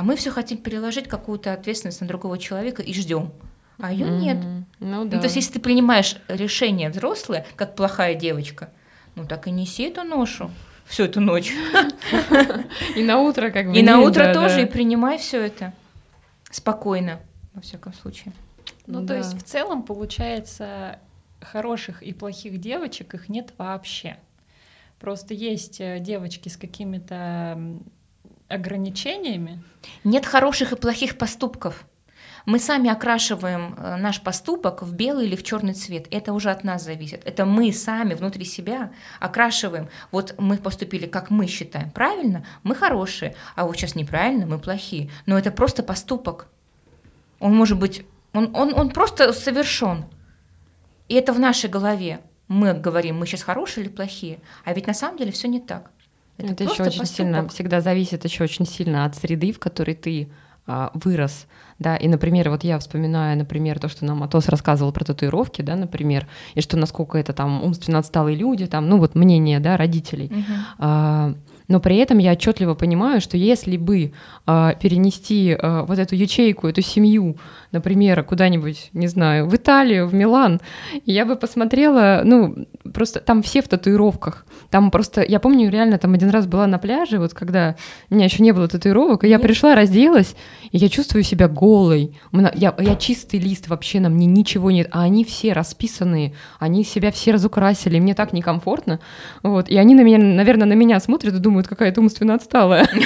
А 0.00 0.02
мы 0.02 0.16
все 0.16 0.30
хотим 0.30 0.56
переложить 0.56 1.08
какую-то 1.08 1.52
ответственность 1.52 2.00
на 2.00 2.06
другого 2.06 2.38
человека 2.38 2.80
и 2.80 2.94
ждем. 2.94 3.32
А 3.78 3.92
ее 3.92 4.08
нет. 4.08 4.38
Мгм. 4.38 4.66
Ну 4.78 5.04
Ну, 5.04 5.10
да. 5.10 5.18
то 5.18 5.24
есть, 5.24 5.36
если 5.36 5.52
ты 5.52 5.60
принимаешь 5.60 6.16
решение 6.26 6.88
взрослое, 6.88 7.46
как 7.54 7.76
плохая 7.76 8.14
девочка, 8.14 8.70
ну 9.14 9.26
так 9.26 9.46
и 9.46 9.50
неси 9.50 9.90
эту 9.90 10.02
ношу 10.04 10.50
всю 10.86 11.02
эту 11.02 11.20
ночь. 11.20 11.52
И 12.96 13.02
на 13.02 13.18
утро 13.20 13.50
как 13.50 13.66
бы. 13.66 13.76
И 13.76 13.82
на 13.82 14.00
утро 14.00 14.32
тоже 14.32 14.62
и 14.62 14.64
принимай 14.64 15.18
все 15.18 15.44
это 15.44 15.74
спокойно, 16.50 17.20
во 17.52 17.60
всяком 17.60 17.92
случае. 17.92 18.32
Ну, 18.86 19.06
то 19.06 19.14
есть 19.14 19.34
в 19.34 19.42
целом 19.42 19.82
получается 19.82 20.98
хороших 21.42 22.02
и 22.02 22.14
плохих 22.14 22.58
девочек 22.58 23.12
их 23.12 23.28
нет 23.28 23.52
вообще. 23.58 24.16
Просто 24.98 25.34
есть 25.34 25.78
э, 25.78 25.98
девочки 26.00 26.48
с 26.48 26.56
какими-то 26.56 27.58
ограничениями. 28.50 29.62
Нет 30.04 30.26
хороших 30.26 30.72
и 30.72 30.76
плохих 30.76 31.16
поступков. 31.16 31.84
Мы 32.46 32.58
сами 32.58 32.90
окрашиваем 32.90 33.74
э, 33.76 33.96
наш 33.96 34.20
поступок 34.22 34.82
в 34.82 34.94
белый 34.94 35.26
или 35.26 35.36
в 35.36 35.42
черный 35.42 35.74
цвет. 35.74 36.06
Это 36.10 36.32
уже 36.32 36.50
от 36.50 36.64
нас 36.64 36.84
зависит. 36.84 37.22
Это 37.24 37.44
мы 37.44 37.72
сами 37.72 38.14
внутри 38.14 38.44
себя 38.44 38.92
окрашиваем. 39.20 39.88
Вот 40.10 40.34
мы 40.38 40.56
поступили, 40.56 41.06
как 41.06 41.30
мы 41.30 41.46
считаем. 41.46 41.90
Правильно? 41.90 42.44
Мы 42.62 42.74
хорошие. 42.74 43.34
А 43.56 43.66
вот 43.66 43.76
сейчас 43.76 43.94
неправильно, 43.94 44.46
мы 44.46 44.58
плохие. 44.58 45.10
Но 45.26 45.38
это 45.38 45.50
просто 45.50 45.82
поступок. 45.82 46.48
Он 47.38 47.54
может 47.54 47.78
быть... 47.78 48.04
Он, 48.32 48.54
он, 48.54 48.74
он 48.74 48.90
просто 48.90 49.32
совершен. 49.32 50.04
И 51.08 51.14
это 51.14 51.32
в 51.32 51.38
нашей 51.38 51.68
голове. 51.68 52.20
Мы 52.48 52.74
говорим, 52.74 53.18
мы 53.18 53.26
сейчас 53.26 53.42
хорошие 53.42 53.84
или 53.84 53.92
плохие. 53.92 54.38
А 54.64 54.72
ведь 54.72 54.86
на 54.86 54.94
самом 54.94 55.18
деле 55.18 55.30
все 55.30 55.48
не 55.48 55.60
так. 55.60 55.90
Это, 56.44 56.64
еще 56.64 56.76
просто 56.76 57.00
очень 57.02 57.06
сильно, 57.06 57.38
поступок. 57.38 57.54
всегда 57.54 57.80
зависит 57.80 58.24
еще 58.24 58.44
очень 58.44 58.66
сильно 58.66 59.04
от 59.04 59.16
среды, 59.16 59.52
в 59.52 59.58
которой 59.58 59.94
ты 59.94 60.28
а, 60.66 60.90
вырос, 60.94 61.46
да, 61.78 61.96
и, 61.96 62.06
например, 62.06 62.50
вот 62.50 62.62
я 62.62 62.78
вспоминаю, 62.78 63.36
например, 63.36 63.80
то, 63.80 63.88
что 63.88 64.04
нам 64.04 64.22
Атос 64.22 64.48
рассказывал 64.48 64.92
про 64.92 65.04
татуировки, 65.04 65.62
да, 65.62 65.74
например, 65.74 66.28
и 66.54 66.60
что 66.60 66.76
насколько 66.76 67.18
это 67.18 67.32
там 67.32 67.62
умственно 67.64 67.98
отсталые 67.98 68.36
люди, 68.36 68.66
там, 68.66 68.88
ну 68.88 68.98
вот 68.98 69.14
мнение, 69.14 69.58
да, 69.58 69.76
родителей, 69.76 70.30
Мгм. 70.30 70.44
А, 70.78 71.34
но 71.70 71.78
при 71.78 71.98
этом 71.98 72.18
я 72.18 72.32
отчетливо 72.32 72.74
понимаю, 72.74 73.20
что 73.20 73.36
если 73.36 73.76
бы 73.76 74.12
а, 74.44 74.74
перенести 74.74 75.56
а, 75.56 75.84
вот 75.84 76.00
эту 76.00 76.16
ячейку, 76.16 76.66
эту 76.66 76.82
семью, 76.82 77.36
например, 77.72 78.22
куда-нибудь, 78.22 78.90
не 78.92 79.06
знаю, 79.08 79.46
в 79.46 79.54
Италию, 79.54 80.06
в 80.06 80.14
Милан, 80.14 80.60
я 81.06 81.24
бы 81.24 81.36
посмотрела, 81.36 82.22
ну, 82.24 82.66
просто 82.92 83.20
там 83.20 83.42
все 83.42 83.62
в 83.62 83.68
татуировках. 83.68 84.46
Там 84.70 84.90
просто, 84.90 85.22
я 85.22 85.40
помню, 85.40 85.70
реально 85.70 85.98
там 85.98 86.14
один 86.14 86.30
раз 86.30 86.46
была 86.46 86.66
на 86.66 86.78
пляже, 86.78 87.18
вот 87.18 87.34
когда 87.34 87.76
у 88.10 88.14
меня 88.14 88.26
еще 88.26 88.42
не 88.42 88.52
было 88.52 88.68
татуировок, 88.68 89.24
и 89.24 89.28
я 89.28 89.38
пришла, 89.38 89.74
разделась, 89.74 90.34
и 90.70 90.78
я 90.78 90.88
чувствую 90.88 91.22
себя 91.22 91.48
голой. 91.48 92.16
Я, 92.54 92.74
я 92.78 92.96
чистый 92.96 93.40
лист 93.40 93.68
вообще, 93.68 94.00
на 94.00 94.08
мне 94.08 94.26
ничего 94.26 94.70
нет, 94.70 94.88
а 94.90 95.02
они 95.02 95.24
все 95.24 95.52
расписанные, 95.52 96.34
они 96.58 96.84
себя 96.84 97.10
все 97.10 97.32
разукрасили, 97.32 97.98
мне 97.98 98.14
так 98.14 98.32
некомфортно. 98.32 99.00
Вот, 99.42 99.68
и 99.68 99.76
они 99.76 99.94
на 99.94 100.02
меня, 100.02 100.18
наверное, 100.18 100.66
на 100.66 100.74
меня 100.74 101.00
смотрят 101.00 101.34
и 101.34 101.38
думают, 101.38 101.68
какая 101.68 101.92
ты 101.92 102.00
умственно 102.00 102.34
отсталая. 102.34 102.88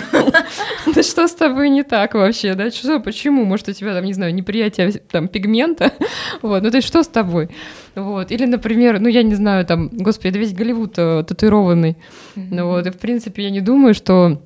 Да 0.94 1.02
что 1.02 1.26
с 1.26 1.34
тобой 1.34 1.68
не 1.70 1.82
так 1.82 2.14
вообще, 2.14 2.54
да? 2.54 2.70
Что, 2.70 3.00
почему? 3.00 3.44
Может, 3.44 3.68
у 3.68 3.72
тебя 3.72 3.94
там, 3.94 4.04
не 4.04 4.12
знаю, 4.12 4.34
неприятие 4.54 4.92
там 5.10 5.28
пигмента? 5.28 5.92
Вот, 6.42 6.62
ну 6.62 6.70
то 6.70 6.76
есть 6.76 6.88
что 6.88 7.02
с 7.02 7.08
тобой? 7.08 7.48
Вот, 7.94 8.30
или, 8.30 8.44
например, 8.44 9.00
ну 9.00 9.08
я 9.08 9.22
не 9.22 9.34
знаю, 9.34 9.64
там, 9.64 9.88
господи, 9.88 10.30
да 10.30 10.38
весь 10.38 10.52
Голливуд 10.52 10.94
э, 10.98 11.24
татуированный. 11.26 11.96
Ну 12.36 12.66
вот, 12.66 12.86
и 12.86 12.90
в 12.90 12.98
принципе 12.98 13.44
я 13.44 13.50
не 13.50 13.60
думаю, 13.60 13.94
что 13.94 14.42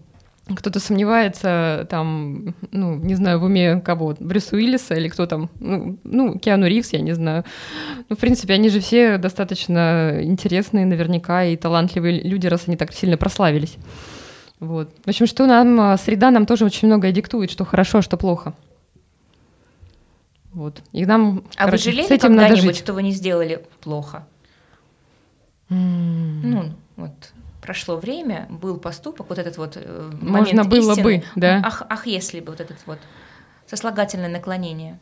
кто-то 0.54 0.80
сомневается 0.80 1.86
там, 1.90 2.54
ну, 2.72 2.96
не 2.96 3.14
знаю, 3.14 3.38
в 3.38 3.44
уме 3.44 3.80
кого, 3.80 4.16
Брюса 4.18 4.56
Уиллиса 4.56 4.94
или 4.94 5.08
кто 5.08 5.26
там, 5.26 5.50
ну, 5.60 5.98
ну, 6.04 6.38
Киану 6.38 6.66
Ривз, 6.66 6.92
я 6.92 7.00
не 7.00 7.14
знаю. 7.14 7.44
Ну, 8.08 8.16
в 8.16 8.18
принципе, 8.18 8.54
они 8.54 8.70
же 8.70 8.80
все 8.80 9.18
достаточно 9.18 10.20
интересные 10.22 10.86
наверняка 10.86 11.44
и 11.44 11.56
талантливые 11.56 12.22
люди, 12.22 12.46
раз 12.46 12.64
они 12.66 12.76
так 12.76 12.92
сильно 12.92 13.16
прославились. 13.16 13.76
Вот. 14.60 14.90
В 15.04 15.08
общем, 15.08 15.26
что 15.26 15.46
нам, 15.46 15.80
а, 15.80 15.96
среда 15.96 16.30
нам 16.30 16.46
тоже 16.46 16.64
очень 16.64 16.88
многое 16.88 17.12
диктует, 17.12 17.50
что 17.50 17.64
хорошо, 17.64 17.98
а 17.98 18.02
что 18.02 18.16
плохо. 18.16 18.54
Вот. 20.58 20.82
И 20.90 21.06
нам, 21.06 21.44
А 21.54 21.66
короче, 21.66 21.90
вы 21.90 21.96
жалели 22.02 22.18
когда-нибудь, 22.18 22.76
что 22.76 22.92
вы 22.92 23.04
не 23.04 23.12
сделали 23.12 23.64
плохо? 23.80 24.26
М. 25.70 26.50
Ну, 26.50 26.72
вот 26.96 27.12
прошло 27.62 27.96
время, 27.96 28.48
был 28.50 28.76
поступок, 28.78 29.28
вот 29.28 29.38
этот 29.38 29.56
вот 29.56 29.76
э, 29.76 30.10
Можно 30.20 30.64
момент 30.64 30.68
было 30.68 30.90
истины. 30.94 31.04
бы, 31.04 31.24
да. 31.36 31.62
Ах, 31.64 31.82
ах, 31.88 32.08
если 32.08 32.40
бы 32.40 32.50
вот 32.50 32.60
этот 32.60 32.78
вот 32.86 32.98
сослагательное 33.68 34.28
наклонение. 34.28 34.98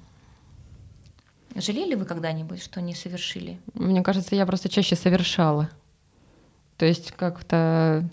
Жалели 1.54 1.94
вы 1.94 2.04
когда-нибудь, 2.04 2.62
что 2.62 2.82
не 2.82 2.94
совершили? 2.94 3.58
Мне 3.72 4.02
кажется, 4.02 4.34
я 4.34 4.44
просто 4.44 4.68
чаще 4.68 4.94
совершала. 4.94 5.70
То 6.76 6.84
есть 6.84 7.12
как-то 7.12 8.06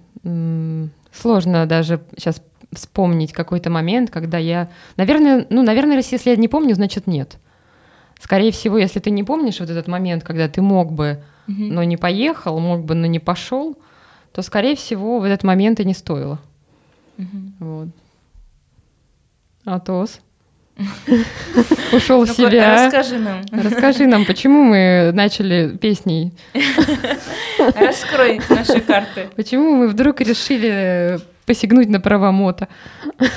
сложно 1.11 1.65
даже 1.65 2.01
сейчас 2.15 2.41
вспомнить 2.75 3.33
какой-то 3.33 3.69
момент, 3.69 4.09
когда 4.09 4.37
я... 4.37 4.69
Наверное, 4.97 5.45
ну, 5.49 5.63
наверное, 5.63 5.97
если 5.97 6.29
я 6.29 6.35
не 6.35 6.47
помню, 6.47 6.75
значит 6.75 7.07
нет. 7.07 7.37
Скорее 8.19 8.51
всего, 8.51 8.77
если 8.77 8.99
ты 8.99 9.09
не 9.11 9.23
помнишь 9.23 9.59
вот 9.59 9.69
этот 9.69 9.87
момент, 9.87 10.23
когда 10.23 10.47
ты 10.47 10.61
мог 10.61 10.91
бы, 10.93 11.23
но 11.47 11.83
не 11.83 11.97
поехал, 11.97 12.59
мог 12.59 12.85
бы, 12.85 12.95
но 12.95 13.05
не 13.05 13.19
пошел, 13.19 13.77
то, 14.31 14.41
скорее 14.41 14.75
всего, 14.75 15.19
в 15.19 15.23
этот 15.23 15.43
момент 15.43 15.79
и 15.79 15.85
не 15.85 15.93
стоило. 15.93 16.39
Мгм. 17.17 17.53
Вот. 17.59 17.87
Атос. 19.65 20.19
Ушел 21.91 22.25
в 22.25 22.27
Ну-ка, 22.29 22.49
себя. 22.49 22.85
расскажи 22.85 23.19
нам, 23.19 23.41
Расскажи 23.51 24.07
нам, 24.07 24.25
почему 24.25 24.63
мы 24.63 25.11
начали 25.13 25.77
песней 25.77 26.31
раскрой 27.75 28.41
наши 28.49 28.81
карты. 28.81 29.29
Почему 29.35 29.75
мы 29.75 29.87
вдруг 29.87 30.19
решили 30.21 31.19
посягнуть 31.45 31.89
на 31.89 31.99
права 31.99 32.31
мота? 32.31 32.67
Да. 33.17 33.27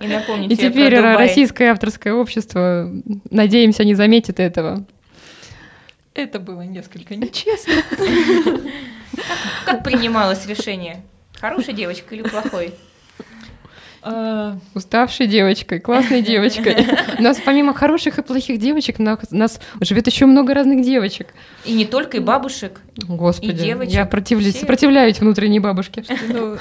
И 0.00 0.06
напомнить 0.06 0.52
И 0.52 0.56
теперь 0.56 0.98
российское 0.98 1.70
авторское 1.72 2.14
общество, 2.14 2.90
надеемся, 3.30 3.84
не 3.84 3.94
заметит 3.94 4.40
этого. 4.40 4.84
Это 6.14 6.38
было 6.38 6.62
несколько 6.62 7.16
нечестно. 7.16 7.74
Как 9.64 9.82
принималось 9.82 10.46
решение? 10.46 11.02
Хорошей 11.40 11.74
девочкой 11.74 12.18
или 12.18 12.28
плохой? 12.28 12.74
А, 14.04 14.58
Уставшей 14.74 15.26
девочкой, 15.26 15.78
классной 15.78 16.22
девочкой. 16.22 16.86
У 17.18 17.22
нас 17.22 17.40
помимо 17.44 17.72
хороших 17.72 18.18
и 18.18 18.22
плохих 18.22 18.58
девочек, 18.58 18.96
у 18.98 19.02
нас 19.02 19.60
живет 19.80 20.06
еще 20.06 20.26
много 20.26 20.54
разных 20.54 20.84
девочек. 20.84 21.28
И 21.64 21.72
не 21.72 21.84
только, 21.84 22.16
и 22.16 22.20
бабушек. 22.20 22.80
Господи, 22.96 23.52
девочек, 23.52 23.94
я 23.94 24.04
противлюсь, 24.04 24.50
все. 24.50 24.60
сопротивляюсь 24.60 25.20
внутренней 25.20 25.60
бабушке. 25.60 26.04
Ну, 26.28 26.58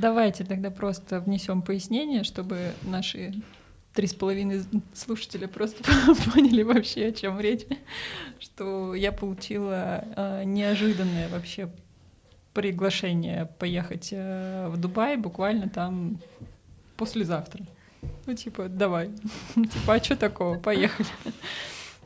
давайте 0.00 0.44
тогда 0.44 0.70
просто 0.70 1.20
внесем 1.20 1.62
пояснение, 1.62 2.24
чтобы 2.24 2.72
наши 2.82 3.34
три 3.94 4.06
с 4.06 4.14
половиной 4.14 4.64
слушателя 4.94 5.48
просто 5.48 5.82
поняли 6.32 6.62
вообще, 6.62 7.06
о 7.06 7.12
чем 7.12 7.40
речь. 7.40 7.66
Что 8.38 8.94
я 8.94 9.12
получила 9.12 10.04
э, 10.16 10.44
неожиданное 10.44 11.28
вообще 11.28 11.68
приглашение 12.52 13.48
поехать 13.58 14.08
э, 14.12 14.68
в 14.68 14.76
Дубай 14.76 15.16
буквально 15.16 15.68
там 15.68 16.18
послезавтра. 16.96 17.64
Ну, 18.26 18.34
типа, 18.34 18.68
давай. 18.68 19.10
Типа, 19.54 19.94
а 19.94 20.02
что 20.02 20.16
такого? 20.16 20.58
Поехали. 20.58 21.08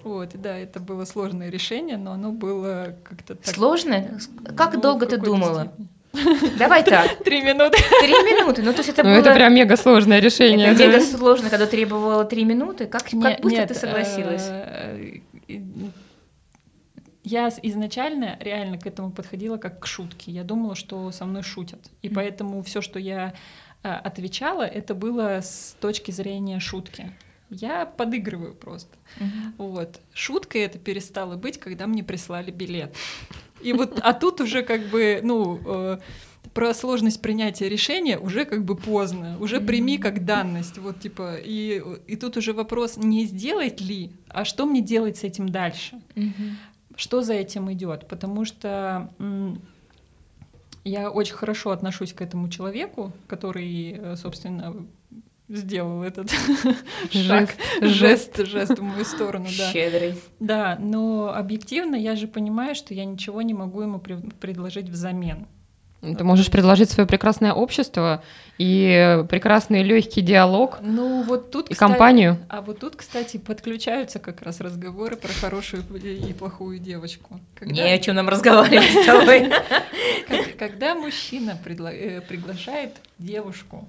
Вот, 0.02 0.32
да, 0.34 0.54
это 0.58 0.80
было 0.80 1.06
сложное 1.06 1.48
решение, 1.48 1.96
но 1.96 2.12
оно 2.12 2.30
было 2.30 2.94
как-то 3.04 3.36
так... 3.36 3.54
Сложно? 3.54 4.18
Как 4.54 4.74
ну, 4.74 4.82
долго 4.82 5.06
ты 5.06 5.16
думала? 5.16 5.64
степени. 5.64 5.88
Давай 6.58 6.84
так. 6.84 7.18
Три 7.24 7.42
минуты. 7.42 7.78
Три 8.00 8.12
минуты. 8.12 8.62
Ну, 8.62 8.72
то 8.72 8.78
есть 8.78 8.90
это 8.90 9.02
Ну, 9.02 9.10
было... 9.10 9.18
это 9.18 9.34
прям 9.34 9.54
мега 9.54 9.76
сложное 9.76 10.20
решение. 10.20 10.68
Это 10.68 10.78
да. 10.78 10.86
мега 10.86 11.00
сложно, 11.00 11.50
когда 11.50 11.66
требовала 11.66 12.24
три 12.24 12.44
минуты. 12.44 12.86
Как, 12.86 13.12
Не- 13.12 13.22
как 13.22 13.40
быстро 13.40 13.60
нет, 13.60 13.68
ты 13.68 13.74
согласилась? 13.74 14.46
э, 14.48 15.18
Я 17.24 17.48
изначально 17.62 18.36
реально 18.40 18.78
к 18.78 18.86
этому 18.86 19.10
подходила 19.10 19.56
как 19.56 19.80
к 19.80 19.86
шутке. 19.86 20.30
Я 20.30 20.44
думала, 20.44 20.74
что 20.74 21.10
со 21.10 21.24
мной 21.24 21.42
шутят. 21.42 21.80
И 22.02 22.08
поэтому 22.08 22.62
все, 22.62 22.80
что 22.82 22.98
я 22.98 23.32
э, 23.82 23.88
отвечала, 23.88 24.62
это 24.62 24.94
было 24.94 25.40
с 25.40 25.74
точки 25.80 26.10
зрения 26.10 26.60
шутки. 26.60 27.10
Я 27.60 27.86
подыгрываю 27.86 28.54
просто. 28.54 28.96
Мгм. 29.20 29.54
Вот. 29.58 30.00
Шуткой 30.12 30.62
это 30.62 30.78
перестало 30.78 31.36
быть, 31.36 31.58
когда 31.58 31.86
мне 31.86 32.02
прислали 32.02 32.50
билет. 32.50 32.94
И 33.62 33.72
вот, 33.72 34.00
а 34.02 34.12
тут 34.12 34.40
уже 34.40 34.62
как 34.62 34.82
бы, 34.86 35.20
ну, 35.22 35.60
э, 35.64 35.98
про 36.52 36.74
сложность 36.74 37.22
принятия 37.22 37.68
решения 37.68 38.18
уже 38.18 38.44
как 38.44 38.64
бы 38.64 38.76
поздно, 38.76 39.36
уже 39.40 39.60
прими 39.60 39.98
как 39.98 40.24
данность, 40.24 40.78
вот 40.78 41.00
типа, 41.00 41.36
и, 41.36 41.82
и 42.06 42.16
тут 42.16 42.36
уже 42.36 42.52
вопрос 42.52 42.96
не 42.96 43.24
сделать 43.24 43.80
ли, 43.80 44.10
а 44.28 44.44
что 44.44 44.66
мне 44.66 44.80
делать 44.80 45.16
с 45.16 45.24
этим 45.24 45.48
дальше, 45.48 46.00
Мгм. 46.14 46.58
что 46.96 47.22
за 47.22 47.32
этим 47.34 47.72
идет, 47.72 48.06
потому 48.06 48.44
что 48.44 49.08
я 50.84 51.10
очень 51.10 51.34
хорошо 51.34 51.70
отношусь 51.70 52.12
к 52.12 52.20
этому 52.20 52.48
человеку, 52.50 53.12
который, 53.26 53.92
э, 53.98 54.16
собственно, 54.16 54.76
сделал 55.48 56.02
этот 56.02 56.30
Жест. 57.12 57.56
жест, 57.80 58.46
жест 58.46 58.78
в 58.78 58.82
мою 58.82 59.04
сторону, 59.04 59.46
да. 59.58 59.70
Щедрый. 59.72 60.14
Да, 60.40 60.76
но 60.80 61.32
объективно 61.34 61.96
я 61.96 62.16
же 62.16 62.26
понимаю, 62.26 62.74
что 62.74 62.94
я 62.94 63.04
ничего 63.04 63.42
не 63.42 63.54
могу 63.54 63.82
ему 63.82 63.98
пред- 63.98 64.34
предложить 64.36 64.88
взамен. 64.88 65.46
Ты 66.00 66.22
можешь 66.22 66.50
предложить 66.50 66.90
свое 66.90 67.06
прекрасное 67.06 67.54
общество 67.54 68.22
и 68.58 69.24
прекрасный 69.30 69.82
легкий 69.82 70.20
диалог 70.20 70.78
Ну 70.82 71.22
вот 71.22 71.50
тут, 71.50 71.70
и 71.70 71.72
кстати- 71.72 71.78
компанию. 71.90 72.36
А 72.50 72.60
вот 72.60 72.78
тут, 72.80 72.96
кстати, 72.96 73.38
подключаются 73.38 74.18
как 74.18 74.42
раз 74.42 74.60
разговоры 74.60 75.16
про 75.16 75.32
хорошую 75.32 75.82
и 76.02 76.32
плохую 76.34 76.78
девочку. 76.78 77.40
Когда, 77.54 77.72
Не 77.74 77.92
о 77.94 77.98
чем 77.98 78.16
нам 78.16 78.28
разговаривать 78.28 78.90
с 79.02 79.06
тобой. 79.06 79.50
когда 80.58 80.94
мужчина 80.94 81.58
э, 81.66 82.20
приглашает 82.20 82.90
девушку 83.18 83.88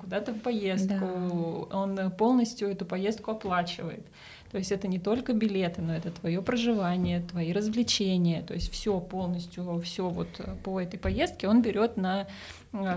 куда-то 0.00 0.32
в 0.32 0.40
поездку, 0.40 1.68
он 1.70 2.10
полностью 2.12 2.68
эту 2.68 2.84
поездку 2.84 3.30
оплачивает. 3.30 4.04
То 4.50 4.58
есть 4.58 4.70
это 4.70 4.86
не 4.86 4.98
только 4.98 5.32
билеты, 5.32 5.80
но 5.80 5.94
это 5.94 6.10
твое 6.10 6.42
проживание, 6.42 7.22
твои 7.22 7.52
развлечения, 7.52 8.42
то 8.42 8.52
есть 8.54 8.70
все 8.70 9.00
полностью, 9.00 9.80
все 9.80 10.08
вот 10.10 10.28
э, 10.40 10.56
по 10.62 10.78
этой 10.78 10.98
поездке 10.98 11.48
он 11.48 11.62
берет 11.62 11.96
на 11.96 12.26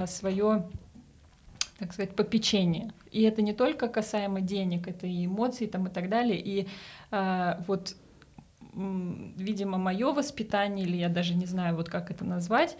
свое 0.07 0.65
так 1.77 1.93
сказать, 1.93 2.15
попечение. 2.15 2.93
И 3.11 3.21
это 3.23 3.41
не 3.41 3.53
только 3.53 3.87
касаемо 3.87 4.41
денег, 4.41 4.87
это 4.87 5.07
и 5.07 5.25
эмоций 5.25 5.67
там 5.67 5.87
и 5.87 5.89
так 5.89 6.09
далее. 6.09 6.41
И 6.43 6.67
вот, 7.67 7.95
видимо, 8.73 9.77
мое 9.77 10.13
воспитание, 10.13 10.85
или 10.85 10.97
я 10.97 11.09
даже 11.09 11.35
не 11.35 11.45
знаю, 11.45 11.75
вот 11.75 11.89
как 11.89 12.11
это 12.11 12.25
назвать, 12.25 12.73
э, 12.73 12.77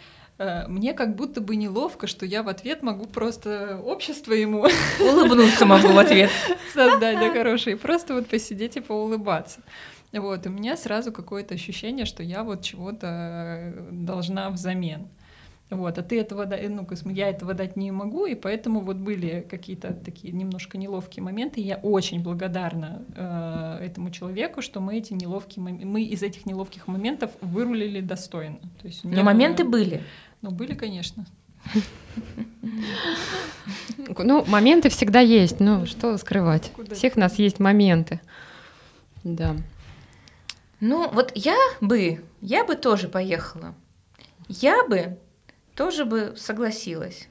мне 0.67 0.93
как 0.93 1.15
будто 1.15 1.39
бы 1.41 1.55
неловко, 1.55 2.07
что 2.07 2.25
я 2.25 2.43
в 2.43 2.49
ответ 2.49 2.81
могу 2.83 3.05
просто 3.05 3.79
общество 3.83 4.33
ему 4.33 4.65
Улыбнуться 4.99 5.65
могу 5.65 5.87
в 5.89 5.97
ответ. 5.97 6.29
создать, 6.73 7.19
да, 7.19 7.29
хорошее, 7.31 7.75
и 7.75 7.79
просто 7.79 8.13
вот 8.13 8.27
посидеть 8.27 8.75
и 8.77 8.81
поулыбаться. 8.81 9.61
Вот, 10.11 10.45
у 10.47 10.49
меня 10.49 10.77
сразу 10.77 11.11
какое-то 11.11 11.53
ощущение, 11.55 12.05
что 12.05 12.23
я 12.23 12.43
вот 12.43 12.61
чего-то 12.61 13.07
э, 13.09 13.89
должна 13.91 14.49
взамен. 14.49 15.07
Вот, 15.71 15.97
а 15.97 16.03
ты 16.03 16.19
этого, 16.21 16.45
да- 16.45 16.59
ну, 16.69 16.87
я 17.11 17.27
этого 17.29 17.55
дать 17.55 17.75
не 17.75 17.91
могу, 17.91 18.27
и 18.27 18.35
поэтому 18.35 18.81
вот 18.81 18.97
были 18.97 19.45
какие-то 19.49 19.93
такие 19.93 20.31
немножко 20.31 20.77
неловкие 20.77 21.23
моменты. 21.23 21.59
И 21.59 21.63
я 21.65 21.77
очень 21.77 22.21
благодарна 22.21 23.01
э, 23.15 23.85
этому 23.85 24.11
человеку, 24.11 24.61
что 24.61 24.79
мы 24.79 24.97
эти 24.97 25.13
неловкие, 25.13 25.65
мы 25.65 26.03
из 26.03 26.21
этих 26.21 26.45
неловких 26.45 26.87
моментов 26.87 27.31
вырулили 27.41 27.99
достойно. 27.99 28.57
То 28.79 28.87
есть 28.87 29.03
Но 29.03 29.09
было- 29.09 29.23
моменты 29.23 29.63
были. 29.63 30.03
Ну, 30.45 30.51
были, 30.51 30.75
конечно. 30.75 31.25
Ну, 34.19 34.45
моменты 34.45 34.89
всегда 34.89 35.19
есть, 35.19 35.59
ну, 35.59 35.87
что 35.87 36.15
скрывать. 36.19 36.71
Куда 36.75 36.91
У 36.91 36.95
всех 36.95 37.15
нас 37.15 37.39
есть 37.39 37.59
моменты. 37.59 38.21
Да. 39.23 39.55
Ну, 40.79 41.09
вот 41.09 41.31
я 41.33 41.57
бы, 41.81 42.23
я 42.41 42.63
бы 42.63 42.75
тоже 42.75 43.07
поехала. 43.07 43.73
Я 44.47 44.85
бы 44.85 45.17
тоже 45.73 46.05
бы 46.05 46.35
согласилась. 46.37 47.27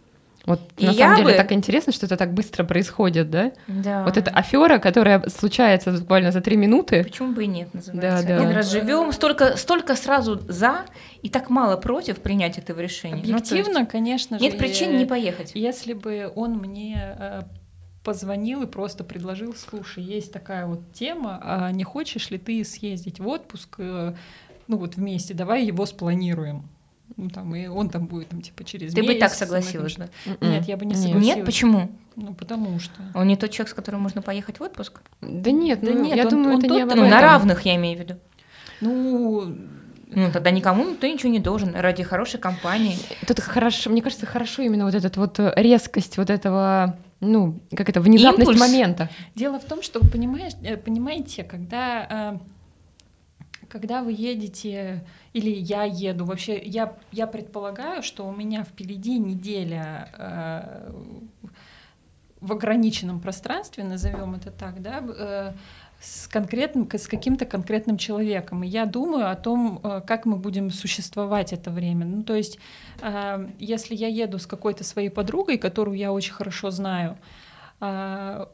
Вот 0.47 0.61
И 0.76 0.86
на 0.86 0.92
самом 0.92 1.16
деле 1.16 1.30
бы- 1.30 1.36
так 1.36 1.53
интересно, 1.53 1.92
что 1.92 2.05
это 2.05 2.16
так 2.16 2.34
быстро 2.34 2.64
происходит, 2.64 3.30
да? 3.30 3.53
Да. 3.66 4.05
Вот 4.05 4.16
эта 4.18 4.30
афера, 4.30 4.78
которая 4.78 5.26
случается 5.28 5.92
буквально 5.92 6.32
за 6.32 6.42
три 6.42 6.57
минуты. 6.57 7.03
Почему 7.03 7.32
бы 7.32 7.45
и 7.45 7.47
нет, 7.47 7.72
называется. 7.72 8.26
Да, 8.26 8.28
да. 8.28 8.42
Один 8.42 8.55
раз 8.55 8.70
живем, 8.70 9.12
столько, 9.12 9.57
столько 9.57 9.97
сразу 9.97 10.40
за 10.47 10.84
и 11.22 11.30
так 11.30 11.49
мало 11.49 11.76
против 11.78 12.18
принять 12.18 12.59
этого 12.59 12.80
решения. 12.80 13.16
Ну, 13.16 13.22
то 13.22 13.28
есть 13.30 13.53
Объективно, 13.53 13.86
конечно 13.86 14.38
же. 14.38 14.45
нет 14.45 14.59
причин 14.59 14.90
э, 14.90 14.99
не 14.99 15.07
поехать. 15.07 15.53
Если 15.55 15.95
бы 15.95 16.30
он 16.34 16.59
мне 16.59 17.16
э, 17.18 17.42
позвонил 18.03 18.62
и 18.62 18.66
просто 18.66 19.03
предложил, 19.03 19.55
слушай, 19.55 20.03
есть 20.03 20.30
такая 20.30 20.66
вот 20.66 20.92
тема, 20.92 21.40
а 21.42 21.72
не 21.72 21.84
хочешь 21.84 22.30
ли 22.30 22.36
ты 22.36 22.62
съездить 22.64 23.18
в 23.18 23.26
отпуск, 23.26 23.76
э, 23.78 24.14
ну 24.68 24.76
вот 24.76 24.97
вместе, 24.97 25.32
давай 25.32 25.64
его 25.64 25.86
спланируем. 25.86 26.68
Ну, 27.16 27.28
там, 27.30 27.55
и 27.55 27.66
он 27.68 27.90
там 27.90 28.07
будет, 28.07 28.28
там, 28.30 28.40
типа, 28.42 28.64
через 28.64 28.92
Ты 28.92 29.02
бы 29.02 29.09
месяц. 29.14 29.20
так 29.20 29.30
мы 29.30 29.36
согласилась, 29.36 29.94
там 29.94 30.09
да? 30.26 30.32
что- 30.34 30.46
Нет, 30.46 30.64
я 30.68 30.76
бы 30.76 30.84
не 30.84 30.94
согласилась. 30.94 31.24
Нет, 31.24 31.44
почему? 31.44 31.90
Ну, 32.16 32.34
потому 32.34 32.78
что... 32.80 32.94
Он 33.14 33.26
не 33.28 33.36
тот 33.36 33.50
человек, 33.50 33.70
с 33.70 33.74
которым 33.74 34.00
можно 34.00 34.20
поехать 34.22 34.59
в 34.59 34.62
отпуск? 34.62 35.00
Да 35.20 35.50
нет, 35.52 35.80
Да 35.80 35.92
ну, 35.92 36.05
нет, 36.05 36.16
я 36.16 36.24
он- 36.24 36.30
думаю, 36.30 36.55
он 36.55 36.59
это 36.64 36.68
не 36.74 36.80
об 36.82 36.88
кто- 36.88 36.96
Ну, 36.96 37.02
этом. 37.05 37.11
на 37.16 37.20
равных 37.22 37.62
я 37.66 37.76
имею 37.76 37.98
в 37.98 38.00
виду. 38.00 38.14
Ну, 38.80 39.55
Ну, 40.16 40.30
тогда 40.32 40.50
никому 40.50 40.94
ты 40.94 41.12
ничего 41.12 41.30
не 41.32 41.40
должен 41.40 41.74
ради 41.74 42.02
хорошей 42.05 42.38
компании. 42.38 42.96
Тут 43.26 43.40
хорошо, 43.40 43.90
мне 43.90 44.00
кажется, 44.02 44.26
хорошо 44.26 44.62
именно 44.62 44.84
вот 44.84 44.94
эта 44.94 45.18
вот 45.18 45.40
э, 45.40 45.52
резкость 45.57 46.18
вот 46.18 46.30
этого, 46.30 46.96
ну, 47.20 47.59
как 47.74 47.88
это, 47.88 48.00
внезапность 48.00 48.50
Импульс. 48.50 48.61
момента. 48.61 49.09
Дело 49.34 49.59
в 49.59 49.64
том, 49.64 49.82
что 49.82 49.98
понимаешь, 50.00 50.52
э, 50.62 50.76
понимаете, 50.76 51.42
когда, 51.42 52.34
э, 52.34 52.38
когда 53.75 54.05
вы 54.05 54.12
едете, 54.12 55.05
или 55.33 55.51
я 55.51 55.83
еду, 55.83 56.27
вообще 56.27 56.62
я, 56.62 56.95
я 57.11 57.27
предполагаю, 57.27 58.05
что 58.05 58.25
у 58.25 58.33
меня 58.33 58.62
впереди 58.62 59.18
неделя 59.18 60.09
э, 60.16 60.93
в 62.41 62.53
ограниченном 62.53 63.18
пространстве, 63.18 63.83
назовем 63.83 64.37
это 64.37 64.53
так, 64.53 64.81
да, 64.81 65.03
э, 65.05 65.53
с 66.01 66.29
конкретным, 66.29 66.89
с 66.89 67.09
каким-то 67.09 67.47
конкретным 67.47 67.99
человеком. 67.99 68.62
И 68.62 68.68
я 68.68 68.87
думаю 68.87 69.29
о 69.29 69.35
том, 69.35 69.81
э, 69.83 70.03
как 70.07 70.25
мы 70.25 70.37
будем 70.37 70.70
существовать 70.70 71.53
это 71.53 71.72
время. 71.72 72.07
Ну, 72.07 72.22
то 72.22 72.37
есть, 72.37 72.61
э, 73.03 73.49
если 73.59 73.97
я 73.97 74.07
еду 74.07 74.39
с 74.39 74.47
какой-то 74.47 74.85
своей 74.85 75.09
подругой, 75.09 75.59
которую 75.59 75.97
я 75.97 76.12
очень 76.12 76.33
хорошо 76.33 76.70
знаю, 76.70 77.18
э, 77.81 78.47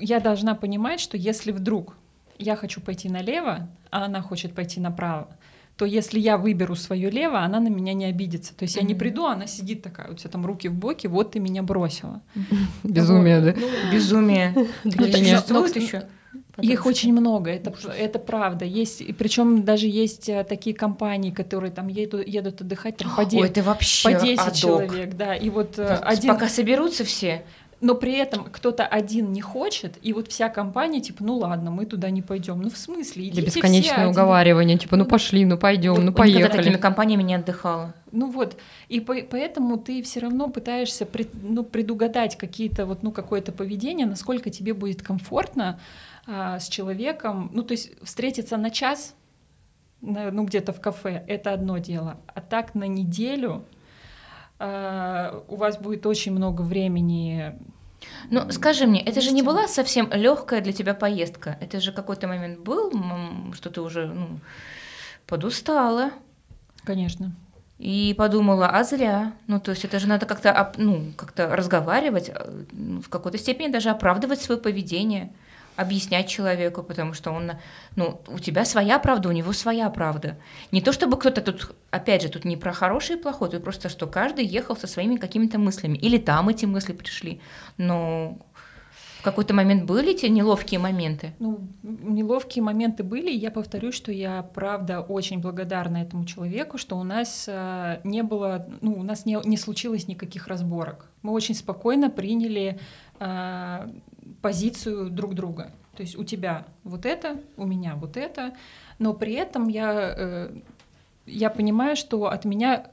я 0.00 0.20
должна 0.20 0.54
понимать, 0.54 1.00
что 1.00 1.18
если 1.18 1.52
вдруг 1.52 1.96
я 2.38 2.56
хочу 2.56 2.80
пойти 2.80 3.08
налево, 3.08 3.68
а 3.90 4.04
она 4.04 4.20
хочет 4.20 4.54
пойти 4.54 4.80
направо, 4.80 5.28
то 5.76 5.84
если 5.84 6.18
я 6.18 6.38
выберу 6.38 6.74
свое 6.74 7.10
лево, 7.10 7.40
она 7.40 7.60
на 7.60 7.68
меня 7.68 7.92
не 7.92 8.06
обидится. 8.06 8.54
То 8.56 8.64
есть 8.64 8.76
я 8.76 8.82
не 8.82 8.94
приду, 8.94 9.26
а 9.26 9.32
она 9.32 9.46
сидит 9.46 9.82
такая, 9.82 10.10
у 10.10 10.14
тебя 10.14 10.30
там 10.30 10.46
руки 10.46 10.68
в 10.68 10.74
боки, 10.74 11.06
вот 11.06 11.32
ты 11.32 11.38
меня 11.38 11.62
бросила. 11.62 12.22
Безумие, 12.82 13.40
да? 13.40 13.54
Ну, 13.58 13.68
Безумие. 13.92 14.54
Меня. 14.84 15.38
существует 15.38 15.76
Ну, 15.76 15.82
еще? 15.82 16.02
Их 16.62 16.86
очень 16.86 17.12
много, 17.12 17.50
это, 17.50 17.74
это 17.90 18.18
правда. 18.18 18.64
Есть, 18.64 19.02
и 19.02 19.12
причем 19.12 19.64
даже 19.64 19.86
есть 19.86 20.28
э, 20.30 20.42
такие 20.44 20.74
компании, 20.74 21.30
которые 21.30 21.70
там 21.70 21.88
едут, 21.88 22.26
едут 22.26 22.62
отдыхать 22.62 22.96
там, 22.96 23.14
по, 23.14 23.26
де- 23.26 23.38
Ой, 23.40 23.48
это 23.48 23.62
вообще 23.62 24.10
по 24.10 24.18
10 24.18 24.38
адок. 24.38 24.54
человек, 24.56 25.14
да. 25.14 25.34
И 25.34 25.50
вот 25.50 25.78
э, 25.78 25.86
один, 25.86 26.30
Пока 26.30 26.48
соберутся 26.48 27.04
все. 27.04 27.44
Но 27.80 27.94
при 27.94 28.14
этом 28.14 28.44
кто-то 28.44 28.86
один 28.86 29.32
не 29.32 29.40
хочет, 29.42 29.98
и 30.02 30.12
вот 30.14 30.28
вся 30.28 30.48
компания 30.48 31.00
типа, 31.00 31.22
ну 31.22 31.36
ладно, 31.36 31.70
мы 31.70 31.84
туда 31.84 32.08
не 32.10 32.22
пойдем. 32.22 32.62
Ну 32.62 32.70
в 32.70 32.76
смысле? 32.76 33.28
Идите 33.28 33.50
все 33.50 33.60
бесконечное 33.60 33.96
один. 33.96 34.08
уговаривание, 34.10 34.78
типа, 34.78 34.96
ну 34.96 35.04
пошли, 35.04 35.44
ну 35.44 35.58
пойдем, 35.58 35.94
ну 35.96 36.12
Вот 36.12 36.24
Никогда 36.26 36.48
такими 36.48 36.62
поехали. 36.62 36.80
компаниями 36.80 37.22
не 37.22 37.34
отдыхала. 37.34 37.94
Ну 38.12 38.30
вот, 38.30 38.56
и 38.88 39.00
по- 39.00 39.20
поэтому 39.30 39.76
ты 39.76 40.02
все 40.02 40.20
равно 40.20 40.48
пытаешься 40.48 41.04
пред- 41.04 41.34
ну, 41.42 41.64
предугадать 41.64 42.36
какие-то 42.36 42.86
вот 42.86 43.02
ну 43.02 43.12
какое-то 43.12 43.52
поведение, 43.52 44.06
насколько 44.06 44.48
тебе 44.48 44.72
будет 44.72 45.02
комфортно 45.02 45.78
а, 46.26 46.58
с 46.58 46.68
человеком. 46.68 47.50
Ну 47.52 47.62
то 47.62 47.72
есть 47.72 47.90
встретиться 48.02 48.56
на 48.56 48.70
час, 48.70 49.14
ну 50.00 50.44
где-то 50.44 50.72
в 50.72 50.80
кафе, 50.80 51.24
это 51.26 51.52
одно 51.52 51.78
дело, 51.78 52.16
а 52.34 52.40
так 52.40 52.74
на 52.74 52.86
неделю 52.86 53.64
а, 54.58 55.42
у 55.48 55.56
вас 55.56 55.78
будет 55.78 56.06
очень 56.06 56.32
много 56.32 56.62
времени. 56.62 57.54
Ну, 58.30 58.50
скажи 58.50 58.86
мне, 58.86 59.02
это 59.02 59.20
же 59.20 59.32
не 59.32 59.42
была 59.42 59.68
совсем 59.68 60.10
легкая 60.12 60.60
для 60.60 60.72
тебя 60.72 60.94
поездка. 60.94 61.58
Это 61.60 61.80
же 61.80 61.92
какой-то 61.92 62.28
момент 62.28 62.60
был, 62.60 62.92
что 63.54 63.70
ты 63.70 63.80
уже 63.80 64.06
ну, 64.06 64.40
подустала 65.26 66.10
Конечно. 66.84 67.32
и 67.78 68.14
подумала, 68.16 68.68
а 68.68 68.84
зря. 68.84 69.32
Ну, 69.46 69.60
то 69.60 69.72
есть 69.72 69.84
это 69.84 69.98
же 69.98 70.08
надо 70.08 70.26
как-то 70.26 70.72
ну, 70.76 71.12
как-то 71.16 71.54
разговаривать, 71.54 72.30
э, 72.32 72.64
в 72.72 73.08
какой-то 73.08 73.38
степени 73.38 73.68
даже 73.68 73.90
оправдывать 73.90 74.40
свое 74.40 74.60
поведение, 74.60 75.32
объяснять 75.76 76.28
человеку, 76.28 76.82
потому 76.82 77.14
что 77.14 77.30
он, 77.30 77.52
ну, 77.94 78.20
у 78.28 78.38
тебя 78.38 78.64
своя 78.64 78.98
правда, 78.98 79.28
у 79.28 79.32
него 79.32 79.52
своя 79.52 79.88
правда. 79.90 80.36
Не 80.72 80.80
то 80.80 80.92
чтобы 80.92 81.18
кто-то 81.18 81.40
тут, 81.42 81.74
опять 81.90 82.22
же, 82.22 82.28
тут 82.28 82.44
не 82.44 82.56
про 82.56 82.72
хороший 82.72 83.16
и 83.16 83.20
плохой, 83.20 83.50
тут 83.50 83.62
просто 83.62 83.88
что 83.88 84.06
каждый 84.06 84.44
ехал 84.44 84.76
со 84.76 84.86
своими 84.86 85.16
какими-то 85.16 85.58
мыслями, 85.58 85.98
или 85.98 86.18
там 86.18 86.48
эти 86.48 86.64
мысли 86.64 86.92
пришли, 86.92 87.40
но 87.76 88.38
в 89.18 89.22
какой-то 89.22 89.54
момент 89.54 89.84
были 89.84 90.12
эти 90.12 90.26
неловкие 90.26 90.78
моменты. 90.78 91.34
Ну, 91.40 91.58
неловкие 91.82 92.62
моменты 92.62 93.02
были, 93.02 93.30
я 93.30 93.50
повторюсь, 93.50 93.94
что 93.94 94.12
я 94.12 94.42
правда 94.42 95.00
очень 95.00 95.40
благодарна 95.40 95.98
этому 95.98 96.24
человеку, 96.24 96.78
что 96.78 96.96
у 96.96 97.02
нас 97.02 97.46
э, 97.48 98.00
не 98.04 98.22
было, 98.22 98.66
ну, 98.80 98.92
у 98.92 99.02
нас 99.02 99.26
не, 99.26 99.38
не 99.44 99.56
случилось 99.56 100.08
никаких 100.08 100.46
разборок. 100.46 101.06
Мы 101.22 101.32
очень 101.32 101.54
спокойно 101.54 102.08
приняли 102.08 102.78
э, 103.18 103.88
позицию 104.42 105.10
друг 105.10 105.34
друга. 105.34 105.70
То 105.96 106.02
есть 106.02 106.18
у 106.18 106.24
тебя 106.24 106.66
вот 106.84 107.06
это, 107.06 107.36
у 107.56 107.66
меня 107.66 107.94
вот 107.94 108.16
это, 108.16 108.52
но 108.98 109.14
при 109.14 109.32
этом 109.34 109.68
я, 109.68 110.14
э, 110.16 110.50
я 111.26 111.50
понимаю, 111.50 111.96
что 111.96 112.26
от 112.26 112.44
меня 112.44 112.86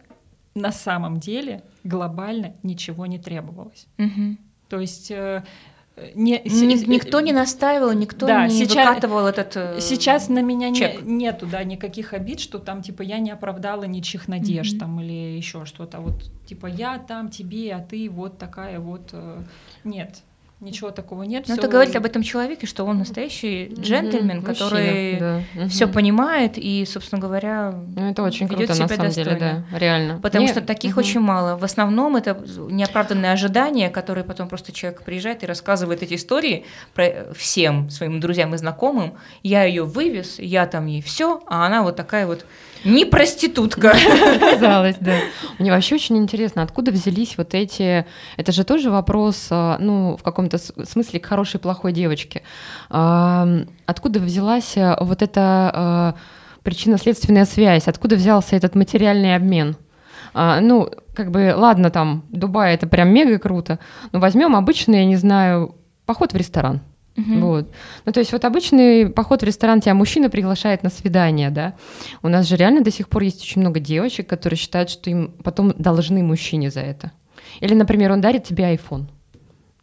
на 0.55 0.71
самом 0.71 1.19
деле 1.19 1.61
глобально 1.83 2.53
ничего 2.63 3.05
не 3.05 3.19
требовалось. 3.19 3.87
Мгм. 3.97 4.37
То 4.69 4.79
есть 4.79 5.11
э, 5.11 5.43
не, 6.15 6.39
Ни- 6.45 6.89
никто 6.89 7.19
не 7.19 7.33
настаивал, 7.33 7.91
никто 7.93 8.25
Да, 8.25 8.47
не 8.47 8.65
сейчас- 8.65 8.87
выкатывал 8.87 9.27
этот 9.27 9.55
э, 9.57 9.79
Сейчас 9.81 10.29
на 10.29 10.41
меня 10.41 10.69
не- 10.69 10.97
нету, 11.03 11.45
да, 11.45 11.63
никаких 11.63 12.13
обид, 12.13 12.39
что 12.39 12.57
там, 12.59 12.81
типа, 12.81 13.01
я 13.03 13.19
не 13.19 13.29
оправдала 13.31 13.83
ничьих 13.83 14.27
надежд 14.27 14.71
Мгм. 14.73 14.79
там 14.79 15.01
или 15.01 15.37
еще 15.37 15.65
что-то. 15.65 15.99
Вот, 15.99 16.31
типа, 16.47 16.67
я 16.67 16.97
там 16.99 17.29
тебе, 17.29 17.73
а 17.75 17.79
ты 17.79 18.09
вот 18.09 18.37
такая 18.39 18.79
вот. 18.79 19.09
э, 19.11 19.43
Нет, 19.83 20.23
ничего 20.59 20.91
такого 20.91 21.23
нет. 21.23 21.45
Ну, 21.47 21.53
всё- 21.55 21.61
это 21.61 21.71
говорит 21.71 21.95
об 21.95 22.05
этом 22.05 22.23
человеке, 22.23 22.67
что 22.67 22.85
он 22.85 22.99
настоящий 22.99 23.73
джентльмен, 23.77 24.37
Мгм, 24.37 24.45
который 24.45 25.17
да. 25.19 25.41
все 25.67 25.85
Мгм. 25.85 25.93
понимает 25.93 26.53
и, 26.57 26.85
собственно 26.85 27.19
говоря, 27.21 27.73
Ну, 27.95 28.09
это 28.11 28.23
очень 28.23 28.45
ведёт 28.47 28.67
круто, 28.67 28.71
на 28.81 28.87
себя 28.87 28.95
самом 28.97 29.11
деле, 29.11 29.31
достойно. 29.31 29.65
да, 29.71 29.77
реально. 29.77 30.19
Потому 30.21 30.45
Не- 30.45 30.51
что 30.51 30.61
таких 30.61 30.91
мгм. 30.91 30.99
очень 30.99 31.19
мало. 31.19 31.57
В 31.57 31.63
основном 31.63 32.15
это 32.15 32.41
неоправданные 32.69 33.33
ожидания, 33.33 33.89
которые 33.89 34.23
потом 34.23 34.47
просто 34.47 34.71
человек 34.71 35.03
приезжает 35.03 35.43
и 35.43 35.45
рассказывает 35.45 36.01
эти 36.01 36.13
истории 36.15 36.65
про 36.93 37.33
всем 37.35 37.89
своим 37.89 38.19
друзьям 38.19 38.53
и 38.55 38.57
знакомым. 38.57 39.15
Я 39.43 39.63
ее 39.63 39.83
вывез, 39.83 40.39
я 40.39 40.65
там 40.65 40.85
ей 40.85 41.01
все, 41.01 41.41
а 41.47 41.65
она 41.65 41.83
вот 41.83 41.95
такая 41.97 42.25
вот 42.25 42.45
не 42.83 43.05
проститутка. 43.05 43.93
Казалось, 44.39 44.97
да. 44.99 45.15
Мне 45.59 45.71
вообще 45.71 45.95
очень 45.95 46.17
интересно, 46.17 46.63
откуда 46.63 46.91
взялись 46.91 47.37
вот 47.37 47.53
эти... 47.53 48.05
Это 48.37 48.51
же 48.51 48.63
тоже 48.63 48.89
вопрос, 48.89 49.47
а, 49.49 49.77
ну, 49.79 50.17
в 50.17 50.23
каком-то 50.23 50.57
смысле 50.57 51.19
к 51.19 51.25
хорошей 51.25 51.57
и 51.57 51.61
плохой 51.61 51.93
девочке. 51.93 52.43
Откуда 52.89 54.19
взялась 54.19 54.77
а, 54.77 54.97
вот 55.01 55.21
эта 55.21 55.71
а, 55.73 56.15
причинно-следственная 56.63 57.45
связь? 57.45 57.87
Откуда 57.87 58.15
взялся 58.15 58.55
этот 58.55 58.75
материальный 58.75 59.35
обмен? 59.35 59.75
А, 60.33 60.59
Ну, 60.59 60.89
как 61.13 61.31
бы, 61.31 61.53
ладно, 61.55 61.89
там, 61.89 62.23
Дубай 62.29 62.73
это 62.73 62.87
прям 62.87 63.09
мега 63.09 63.37
круто, 63.37 63.79
но 64.11 64.19
возьмем 64.19 64.55
обычный, 64.55 64.99
я 64.99 65.05
не 65.05 65.15
знаю, 65.15 65.75
поход 66.05 66.33
в 66.33 66.35
ресторан. 66.37 66.81
Мгм. 67.15 67.41
Вот. 67.41 67.71
Ну, 68.05 68.11
то 68.11 68.19
есть 68.19 68.31
вот 68.31 68.43
обычный 68.43 69.09
поход 69.09 69.41
в 69.41 69.45
ресторан 69.45 69.81
тебя 69.81 69.93
мужчина 69.93 70.29
приглашает 70.29 70.83
на 70.83 70.89
свидание, 70.89 71.51
да. 71.51 71.75
У 72.23 72.27
нас 72.27 72.47
же 72.47 72.55
реально 72.55 72.81
до 72.81 72.91
сих 72.91 73.07
пор 73.07 73.23
есть 73.23 73.41
очень 73.41 73.61
много 73.61 73.79
девочек, 73.79 74.27
которые 74.27 74.57
считают, 74.57 74.89
что 74.89 75.09
им 75.09 75.31
потом 75.43 75.73
должны 75.77 76.23
мужчине 76.23 76.71
за 76.71 76.81
это. 76.81 77.11
Или, 77.59 77.75
например, 77.75 78.11
он 78.11 78.21
дарит 78.21 78.45
тебе 78.45 78.73
iPhone. 78.73 79.05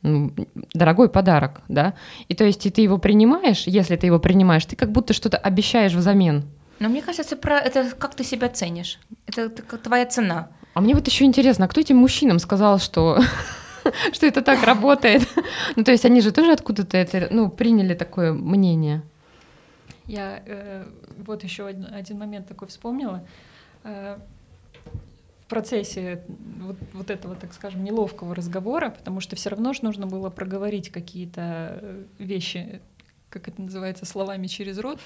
Ну, 0.02 0.32
дорогой 0.72 1.08
подарок, 1.08 1.60
да. 1.68 1.94
И 2.28 2.34
то 2.34 2.44
есть 2.44 2.64
и 2.66 2.70
ты 2.70 2.80
его 2.80 2.98
принимаешь, 2.98 3.64
если 3.66 3.96
ты 3.96 4.06
его 4.06 4.18
принимаешь, 4.18 4.64
ты 4.64 4.74
как 4.74 4.90
будто 4.90 5.12
что-то 5.12 5.36
обещаешь 5.36 5.92
взамен. 5.92 6.44
Но 6.78 6.88
мне 6.88 7.02
кажется, 7.02 7.36
про 7.36 7.58
это 7.58 7.90
как 7.90 8.14
ты 8.14 8.24
себя 8.24 8.48
ценишь. 8.48 8.98
Это 9.26 9.50
твоя 9.50 10.06
цена. 10.06 10.48
А 10.72 10.80
мне 10.80 10.94
вот 10.94 11.06
еще 11.06 11.24
интересно, 11.24 11.66
а 11.66 11.68
кто 11.68 11.80
этим 11.80 11.98
мужчинам 11.98 12.38
сказал, 12.38 12.78
что 12.78 13.18
что 14.12 14.26
это 14.26 14.42
так 14.42 14.62
работает? 14.64 15.22
Ну, 15.76 15.84
то 15.84 15.92
есть 15.92 16.04
они 16.04 16.20
же 16.20 16.32
тоже 16.32 16.52
откуда-то 16.52 16.96
это, 16.96 17.28
ну, 17.30 17.48
приняли 17.48 17.94
такое 17.94 18.32
мнение. 18.32 19.02
Я 20.06 20.42
э, 20.44 20.84
вот 21.24 21.44
еще 21.44 21.66
один, 21.66 21.86
один 21.92 22.18
момент 22.18 22.48
такой 22.48 22.66
вспомнила. 22.68 23.24
Э, 23.84 24.18
в 25.44 25.46
процессе 25.48 26.22
вот, 26.60 26.76
вот 26.92 27.10
этого, 27.10 27.36
так 27.36 27.52
скажем, 27.52 27.84
неловкого 27.84 28.34
разговора, 28.34 28.90
потому 28.90 29.20
что 29.20 29.36
все 29.36 29.50
равно 29.50 29.72
же 29.72 29.80
нужно 29.84 30.06
было 30.06 30.30
проговорить 30.30 30.90
какие-то 30.90 31.78
э, 31.80 32.04
вещи, 32.18 32.80
как 33.30 33.46
это 33.46 33.62
называется, 33.62 34.04
словами 34.04 34.48
через 34.48 34.78
рот. 34.78 34.98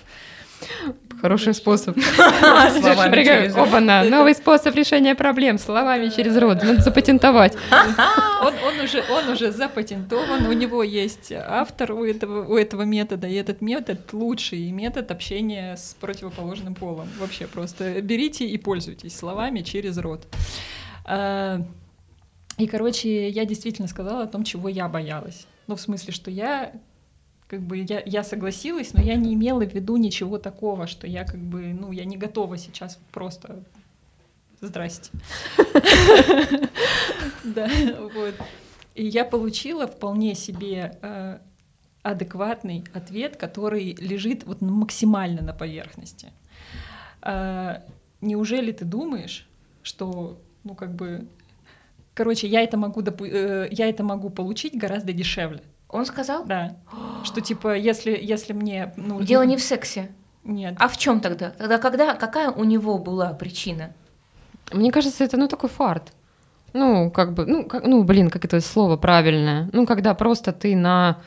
Хороший 1.20 1.52
способ. 1.52 1.98
Словами 2.00 3.10
Прикольно. 3.10 3.24
через 3.24 3.54
рот. 3.54 3.68
Оба-на, 3.68 4.04
новый 4.04 4.34
способ 4.34 4.74
решения 4.74 5.14
проблем 5.14 5.58
словами 5.58 6.08
через 6.08 6.36
рот. 6.38 6.62
Надо 6.62 6.80
запатентовать. 6.80 7.54
Он, 7.70 8.54
он, 8.66 8.80
уже, 8.80 9.04
он 9.10 9.28
уже 9.28 9.52
запатентован, 9.52 10.46
у 10.46 10.52
него 10.52 10.82
есть 10.82 11.32
автор 11.32 11.92
у 11.92 12.04
этого, 12.04 12.46
у 12.46 12.56
этого 12.56 12.82
метода, 12.82 13.26
и 13.26 13.34
этот 13.34 13.60
метод 13.60 14.12
лучший 14.12 14.70
метод 14.70 15.10
общения 15.10 15.76
с 15.76 15.94
противоположным 16.00 16.74
полом. 16.74 17.08
Вообще 17.18 17.46
просто 17.46 18.00
берите 18.00 18.46
и 18.46 18.56
пользуйтесь 18.56 19.16
словами 19.16 19.60
через 19.60 19.98
рот. 19.98 20.26
А, 21.04 21.60
И, 22.56 22.66
короче, 22.66 23.28
я 23.28 23.44
действительно 23.44 23.88
сказала 23.88 24.22
о 24.22 24.26
том, 24.26 24.44
чего 24.44 24.68
я 24.68 24.88
боялась. 24.88 25.46
Ну, 25.66 25.76
в 25.76 25.80
смысле, 25.80 26.12
что 26.12 26.30
я 26.30 26.72
как 27.48 27.60
бы 27.60 27.78
я, 27.78 28.02
я 28.04 28.24
согласилась, 28.24 28.94
но 28.94 29.02
я 29.02 29.16
не 29.16 29.34
имела 29.34 29.64
в 29.64 29.72
виду 29.72 29.96
ничего 29.96 30.38
такого, 30.38 30.86
что 30.86 31.06
я 31.06 31.24
как 31.24 31.40
бы, 31.40 31.74
ну, 31.74 31.92
я 31.92 32.04
не 32.04 32.16
готова 32.16 32.58
сейчас 32.58 32.98
просто 33.12 33.62
здрасте. 34.60 35.10
Да, 37.44 37.68
вот. 38.14 38.34
И 38.94 39.04
я 39.04 39.24
получила 39.24 39.86
вполне 39.86 40.34
себе 40.34 40.98
э, 41.02 41.38
адекватный 42.02 42.84
ответ, 42.94 43.36
который 43.36 43.94
лежит 43.94 44.44
вот 44.44 44.60
максимально 44.62 45.42
на 45.42 45.52
поверхности. 45.52 46.32
А, 47.20 47.82
Неужели 48.24 48.72
ты 48.72 48.86
думаешь, 48.86 49.46
что, 49.82 50.38
ну, 50.64 50.74
как 50.74 50.94
бы, 50.94 51.26
короче, 52.14 52.46
я 52.46 52.62
это 52.62 52.78
могу, 52.78 53.02
допу- 53.02 53.28
э, 53.30 53.68
я 53.70 53.86
это 53.88 54.02
могу 54.02 54.30
получить 54.30 54.74
гораздо 54.78 55.12
дешевле, 55.12 55.60
Он 55.94 56.06
сказал? 56.06 56.44
да, 56.44 56.74
что 57.22 57.40
типа, 57.40 57.76
если, 57.76 58.18
если 58.20 58.52
мне, 58.52 58.92
ну, 58.96 59.22
Дело 59.22 59.42
не 59.42 59.56
в 59.56 59.62
сексе. 59.62 60.10
нет, 60.42 60.74
А 60.80 60.88
в 60.88 60.96
чем 60.96 61.20
тогда? 61.20 61.50
Тогда 61.50 61.78
когда, 61.78 62.14
какая 62.14 62.50
у 62.50 62.64
него 62.64 62.98
была 62.98 63.32
причина? 63.32 63.92
Мне 64.72 64.90
кажется, 64.90 65.22
это 65.22 65.36
ну 65.36 65.46
такой 65.46 65.70
фарт. 65.70 66.12
Ну, 66.72 67.12
как 67.12 67.32
бы, 67.32 67.46
ну, 67.46 67.64
как, 67.64 67.84
ну, 67.84 68.02
блин, 68.02 68.28
как 68.28 68.44
это 68.44 68.60
слово 68.60 68.96
правильное. 68.96 69.70
Ну, 69.72 69.86
когда 69.86 70.14
просто 70.14 70.52
ты 70.52 70.74
на, 70.74 71.18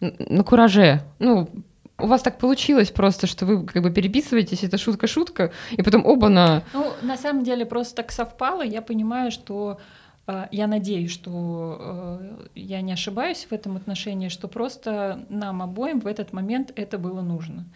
на 0.00 0.42
кураже, 0.42 1.02
ну, 1.18 1.50
у 1.98 2.06
вас 2.06 2.22
так 2.22 2.38
получилось 2.38 2.90
просто, 2.90 3.26
что 3.26 3.44
вы 3.44 3.66
как 3.66 3.82
бы 3.82 3.90
переписываетесь, 3.90 4.64
это 4.64 4.78
шутка-шутка, 4.78 5.52
и 5.70 5.82
потом 5.82 6.06
оба 6.06 6.30
на... 6.30 6.62
Ну, 6.72 6.92
на 7.02 7.18
самом 7.18 7.44
деле 7.44 7.66
просто 7.66 7.96
так 7.96 8.10
совпало, 8.10 8.62
я 8.62 8.80
понимаю, 8.80 9.30
что 9.30 9.78
я 10.26 10.66
надеюсь, 10.66 11.10
что 11.10 11.76
э, 11.78 12.46
я 12.54 12.80
не 12.80 12.92
ошибаюсь 12.92 13.46
в 13.48 13.52
этом 13.52 13.76
отношении, 13.76 14.28
что 14.28 14.48
просто 14.48 15.26
нам 15.28 15.60
обоим 15.60 16.00
в 16.00 16.06
этот 16.06 16.32
момент 16.32 16.72
это 16.76 16.96
было 16.98 17.20
нужно. 17.20 17.66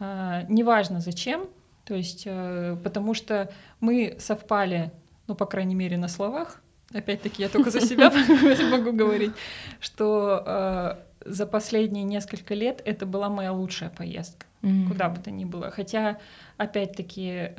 Э, 0.00 0.44
неважно 0.48 1.00
зачем, 1.00 1.46
то 1.84 1.94
есть, 1.94 2.24
э, 2.26 2.76
потому 2.82 3.14
что 3.14 3.50
мы 3.80 4.16
совпали, 4.18 4.92
ну, 5.26 5.34
по 5.34 5.46
крайней 5.46 5.74
мере, 5.74 5.96
на 5.96 6.08
словах, 6.08 6.60
опять-таки 6.92 7.42
я 7.42 7.48
только 7.48 7.70
за 7.70 7.80
себя 7.80 8.10
могу 8.70 8.92
говорить, 8.92 9.32
что 9.80 10.42
э, 10.44 10.96
за 11.26 11.46
последние 11.46 12.04
несколько 12.04 12.54
лет 12.54 12.82
это 12.84 13.06
была 13.06 13.28
моя 13.28 13.52
лучшая 13.52 13.90
поездка, 13.90 14.46
куда 14.88 15.08
бы 15.08 15.20
то 15.20 15.30
ни 15.30 15.44
было. 15.44 15.70
Хотя, 15.70 16.18
опять-таки, 16.56 17.50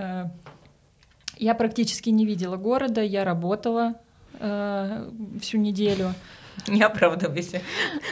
я 1.37 1.53
практически 1.55 2.09
не 2.09 2.25
видела 2.25 2.57
города, 2.57 3.01
я 3.01 3.23
работала 3.23 3.95
всю 5.41 5.57
неделю. 5.57 6.13
Не 6.67 6.81
оправдывайся. 6.81 7.61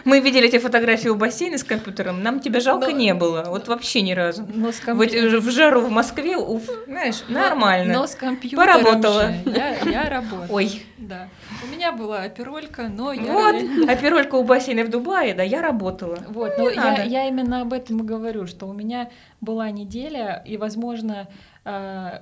Мы 0.03 0.19
видели 0.19 0.47
эти 0.47 0.59
фотографии 0.59 1.07
у 1.07 1.15
бассейна 1.15 1.57
с 1.57 1.63
компьютером, 1.63 2.21
нам 2.21 2.39
тебя 2.39 2.59
жалко 2.59 2.91
но, 2.91 2.97
не 2.97 3.13
было, 3.13 3.45
вот 3.47 3.67
вообще 3.67 4.01
ни 4.01 4.11
разу. 4.11 4.45
Но 4.53 4.71
с 4.71 4.79
комп... 4.79 4.99
вот, 4.99 5.11
в 5.11 5.51
жару 5.51 5.81
в 5.81 5.89
Москве, 5.89 6.37
уф, 6.37 6.63
знаешь, 6.85 7.23
но, 7.29 7.39
нормально. 7.39 7.93
Но 7.93 8.05
с 8.05 8.15
компьютером 8.15 8.65
Поработала. 8.65 9.27
Же. 9.27 9.41
Я, 9.45 9.77
я 9.89 10.09
работала. 10.09 10.47
Ой. 10.49 10.83
Да. 10.97 11.29
У 11.63 11.67
меня 11.73 11.93
была 11.93 12.23
оперолька, 12.23 12.89
но 12.89 13.11
я... 13.11 13.33
Вот, 13.33 13.55
оперолька 13.89 14.35
у 14.35 14.43
бассейна 14.43 14.83
в 14.83 14.89
Дубае, 14.89 15.33
да, 15.33 15.43
я 15.43 15.61
работала. 15.61 16.19
Вот, 16.27 16.57
но 16.57 16.69
я, 16.69 17.03
я 17.03 17.27
именно 17.27 17.61
об 17.61 17.73
этом 17.73 18.01
и 18.01 18.03
говорю, 18.03 18.45
что 18.45 18.67
у 18.67 18.73
меня 18.73 19.09
была 19.41 19.71
неделя, 19.71 20.43
и, 20.45 20.57
возможно, 20.57 21.27
а, 21.65 22.21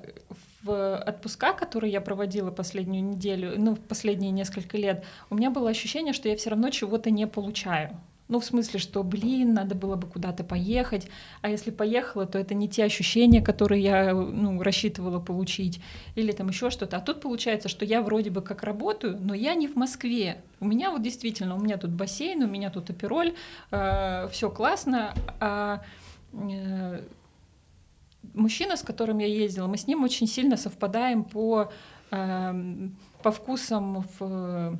в 0.64 0.97
отпуска, 0.97 1.53
которые 1.53 1.91
я 1.91 2.01
проводила 2.01 2.51
последнюю 2.51 3.03
неделю, 3.03 3.53
ну, 3.57 3.76
последние 3.76 4.32
несколько 4.32 4.78
лет, 4.78 5.03
у 5.30 5.36
меня 5.36 5.49
было 5.49 5.70
ощущение, 5.70 6.14
что 6.14 6.30
я 6.30 6.36
все 6.36 6.51
равно 6.51 6.70
чего-то 6.70 7.09
не 7.09 7.28
получаю. 7.28 7.97
Ну, 8.32 8.39
в 8.39 8.45
смысле, 8.45 8.80
что, 8.80 9.03
блин, 9.03 9.53
надо 9.53 9.76
было 9.76 9.97
бы 9.97 10.07
куда-то 10.07 10.45
поехать, 10.45 11.09
а 11.41 11.49
если 11.49 11.70
поехала, 11.70 12.26
то 12.26 12.39
это 12.39 12.53
не 12.53 12.70
те 12.70 12.86
ощущения, 12.86 13.41
которые 13.41 13.84
я, 13.84 14.14
ну, 14.14 14.64
рассчитывала 14.64 15.20
получить, 15.20 15.82
или 16.16 16.32
там 16.32 16.47
еще 16.47 16.70
что-то. 16.70 16.95
А 16.95 17.01
тут 17.01 17.20
получается, 17.20 17.68
что 17.68 17.84
я 17.84 18.01
вроде 18.01 18.30
бы 18.30 18.41
как 18.41 18.64
работаю, 18.64 19.18
но 19.20 19.34
я 19.34 19.53
не 19.53 19.68
в 19.68 19.76
Москве. 19.76 20.38
У 20.62 20.66
меня 20.66 20.91
вот 20.91 21.01
действительно, 21.01 21.55
у 21.57 21.59
меня 21.59 21.76
тут 21.76 21.91
бассейн, 21.91 22.41
у 22.43 22.47
меня 22.47 22.70
тут 22.70 22.89
опероль, 22.89 23.36
э, 23.70 24.30
все 24.32 24.49
классно, 24.49 25.14
а 25.41 25.82
э, 26.32 27.01
мужчина, 28.34 28.78
с 28.78 28.82
которым 28.82 29.20
я 29.20 29.28
ездила, 29.28 29.68
мы 29.68 29.78
с 29.78 29.88
ним 29.88 30.04
очень 30.04 30.28
сильно 30.28 30.58
совпадаем 30.58 31.24
по, 31.24 31.72
э, 32.12 32.54
по 33.24 33.32
вкусам 33.32 34.06
в 34.20 34.78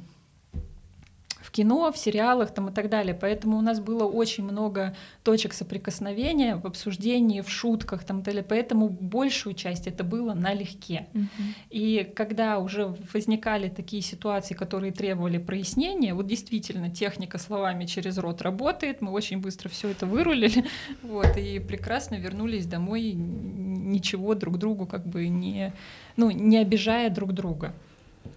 в 1.52 1.54
кино, 1.54 1.92
в 1.92 1.98
сериалах 1.98 2.54
там 2.54 2.70
и 2.70 2.72
так 2.72 2.90
далее. 2.90 3.14
Поэтому 3.14 3.58
у 3.58 3.62
нас 3.62 3.82
было 3.82 4.06
очень 4.06 4.44
много 4.44 4.96
точек 5.24 5.54
соприкосновения 5.54 6.56
в 6.56 6.66
обсуждении, 6.66 7.42
в 7.42 7.50
шутках 7.50 8.06
там 8.06 8.22
и 8.22 8.24
далее. 8.24 8.44
Поэтому 8.44 8.88
большую 8.88 9.54
часть 9.54 9.86
это 9.86 10.06
было 10.06 10.34
налегке. 10.34 11.08
Uh-huh. 11.14 11.28
И 11.70 12.10
когда 12.16 12.60
уже 12.60 12.96
возникали 13.14 13.68
такие 13.68 14.02
ситуации, 14.02 14.54
которые 14.54 14.94
требовали 14.94 15.40
прояснения, 15.40 16.14
вот 16.14 16.28
действительно 16.28 16.90
техника 16.90 17.38
словами 17.38 17.86
через 17.86 18.18
рот 18.18 18.42
работает, 18.42 19.02
мы 19.02 19.12
очень 19.12 19.40
быстро 19.40 19.68
все 19.68 19.90
это 19.90 20.06
вырулили, 20.06 20.64
вот, 21.04 21.36
и 21.38 21.60
прекрасно 21.60 22.16
вернулись 22.16 22.66
домой, 22.66 23.12
ничего 23.12 24.36
друг 24.36 24.58
другу 24.58 24.86
как 24.86 25.06
бы 25.06 25.28
не, 25.28 25.74
ну, 26.16 26.32
не 26.32 26.58
обижая 26.58 27.10
друг 27.10 27.34
друга. 27.34 27.74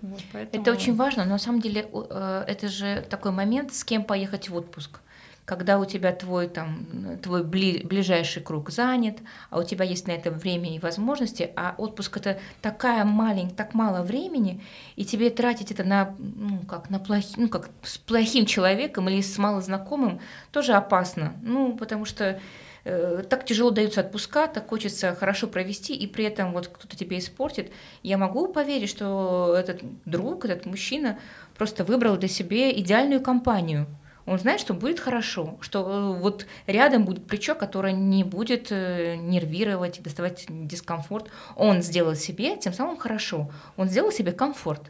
Вот, 0.04 0.20
поэтому... 0.32 0.62
Это 0.62 0.72
очень 0.72 0.94
важно, 0.94 1.24
но 1.24 1.30
на 1.30 1.38
самом 1.38 1.60
деле 1.60 1.88
э, 1.92 2.44
это 2.46 2.68
же 2.68 3.06
такой 3.08 3.32
момент, 3.32 3.72
с 3.72 3.84
кем 3.84 4.04
поехать 4.04 4.50
в 4.50 4.56
отпуск. 4.56 5.00
Когда 5.46 5.78
у 5.78 5.84
тебя 5.84 6.12
твой, 6.12 6.48
там, 6.48 7.18
твой 7.22 7.42
бли, 7.42 7.82
ближайший 7.84 8.42
круг 8.42 8.70
занят, 8.70 9.18
а 9.50 9.58
у 9.58 9.62
тебя 9.62 9.84
есть 9.84 10.06
на 10.06 10.12
это 10.12 10.30
время 10.30 10.74
и 10.74 10.78
возможности, 10.78 11.50
а 11.56 11.74
отпуск 11.78 12.16
это 12.18 12.38
такая 12.60 13.04
маленькая, 13.04 13.54
так 13.54 13.74
мало 13.74 14.02
времени, 14.02 14.62
и 14.96 15.04
тебе 15.04 15.30
тратить 15.30 15.70
это 15.70 15.84
на, 15.84 16.14
ну, 16.18 16.60
как, 16.68 16.90
на 16.90 16.98
плохи, 16.98 17.34
ну, 17.36 17.48
как 17.48 17.70
с 17.82 17.98
плохим 17.98 18.46
человеком 18.46 19.08
или 19.08 19.22
с 19.22 19.38
малознакомым 19.38 20.20
тоже 20.50 20.72
опасно. 20.72 21.34
Ну, 21.42 21.76
потому 21.76 22.04
что 22.04 22.40
так 22.84 23.46
тяжело 23.46 23.70
даются 23.70 24.00
отпуска, 24.02 24.46
так 24.46 24.68
хочется 24.68 25.14
хорошо 25.14 25.46
провести, 25.46 25.94
и 25.94 26.06
при 26.06 26.24
этом 26.26 26.52
вот 26.52 26.68
кто-то 26.68 26.96
тебе 26.96 27.18
испортит. 27.18 27.72
Я 28.02 28.18
могу 28.18 28.48
поверить, 28.48 28.90
что 28.90 29.54
этот 29.58 29.80
друг, 30.04 30.44
этот 30.44 30.66
мужчина 30.66 31.18
просто 31.56 31.84
выбрал 31.84 32.16
для 32.16 32.28
себя 32.28 32.70
идеальную 32.70 33.22
компанию. 33.22 33.86
Он 34.26 34.38
знает, 34.38 34.60
что 34.60 34.72
будет 34.72 35.00
хорошо, 35.00 35.58
что 35.60 35.80
э, 35.80 36.18
вот 36.18 36.46
рядом 36.66 37.04
будет 37.04 37.26
плечо, 37.26 37.54
которое 37.54 37.92
не 37.92 38.24
будет 38.24 38.72
э, 38.72 39.16
нервировать, 39.16 40.02
доставать 40.02 40.46
дискомфорт. 40.48 41.30
Он 41.56 41.82
сделал 41.82 42.14
себе 42.14 42.56
тем 42.56 42.72
самым 42.72 42.96
хорошо. 42.96 43.50
Он 43.76 43.88
сделал 43.88 44.10
себе 44.10 44.32
комфорт. 44.32 44.82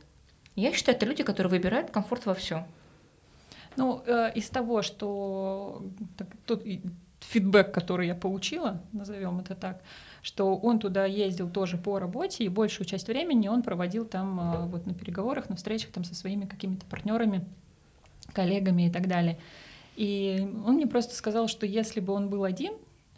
Я 0.55 0.73
считаю, 0.73 0.97
это 0.97 1.07
люди, 1.07 1.25
которые 1.25 1.51
выбирают 1.51 1.91
комфорт 1.91 2.27
во 2.27 2.35
всем. 2.35 2.65
Ну, 3.77 4.03
э, 4.07 4.33
из 4.37 4.49
того, 4.51 4.83
что 4.83 5.83
так, 6.17 6.29
тут 6.47 6.63
фидбэк, 7.31 7.73
который 7.73 8.07
я 8.07 8.15
получила, 8.15 8.81
назовем 8.93 9.41
это 9.41 9.55
так, 9.55 9.83
что 10.23 10.57
он 10.57 10.79
туда 10.79 11.05
ездил 11.05 11.49
тоже 11.51 11.77
по 11.77 11.99
работе, 11.99 12.45
и 12.45 12.49
большую 12.49 12.87
часть 12.87 13.09
времени 13.09 13.49
он 13.49 13.63
проводил 13.63 14.05
там 14.05 14.41
а, 14.41 14.67
вот 14.67 14.87
на 14.87 14.95
переговорах, 14.95 15.49
на 15.49 15.57
встречах 15.57 15.91
там 15.91 16.05
со 16.05 16.15
своими 16.15 16.47
какими-то 16.47 16.87
партнерами, 16.87 17.45
коллегами 18.33 18.89
и 18.89 18.91
так 18.91 19.07
далее. 19.07 19.39
И 19.97 20.49
он 20.67 20.75
мне 20.75 20.87
просто 20.87 21.15
сказал, 21.15 21.49
что 21.49 21.67
если 21.67 22.01
бы 22.01 22.13
он 22.13 22.29
был 22.29 22.45
один, 22.45 22.75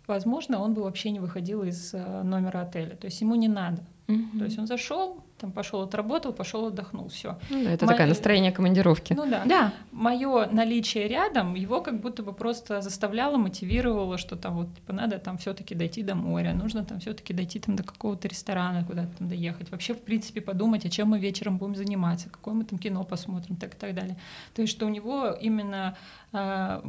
возможно, 0.07 0.61
он 0.61 0.75
бы 0.75 0.83
вообще 0.83 1.11
не 1.11 1.21
выходил 1.21 1.63
из 1.63 1.93
а, 1.95 2.23
номера 2.23 2.63
отеля. 2.63 2.97
То 2.97 3.07
есть 3.07 3.21
ему 3.21 3.35
не 3.35 3.49
надо. 3.49 3.83
Mm-hmm. 4.09 4.39
То 4.39 4.45
есть 4.45 4.59
он 4.59 4.67
зашел, 4.67 5.23
там 5.39 5.53
пошел 5.53 5.83
отработал, 5.83 6.33
пошел 6.33 6.67
отдохнул, 6.67 7.09
все. 7.09 7.39
Ну, 7.51 7.69
это 7.69 7.85
Мо... 7.85 7.93
такое 7.93 8.07
настроение 8.07 8.53
командировки. 8.53 9.13
Ну 9.13 9.29
да. 9.29 9.43
да. 9.45 9.73
Мое 9.93 10.47
наличие 10.47 11.09
рядом 11.09 11.55
его 11.55 11.81
как 11.81 12.01
будто 12.01 12.23
бы 12.23 12.33
просто 12.33 12.81
заставляло, 12.81 13.37
мотивировало, 13.37 14.19
что 14.19 14.37
там 14.37 14.57
вот 14.57 14.75
типа 14.75 14.93
надо 14.93 15.19
там 15.19 15.39
все-таки 15.39 15.75
дойти 15.75 16.03
до 16.03 16.15
моря, 16.15 16.53
нужно 16.55 16.85
там 16.85 17.01
все-таки 17.01 17.35
дойти 17.35 17.59
там 17.59 17.77
до 17.77 17.83
какого-то 17.83 18.29
ресторана, 18.29 18.85
куда-то 18.85 19.19
там 19.19 19.29
доехать. 19.29 19.71
Вообще, 19.71 19.95
в 19.95 20.01
принципе, 20.01 20.41
подумать, 20.41 20.87
а 20.87 20.89
чем 20.89 21.09
мы 21.09 21.19
вечером 21.19 21.59
будем 21.59 21.77
заниматься, 21.77 22.29
какое 22.31 22.55
мы 22.55 22.65
там 22.65 22.79
кино 22.79 23.05
посмотрим, 23.05 23.57
так 23.57 23.75
и 23.75 23.77
так 23.77 23.95
далее. 23.95 24.17
То 24.55 24.63
есть, 24.63 24.73
что 24.73 24.87
у 24.87 24.89
него 24.89 25.31
именно 25.31 25.97
э, 26.33 26.81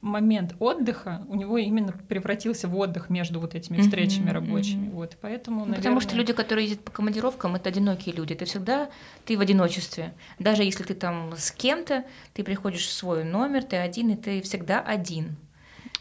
момент 0.00 0.54
отдыха 0.58 1.22
у 1.28 1.34
него 1.34 1.58
именно 1.58 1.92
превратился 2.08 2.68
в 2.68 2.76
отдых 2.76 3.10
между 3.10 3.40
вот 3.40 3.54
этими 3.54 3.80
встречами 3.80 4.28
mm-hmm, 4.28 4.32
рабочими. 4.32 4.86
Mm-hmm. 4.86 4.92
Вот, 4.92 5.16
поэтому, 5.20 5.60
наверное... 5.60 5.76
Ну, 5.76 5.82
потому 5.82 6.00
что 6.00 6.16
люди, 6.16 6.32
которые 6.32 6.66
ездят 6.66 6.84
по 6.84 6.90
командировкам, 6.90 7.56
это 7.56 7.70
одинокие 7.78 8.14
люди. 8.14 8.34
Ты 8.34 8.44
всегда 8.44 8.88
ты 9.24 9.36
в 9.36 9.40
одиночестве. 9.40 10.12
Даже 10.38 10.62
если 10.62 10.84
ты 10.84 10.94
там 10.94 11.32
с 11.36 11.50
кем-то, 11.50 12.04
ты 12.34 12.44
приходишь 12.44 12.86
в 12.86 12.92
свой 12.92 13.24
номер, 13.24 13.64
ты 13.64 13.76
один, 13.76 14.10
и 14.10 14.16
ты 14.16 14.42
всегда 14.42 14.80
один. 14.80 15.36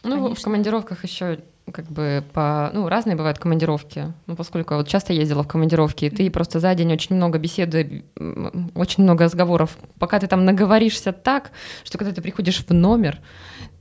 Ну, 0.03 0.15
Конечно. 0.15 0.35
в 0.35 0.41
командировках 0.41 1.03
еще 1.03 1.39
как 1.71 1.85
бы 1.91 2.23
по... 2.33 2.69
Ну, 2.73 2.87
разные 2.87 3.15
бывают 3.15 3.39
командировки. 3.39 4.13
Ну, 4.25 4.35
поскольку 4.35 4.73
я 4.73 4.77
вот 4.77 4.87
часто 4.87 5.11
ездила 5.11 5.43
в 5.43 5.47
командировки, 5.47 6.05
и 6.05 6.09
ты 6.09 6.29
просто 6.31 6.59
за 6.59 6.73
день 6.75 6.93
очень 6.93 7.15
много 7.15 7.39
беседы, 7.39 8.05
очень 8.73 9.03
много 9.03 9.25
разговоров. 9.25 9.77
Пока 9.99 10.19
ты 10.19 10.27
там 10.27 10.45
наговоришься 10.45 11.11
так, 11.11 11.51
что 11.83 11.97
когда 11.97 12.13
ты 12.13 12.21
приходишь 12.21 12.63
в 12.65 12.73
номер, 12.73 13.19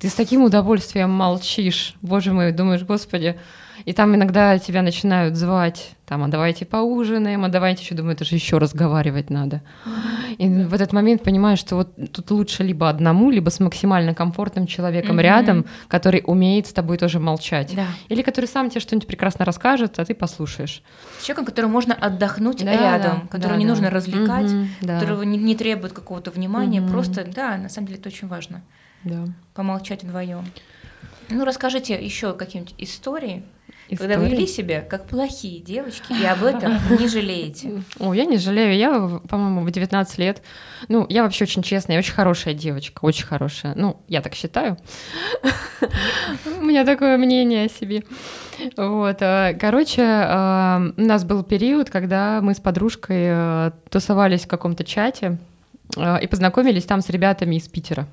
ты 0.00 0.08
с 0.08 0.14
таким 0.14 0.42
удовольствием 0.42 1.10
молчишь. 1.10 1.94
Боже 2.02 2.32
мой, 2.32 2.50
думаешь, 2.50 2.82
господи, 2.82 3.38
и 3.84 3.92
там 3.92 4.14
иногда 4.14 4.58
тебя 4.58 4.82
начинают 4.82 5.36
звать, 5.36 5.96
там, 6.06 6.22
а 6.22 6.28
давайте 6.28 6.64
поужинаем, 6.64 7.44
а 7.44 7.48
давайте 7.48 7.82
еще, 7.82 7.94
думаю, 7.94 8.14
это 8.14 8.24
же 8.24 8.36
еще 8.36 8.58
разговаривать 8.58 9.28
надо. 9.28 9.60
И 10.38 10.48
в 10.48 10.72
этот 10.72 10.92
момент 10.92 11.22
понимаешь, 11.22 11.58
что 11.58 11.76
вот 11.76 12.12
тут 12.12 12.30
лучше 12.30 12.62
либо 12.62 12.88
одному, 12.88 13.30
либо 13.30 13.50
с 13.50 13.58
максимально 13.58 14.14
комфортным 14.14 14.66
человеком 14.66 15.18
mm-hmm. 15.18 15.22
рядом, 15.22 15.66
который 15.88 16.22
умеет 16.24 16.68
с 16.68 16.72
тобой 16.72 16.96
тоже 16.96 17.18
молчать. 17.18 17.74
Да. 17.74 17.86
Или 18.08 18.22
который 18.22 18.46
сам 18.46 18.70
тебе 18.70 18.80
что-нибудь 18.80 19.08
прекрасно 19.08 19.44
расскажет, 19.44 19.98
а 19.98 20.04
ты 20.04 20.14
послушаешь. 20.14 20.82
С 21.18 21.24
человеком, 21.24 21.46
которым 21.46 21.70
можно 21.72 21.94
отдохнуть 21.94 22.64
да, 22.64 22.72
рядом, 22.72 23.20
да, 23.22 23.28
которого 23.28 23.54
да, 23.54 23.58
не 23.58 23.64
да. 23.64 23.70
нужно 23.70 23.90
развлекать, 23.90 24.50
mm-hmm, 24.50 24.68
да. 24.82 25.00
которого 25.00 25.22
не, 25.22 25.38
не 25.38 25.56
требует 25.56 25.92
какого-то 25.92 26.30
внимания, 26.30 26.80
mm-hmm. 26.80 26.90
просто, 26.90 27.24
да, 27.24 27.56
на 27.56 27.68
самом 27.68 27.88
деле 27.88 27.98
это 27.98 28.08
очень 28.10 28.28
важно. 28.28 28.62
Да. 29.02 29.24
Помолчать 29.54 30.04
вдвоем. 30.04 30.44
Ну, 31.28 31.44
расскажите 31.44 31.94
еще 31.94 32.32
какие-нибудь 32.34 32.74
истории, 32.78 33.42
Когда 33.94 34.18
вы 34.18 34.28
вели 34.28 34.46
себя 34.46 34.80
как 34.80 35.06
плохие 35.06 35.60
девочки, 35.60 36.12
и 36.12 36.24
об 36.24 36.42
этом 36.42 36.78
не 36.98 37.08
жалеете. 37.08 37.82
О, 37.98 38.12
я 38.14 38.24
не 38.24 38.38
жалею. 38.38 38.76
Я, 38.76 39.20
по-моему, 39.28 39.62
в 39.62 39.70
19 39.70 40.18
лет. 40.18 40.42
Ну, 40.88 41.06
я 41.08 41.22
вообще 41.22 41.44
очень 41.44 41.62
честная, 41.62 41.96
я 41.96 42.00
очень 42.00 42.14
хорошая 42.14 42.54
девочка, 42.54 43.04
очень 43.04 43.26
хорошая. 43.26 43.74
Ну, 43.76 43.98
я 44.08 44.22
так 44.22 44.34
считаю. 44.34 44.76
У 46.60 46.64
меня 46.64 46.84
такое 46.84 47.16
мнение 47.16 47.66
о 47.66 47.68
себе. 47.68 48.02
Вот. 48.76 49.18
э, 49.20 49.56
Короче, 49.60 50.02
э, 50.02 50.92
у 50.96 51.02
нас 51.02 51.24
был 51.24 51.42
период, 51.42 51.90
когда 51.90 52.40
мы 52.42 52.54
с 52.54 52.60
подружкой 52.60 53.16
э, 53.18 53.70
тусовались 53.90 54.44
в 54.44 54.48
каком-то 54.48 54.84
чате 54.84 55.38
и 55.96 56.26
познакомились 56.26 56.84
там 56.84 57.00
с 57.00 57.08
ребятами 57.10 57.56
из 57.56 57.68
Питера. 57.68 58.08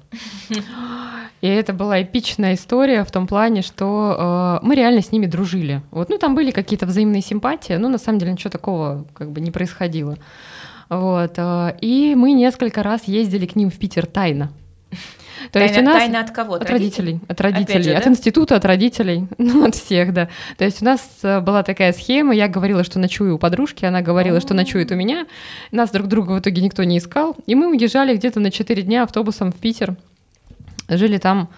И 1.43 1.47
это 1.47 1.73
была 1.73 2.01
эпичная 2.01 2.53
история 2.53 3.03
в 3.03 3.11
том 3.11 3.27
плане, 3.27 3.63
что 3.63 4.59
э, 4.63 4.65
мы 4.65 4.75
реально 4.75 5.01
с 5.01 5.11
ними 5.11 5.25
дружили. 5.25 5.81
Вот, 5.91 6.07
ну, 6.07 6.17
там 6.17 6.35
были 6.35 6.51
какие-то 6.51 6.85
взаимные 6.85 7.21
симпатии, 7.21 7.73
но 7.73 7.89
на 7.89 7.97
самом 7.97 8.19
деле 8.19 8.31
ничего 8.31 8.49
такого 8.49 9.05
как 9.13 9.29
бы 9.29 9.41
не 9.41 9.51
происходило. 9.51 10.17
Вот, 10.87 11.33
э, 11.35 11.75
и 11.81 12.15
мы 12.15 12.31
несколько 12.31 12.81
раз 12.81 13.09
ездили 13.09 13.45
к 13.45 13.57
ним 13.57 13.71
в 13.71 13.77
Питер 13.77 14.05
тайно. 14.05 14.53
То 15.51 15.59
есть 15.59 15.73
у 15.73 15.83
Тайна, 15.83 15.91
нас 15.91 15.99
тайна 16.03 16.19
от 16.21 16.31
кого? 16.31 16.53
от 16.53 16.69
родителей, 16.69 17.19
от 17.27 17.41
родителей, 17.41 17.83
же, 17.83 17.93
от 17.93 18.05
да? 18.05 18.09
института, 18.11 18.55
от 18.55 18.63
родителей, 18.63 19.27
ну, 19.37 19.65
от 19.65 19.75
всех, 19.75 20.13
да. 20.13 20.29
То 20.57 20.63
есть 20.63 20.81
у 20.81 20.85
нас 20.85 21.01
э, 21.23 21.41
была 21.41 21.63
такая 21.63 21.91
схема, 21.91 22.33
я 22.33 22.47
говорила, 22.47 22.85
что 22.85 22.99
ночую 22.99 23.35
у 23.35 23.37
подружки, 23.37 23.83
она 23.83 24.01
говорила, 24.01 24.39
что 24.39 24.53
ночует 24.53 24.93
у 24.93 24.95
меня, 24.95 25.25
нас 25.73 25.91
друг 25.91 26.07
друга 26.07 26.31
в 26.31 26.39
итоге 26.39 26.61
никто 26.61 26.85
не 26.85 26.99
искал, 26.99 27.35
и 27.47 27.53
мы 27.53 27.67
уезжали 27.67 28.15
где-то 28.15 28.39
на 28.39 28.49
4 28.49 28.81
дня 28.83 29.03
автобусом 29.03 29.51
в 29.51 29.55
Питер, 29.55 29.97
жили 30.88 31.17
там 31.17 31.49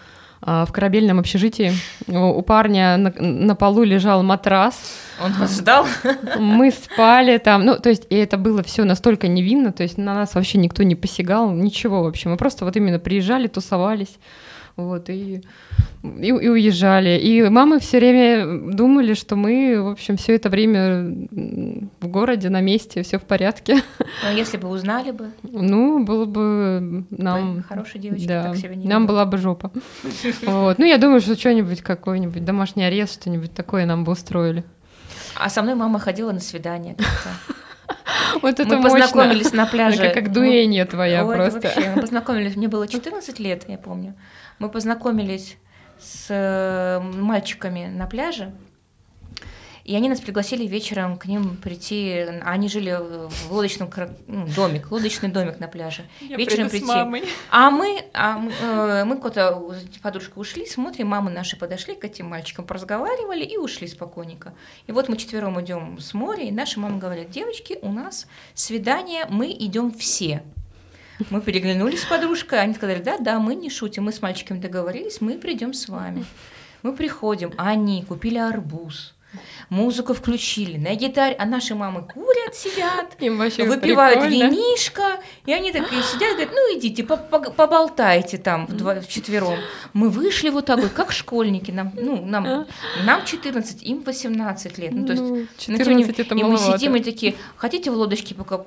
а, 0.41 0.65
в 0.65 0.71
корабельном 0.71 1.19
общежитии, 1.19 1.73
у 2.07 2.38
у 2.38 2.41
парня 2.43 2.97
на, 2.97 3.11
на 3.17 3.55
полу 3.55 3.84
лежал 3.84 4.21
матрас, 4.21 4.76
Он 5.23 5.32
вас 5.34 5.57
ждал? 5.57 5.88
мы 6.39 6.71
спали 6.71 7.38
там, 7.38 7.65
ну, 7.65 7.80
то 7.80 7.89
есть, 7.89 8.05
и 8.09 8.15
это 8.15 8.38
было 8.38 8.61
все 8.61 8.84
настолько 8.84 9.28
невинно, 9.28 9.71
то 9.71 9.84
есть 9.84 9.97
на 9.97 10.13
нас 10.13 10.36
вообще 10.36 10.59
никто 10.59 10.84
не 10.84 10.95
посягал, 10.95 11.51
ничего 11.51 12.03
вообще. 12.03 12.30
Мы 12.30 12.38
просто 12.38 12.63
вот 12.65 12.76
именно 12.76 12.99
приезжали, 12.99 13.47
тусовались, 13.47 14.19
вот, 14.78 15.09
и, 15.09 15.41
и, 16.03 16.28
и 16.28 16.32
уезжали. 16.49 17.17
И 17.17 17.43
мамы 17.49 17.80
все 17.80 17.97
время 17.99 18.73
думали, 18.73 19.13
что 19.13 19.36
мы, 19.36 19.82
в 19.82 19.88
общем, 19.88 20.17
все 20.17 20.36
это 20.36 20.49
время 20.49 21.28
в 22.01 22.07
городе, 22.07 22.49
на 22.49 22.59
месте, 22.61 23.01
все 23.03 23.17
в 23.17 23.23
порядке. 23.23 23.78
Но 24.23 24.32
если 24.32 24.57
бы 24.57 24.67
узнали 24.67 25.11
бы, 25.11 25.32
Ну, 25.43 26.03
было 26.03 26.26
бы 26.26 27.05
нам... 27.09 27.55
вы 27.55 27.63
хорошая 27.63 28.01
девочка, 28.01 28.28
Да, 28.28 28.43
так 28.43 28.57
себя 28.57 28.76
не 28.76 28.88
нам 28.88 29.07
была 29.07 29.26
бы 29.26 29.38
жопа. 29.38 29.71
Вот. 30.45 30.78
Ну, 30.78 30.86
я 30.86 30.97
думаю, 30.97 31.21
что 31.21 31.36
что-нибудь, 31.36 31.82
какой-нибудь 31.82 32.43
домашний 32.43 32.84
арест, 32.84 33.21
что-нибудь 33.21 33.53
такое 33.53 33.86
нам 33.86 34.03
бы 34.03 34.11
устроили. 34.11 34.63
А 35.38 35.49
со 35.49 35.61
мной 35.61 35.76
мама 35.76 35.99
ходила 35.99 36.32
на 36.32 36.39
свидание. 36.39 36.95
Вот 38.41 38.59
это 38.59 38.76
Мы 38.76 38.82
мощно. 38.82 38.99
познакомились 38.99 39.53
на 39.53 39.65
пляже. 39.65 40.01
Она 40.03 40.13
как 40.13 40.32
дуэнья 40.32 40.86
твоя 40.86 41.26
Ой, 41.26 41.36
это 41.36 41.43
просто. 41.51 41.67
вообще, 41.69 41.91
мы 41.95 42.01
познакомились, 42.01 42.55
мне 42.55 42.67
было 42.67 42.88
14 42.89 43.39
лет, 43.39 43.65
я 43.67 43.78
помню. 43.78 44.13
Мы 44.60 44.70
познакомились 44.70 45.58
с 45.99 46.28
э, 46.30 46.99
мальчиками 46.99 47.88
на 47.88 48.08
пляже, 48.08 48.53
и 49.86 49.95
они 49.95 50.10
нас 50.10 50.20
пригласили 50.20 50.66
вечером 50.66 51.16
к 51.16 51.28
ним 51.28 51.58
прийти. 51.58 52.26
Они 52.43 52.68
жили 52.70 52.97
в 52.99 53.51
лодочном 53.51 53.91
ну, 54.26 54.47
домик, 54.47 54.89
лодочный 54.89 55.30
домик 55.30 55.60
на 55.60 55.68
пляже. 55.68 56.06
вечером 56.22 56.70
прийти. 56.70 56.88
А 57.51 57.70
мы, 57.70 58.03
а 58.14 58.39
мы, 58.39 58.51
э, 58.51 59.03
мы 59.06 59.18
куда-то 59.18 59.76
с 59.93 59.99
подружкой 59.99 60.41
ушли, 60.41 60.66
смотрим, 60.66 61.10
мамы 61.10 61.30
наши 61.30 61.56
подошли 61.56 61.93
к 61.93 62.03
этим 62.03 62.26
мальчикам, 62.26 62.66
поразговаривали 62.66 63.43
и 63.43 63.58
ушли 63.58 63.88
спокойненько. 63.88 64.56
И 64.88 64.91
вот 64.91 65.08
мы 65.08 65.18
четвером 65.18 65.62
идем 65.62 65.99
с 65.99 66.16
моря, 66.16 66.45
и 66.45 66.51
наши 66.51 66.80
мамы 66.80 66.97
говорят, 66.97 67.30
девочки, 67.30 67.78
у 67.84 67.91
нас 67.91 68.26
свидание, 68.56 69.28
мы 69.30 69.51
идем 69.51 69.93
все. 69.93 70.41
Мы 71.30 71.41
переглянулись 71.41 72.01
с 72.01 72.05
подружкой, 72.05 72.61
они 72.61 72.74
сказали, 72.74 73.01
да, 73.01 73.18
да, 73.18 73.39
мы 73.39 73.55
не 73.55 73.70
шутим, 73.70 74.03
мы 74.03 74.11
с 74.11 74.22
мальчиками 74.22 74.59
договорились, 74.59 75.22
мы 75.22 75.38
придем 75.38 75.74
с 75.74 75.88
вами. 75.88 76.26
Мы 76.84 76.93
приходим, 76.93 77.51
они 77.57 78.03
купили 78.03 78.38
арбуз, 78.38 79.14
музыку 79.69 80.13
включили 80.13 80.77
на 80.77 80.95
гитаре, 80.95 81.36
а 81.39 81.45
наши 81.45 81.75
мамы 81.75 82.03
курят, 82.03 82.55
сидят, 82.55 83.15
Им 83.19 83.38
вообще 83.38 83.63
выпивают 83.65 84.21
прикольно. 84.21 84.49
винишко, 84.51 85.03
и 85.45 85.53
они 85.53 85.71
такие 85.71 86.01
сидят, 86.03 86.33
говорят, 86.33 86.49
ну 86.53 86.77
идите, 86.77 87.03
по- 87.03 87.17
по- 87.17 87.51
поболтайте 87.51 88.38
там 88.38 88.67
вчетвером. 89.01 89.59
Мы 89.93 90.09
вышли 90.09 90.49
вот 90.49 90.65
так 90.65 90.79
вот, 90.79 90.91
как 90.91 91.11
школьники, 91.11 91.71
нам, 91.71 91.91
ну, 91.95 92.25
нам, 92.25 92.43
нам 93.05 93.25
14, 93.25 93.83
им 93.83 94.03
18 94.03 94.77
лет. 94.77 94.91
Ну, 94.91 95.05
то 95.05 95.11
есть, 95.13 95.23
Ну, 95.23 95.36
ну, 95.36 95.47
14 95.57 96.19
это 96.19 96.36
и 96.36 96.43
мы 96.43 96.57
сидим 96.57 96.95
и 96.95 96.99
такие, 97.03 97.36
хотите 97.57 97.91
в 97.91 97.95
лодочке 97.95 98.36
пока, 98.36 98.61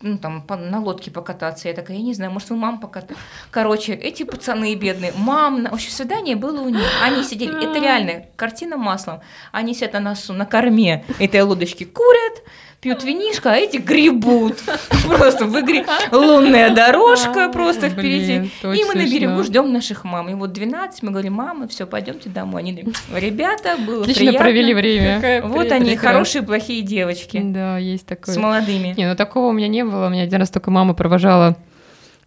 ну, 0.00 0.18
там, 0.18 0.44
на 0.48 0.80
лодке 0.80 1.10
покататься? 1.10 1.68
Я 1.68 1.74
такая, 1.74 1.96
я 1.96 2.02
не 2.02 2.14
знаю, 2.14 2.30
может, 2.32 2.50
вы 2.50 2.56
мам 2.56 2.78
покатать? 2.80 3.16
Короче, 3.50 3.92
эти 3.94 4.22
пацаны 4.24 4.74
бедные, 4.74 5.12
мам, 5.16 5.62
на- 5.62 5.70
в 5.70 5.74
общем, 5.74 5.90
свидание 5.90 6.36
было 6.36 6.60
у 6.60 6.68
них. 6.68 6.86
Они 7.02 7.22
сидели, 7.24 7.52
это 7.70 7.78
реально, 7.80 8.26
картина 8.36 8.76
маслом. 8.76 9.20
Они 9.52 9.74
сидят 9.74 9.92
на 9.94 10.11
носу, 10.12 10.32
на 10.32 10.46
корме 10.46 11.04
этой 11.18 11.42
лодочки, 11.42 11.84
курят, 11.84 12.42
пьют 12.80 13.02
винишко, 13.02 13.52
а 13.52 13.56
эти 13.56 13.78
гребут. 13.78 14.58
Просто 15.06 15.46
в 15.46 15.58
игре 15.60 15.86
лунная 16.10 16.70
дорожка 16.74 17.48
просто 17.48 17.88
впереди. 17.88 18.50
И 18.62 18.84
мы 18.84 18.94
на 18.94 19.04
берегу 19.04 19.42
ждем 19.42 19.72
наших 19.72 20.04
мам. 20.04 20.28
И 20.28 20.34
вот 20.34 20.52
12, 20.52 21.02
мы 21.02 21.10
говорим, 21.10 21.34
мама, 21.34 21.68
все, 21.68 21.86
пойдемте 21.86 22.28
домой. 22.28 22.62
Они 22.62 22.84
ребята, 23.14 23.76
было 23.78 24.02
Отлично 24.02 24.32
провели 24.34 24.74
время. 24.74 25.42
Вот 25.44 25.72
они, 25.72 25.96
хорошие, 25.96 26.42
плохие 26.42 26.82
девочки. 26.82 27.40
Да, 27.42 27.78
есть 27.78 28.06
такое. 28.06 28.34
С 28.34 28.38
молодыми. 28.38 28.94
Не, 28.96 29.08
ну 29.08 29.16
такого 29.16 29.48
у 29.48 29.52
меня 29.52 29.68
не 29.68 29.84
было. 29.84 30.06
У 30.06 30.10
меня 30.10 30.24
один 30.24 30.40
раз 30.40 30.50
только 30.50 30.70
мама 30.70 30.94
провожала. 30.94 31.56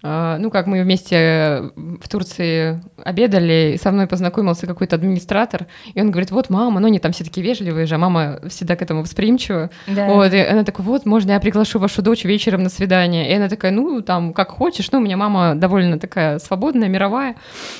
А, 0.07 0.37
Ну, 0.37 0.51
как 0.51 0.67
мы 0.67 0.83
вместе 0.83 1.15
э, 1.15 1.69
в 1.75 2.07
Турции 2.07 2.79
обедали, 3.03 3.73
и 3.73 3.77
со 3.77 3.91
мной 3.91 4.05
познакомился 4.05 4.67
какой-то 4.67 4.95
администратор, 4.95 5.65
и 5.95 5.99
он 5.99 6.11
говорит, 6.11 6.29
вот 6.29 6.51
мама, 6.51 6.79
ну 6.79 6.85
они 6.85 6.99
там 6.99 7.11
все 7.11 7.23
такие 7.23 7.43
вежливые 7.43 7.87
же, 7.87 7.95
а 7.95 7.97
мама 7.97 8.39
всегда 8.47 8.75
к 8.75 8.83
этому 8.83 9.01
восприимчива. 9.01 9.71
Да. 9.87 10.05
Вот, 10.05 10.31
и 10.31 10.37
она 10.37 10.63
такая, 10.63 10.85
вот, 10.85 11.07
можно 11.07 11.31
я 11.31 11.39
приглашу 11.39 11.79
вашу 11.79 12.03
дочь 12.03 12.23
вечером 12.23 12.61
на 12.61 12.69
свидание? 12.69 13.31
И 13.31 13.33
она 13.33 13.49
такая, 13.49 13.71
ну, 13.71 14.01
там, 14.01 14.33
как 14.33 14.51
хочешь. 14.51 14.91
Ну, 14.91 14.99
у 14.99 15.01
меня 15.01 15.17
мама 15.17 15.55
довольно 15.55 15.97
такая 15.97 16.37
свободная, 16.37 16.87
мировая. 16.87 17.35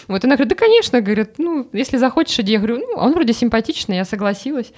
Вот, 0.08 0.26
она 0.26 0.36
говорит, 0.36 0.50
да, 0.50 0.56
конечно, 0.56 1.02
говорит, 1.02 1.36
ну, 1.38 1.68
если 1.74 1.98
захочешь, 1.98 2.40
иди. 2.40 2.54
Я 2.54 2.58
говорю, 2.58 2.78
ну, 2.78 2.98
он 2.98 3.14
вроде 3.14 3.34
симпатичный, 3.34 3.98
я 3.98 4.06
согласилась. 4.06 4.74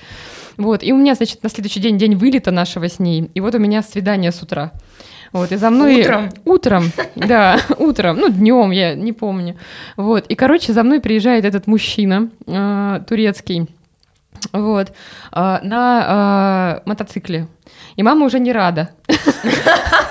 Вот, 0.58 0.84
и 0.84 0.91
у 0.91 0.98
меня, 0.98 1.16
значит, 1.16 1.43
на 1.43 1.50
следующий 1.50 1.80
день 1.80 1.98
день 1.98 2.16
вылета 2.16 2.52
нашего 2.52 2.89
с 2.89 3.00
ней, 3.00 3.30
и 3.34 3.39
вот 3.39 3.56
у 3.56 3.60
меня 3.60 3.84
свидание 3.84 4.34
с 4.34 4.41
утра. 4.41 4.74
Вот, 5.34 5.51
и 5.51 5.55
за 5.57 5.69
мной... 5.69 6.01
Утром? 6.01 6.30
Утром, 6.45 6.91
да, 7.15 7.59
утром, 7.78 8.17
ну, 8.17 8.30
днем, 8.30 8.71
я 8.71 8.95
не 8.95 9.13
помню. 9.13 9.57
Вот, 9.95 10.25
и, 10.28 10.36
короче, 10.36 10.73
за 10.73 10.84
мной 10.84 10.99
приезжает 10.99 11.45
этот 11.45 11.67
мужчина 11.67 12.30
э, 12.45 13.01
турецкий, 13.07 13.67
вот, 14.53 14.93
а, 15.32 15.59
на 15.63 16.05
а, 16.07 16.82
мотоцикле. 16.86 17.47
И 17.95 18.03
мама 18.03 18.25
уже 18.25 18.39
не 18.39 18.51
рада. 18.51 18.89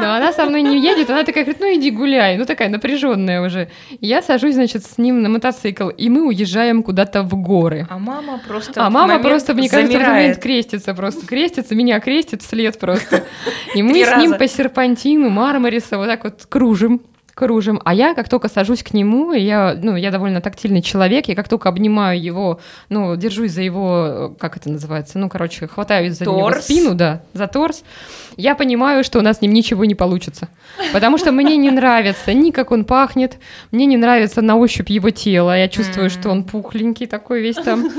Но 0.00 0.14
она 0.14 0.32
со 0.32 0.46
мной 0.46 0.62
не 0.62 0.80
едет, 0.80 1.10
она 1.10 1.24
такая 1.24 1.44
говорит, 1.44 1.60
ну 1.60 1.66
иди 1.74 1.90
гуляй, 1.90 2.36
ну 2.36 2.44
такая 2.44 2.68
напряженная 2.68 3.40
уже. 3.42 3.68
И 3.90 4.06
Я 4.06 4.22
сажусь, 4.22 4.54
значит, 4.54 4.84
с 4.84 4.98
ним 4.98 5.22
на 5.22 5.28
мотоцикл, 5.28 5.88
и 5.88 6.08
мы 6.08 6.26
уезжаем 6.26 6.82
куда-то 6.82 7.22
в 7.22 7.34
горы. 7.36 7.86
А 7.90 7.98
мама 7.98 8.40
просто 8.46 8.84
А 8.84 8.90
мама 8.90 9.18
просто, 9.18 9.54
мне 9.54 9.68
кажется, 9.68 9.98
в 9.98 10.00
этот 10.00 10.12
момент 10.12 10.38
крестится 10.38 10.94
просто. 10.94 11.26
Крестится, 11.26 11.74
меня 11.74 12.00
крестит 12.00 12.42
вслед 12.42 12.78
просто. 12.78 13.24
И 13.74 13.82
мы 13.82 14.04
с 14.04 14.16
ним 14.16 14.34
по 14.34 14.48
серпантину 14.48 15.30
Мармариса 15.30 15.98
вот 15.98 16.06
так 16.06 16.24
вот 16.24 16.46
кружим 16.48 17.02
кружим, 17.34 17.80
а 17.84 17.94
я 17.94 18.14
как 18.14 18.28
только 18.28 18.48
сажусь 18.48 18.82
к 18.82 18.92
нему, 18.92 19.32
я, 19.32 19.78
ну, 19.80 19.96
я 19.96 20.10
довольно 20.10 20.40
тактильный 20.40 20.82
человек, 20.82 21.28
я 21.28 21.34
как 21.34 21.48
только 21.48 21.68
обнимаю 21.68 22.20
его, 22.20 22.60
ну, 22.88 23.16
держусь 23.16 23.52
за 23.52 23.62
его, 23.62 24.34
как 24.38 24.56
это 24.56 24.70
называется, 24.70 25.18
ну, 25.18 25.28
короче, 25.28 25.66
хватаюсь 25.66 26.18
за 26.18 26.24
него 26.24 26.50
Торс. 26.50 26.64
спину, 26.64 26.94
да, 26.94 27.22
за 27.32 27.46
торс, 27.46 27.82
я 28.36 28.54
понимаю, 28.54 29.04
что 29.04 29.18
у 29.18 29.22
нас 29.22 29.38
с 29.38 29.40
ним 29.40 29.52
ничего 29.52 29.84
не 29.84 29.94
получится, 29.94 30.48
потому 30.92 31.18
что 31.18 31.32
мне 31.32 31.56
не 31.56 31.70
нравится 31.70 32.32
ни 32.32 32.50
как 32.50 32.70
он 32.70 32.84
пахнет, 32.84 33.38
мне 33.70 33.86
не 33.86 33.96
нравится 33.96 34.42
на 34.42 34.56
ощупь 34.56 34.90
его 34.90 35.10
тело, 35.10 35.56
я 35.56 35.68
чувствую, 35.68 36.10
что 36.10 36.30
он 36.30 36.44
пухленький 36.44 37.06
такой 37.06 37.42
весь 37.42 37.56
там, 37.56 37.90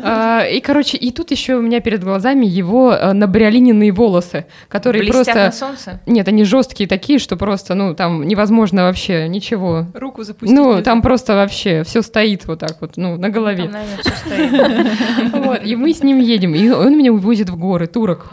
и, 0.00 0.60
короче, 0.60 0.96
и 0.96 1.10
тут 1.10 1.30
еще 1.30 1.56
у 1.56 1.62
меня 1.62 1.80
перед 1.80 2.02
глазами 2.04 2.46
его 2.46 2.92
э, 2.92 3.12
набриолиненные 3.12 3.92
волосы, 3.92 4.46
которые 4.68 5.02
Блестят 5.02 5.24
просто... 5.26 5.44
на 5.44 5.52
солнце? 5.52 6.00
Нет, 6.06 6.28
они 6.28 6.44
жесткие 6.44 6.88
такие, 6.88 7.18
что 7.18 7.36
просто, 7.36 7.74
ну, 7.74 7.94
там 7.94 8.26
невозможно 8.26 8.84
вообще 8.84 9.28
ничего. 9.28 9.86
Руку 9.94 10.22
запустить. 10.22 10.56
Ну, 10.56 10.82
там 10.82 11.02
просто 11.02 11.34
вообще 11.34 11.82
все 11.84 12.02
стоит 12.02 12.46
вот 12.46 12.60
так 12.60 12.76
вот, 12.80 12.96
ну, 12.96 13.16
на 13.16 13.22
Там, 13.24 13.32
голове. 13.32 13.68
наверное, 13.68 13.98
всё 13.98 14.10
стоит. 14.10 15.32
Вот, 15.48 15.64
и 15.64 15.76
мы 15.76 15.92
с 15.92 16.02
ним 16.02 16.18
едем, 16.18 16.54
и 16.54 16.68
он 16.70 16.96
меня 16.96 17.12
увозит 17.12 17.50
в 17.50 17.56
горы, 17.56 17.86
турок. 17.86 18.30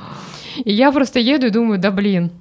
И 0.64 0.72
я 0.72 0.92
просто 0.92 1.20
еду 1.20 1.48
и 1.48 1.50
думаю, 1.50 1.80
да 1.80 1.92
блин, 1.92 2.32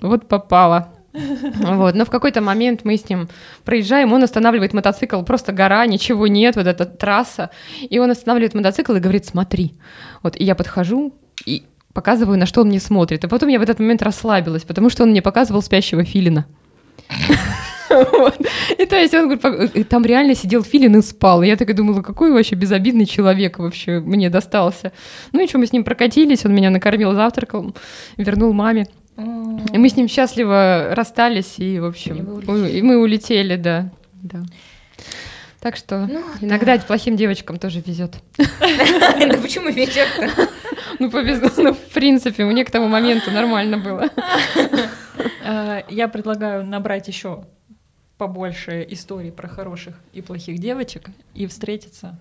вот 0.00 0.28
попала. 0.28 0.88
Вот, 1.14 1.94
но 1.94 2.04
в 2.04 2.10
какой-то 2.10 2.40
момент 2.40 2.80
мы 2.84 2.96
с 2.96 3.08
ним 3.08 3.28
проезжаем, 3.64 4.12
он 4.12 4.24
останавливает 4.24 4.74
мотоцикл, 4.74 5.22
просто 5.22 5.52
гора, 5.52 5.86
ничего 5.86 6.26
нет, 6.26 6.56
вот 6.56 6.66
эта 6.66 6.84
трасса, 6.86 7.50
и 7.80 7.98
он 7.98 8.10
останавливает 8.10 8.54
мотоцикл 8.54 8.94
и 8.94 9.00
говорит, 9.00 9.24
смотри. 9.24 9.74
Вот, 10.22 10.36
и 10.36 10.44
я 10.44 10.54
подхожу 10.54 11.14
и 11.46 11.64
показываю, 11.92 12.36
на 12.36 12.46
что 12.46 12.62
он 12.62 12.68
мне 12.68 12.80
смотрит. 12.80 13.24
А 13.24 13.28
потом 13.28 13.48
я 13.48 13.58
в 13.58 13.62
этот 13.62 13.78
момент 13.78 14.02
расслабилась, 14.02 14.64
потому 14.64 14.90
что 14.90 15.04
он 15.04 15.10
мне 15.10 15.22
показывал 15.22 15.62
спящего 15.62 16.04
филина. 16.04 16.46
Вот. 17.90 18.40
И 18.76 18.86
то 18.86 18.96
есть 18.96 19.14
он 19.14 19.38
говорит, 19.38 19.76
и 19.76 19.84
там 19.84 20.04
реально 20.04 20.34
сидел 20.34 20.64
филин 20.64 20.96
и 20.96 21.02
спал. 21.02 21.42
И 21.42 21.46
я 21.46 21.54
такая 21.54 21.76
думала, 21.76 22.02
какой 22.02 22.32
вообще 22.32 22.56
безобидный 22.56 23.06
человек 23.06 23.58
вообще 23.58 24.00
мне 24.00 24.30
достался. 24.30 24.90
Ну 25.30 25.40
и 25.44 25.46
что, 25.46 25.58
мы 25.58 25.66
с 25.66 25.72
ним 25.72 25.84
прокатились, 25.84 26.44
он 26.44 26.54
меня 26.54 26.70
накормил 26.70 27.12
завтраком, 27.12 27.72
вернул 28.16 28.52
маме. 28.52 28.88
И 29.16 29.78
мы 29.78 29.88
с 29.88 29.96
ним 29.96 30.08
счастливо 30.08 30.88
расстались, 30.94 31.58
и, 31.58 31.78
в 31.78 31.84
общем, 31.84 32.16
И 32.16 32.22
мы- 32.22 32.34
улетели. 32.34 32.78
и 32.78 32.82
мы 32.82 32.96
улетели, 33.00 33.56
да. 33.56 33.90
да. 34.22 34.42
Так 35.60 35.76
что 35.76 36.06
Ну, 36.06 36.22
иногда 36.40 36.76
плохим 36.78 37.16
девочкам 37.16 37.58
тоже 37.58 37.80
везет. 37.86 38.16
Да 38.38 39.36
почему 39.40 39.70
вечер 39.70 40.06
Ну, 40.98 41.10
повезло, 41.10 41.50
ну, 41.56 41.72
в 41.74 41.92
принципе, 41.92 42.44
мне 42.44 42.64
к 42.64 42.70
тому 42.70 42.86
моменту 42.88 43.30
нормально 43.30 43.78
было. 43.78 44.10
Э, 45.44 45.82
Я 45.88 46.08
предлагаю 46.08 46.64
набрать 46.66 47.08
еще 47.08 47.44
побольше 48.18 48.86
историй 48.90 49.32
про 49.32 49.48
хороших 49.48 49.94
и 50.12 50.22
плохих 50.22 50.58
девочек 50.58 51.08
и 51.34 51.46
встретиться 51.46 52.16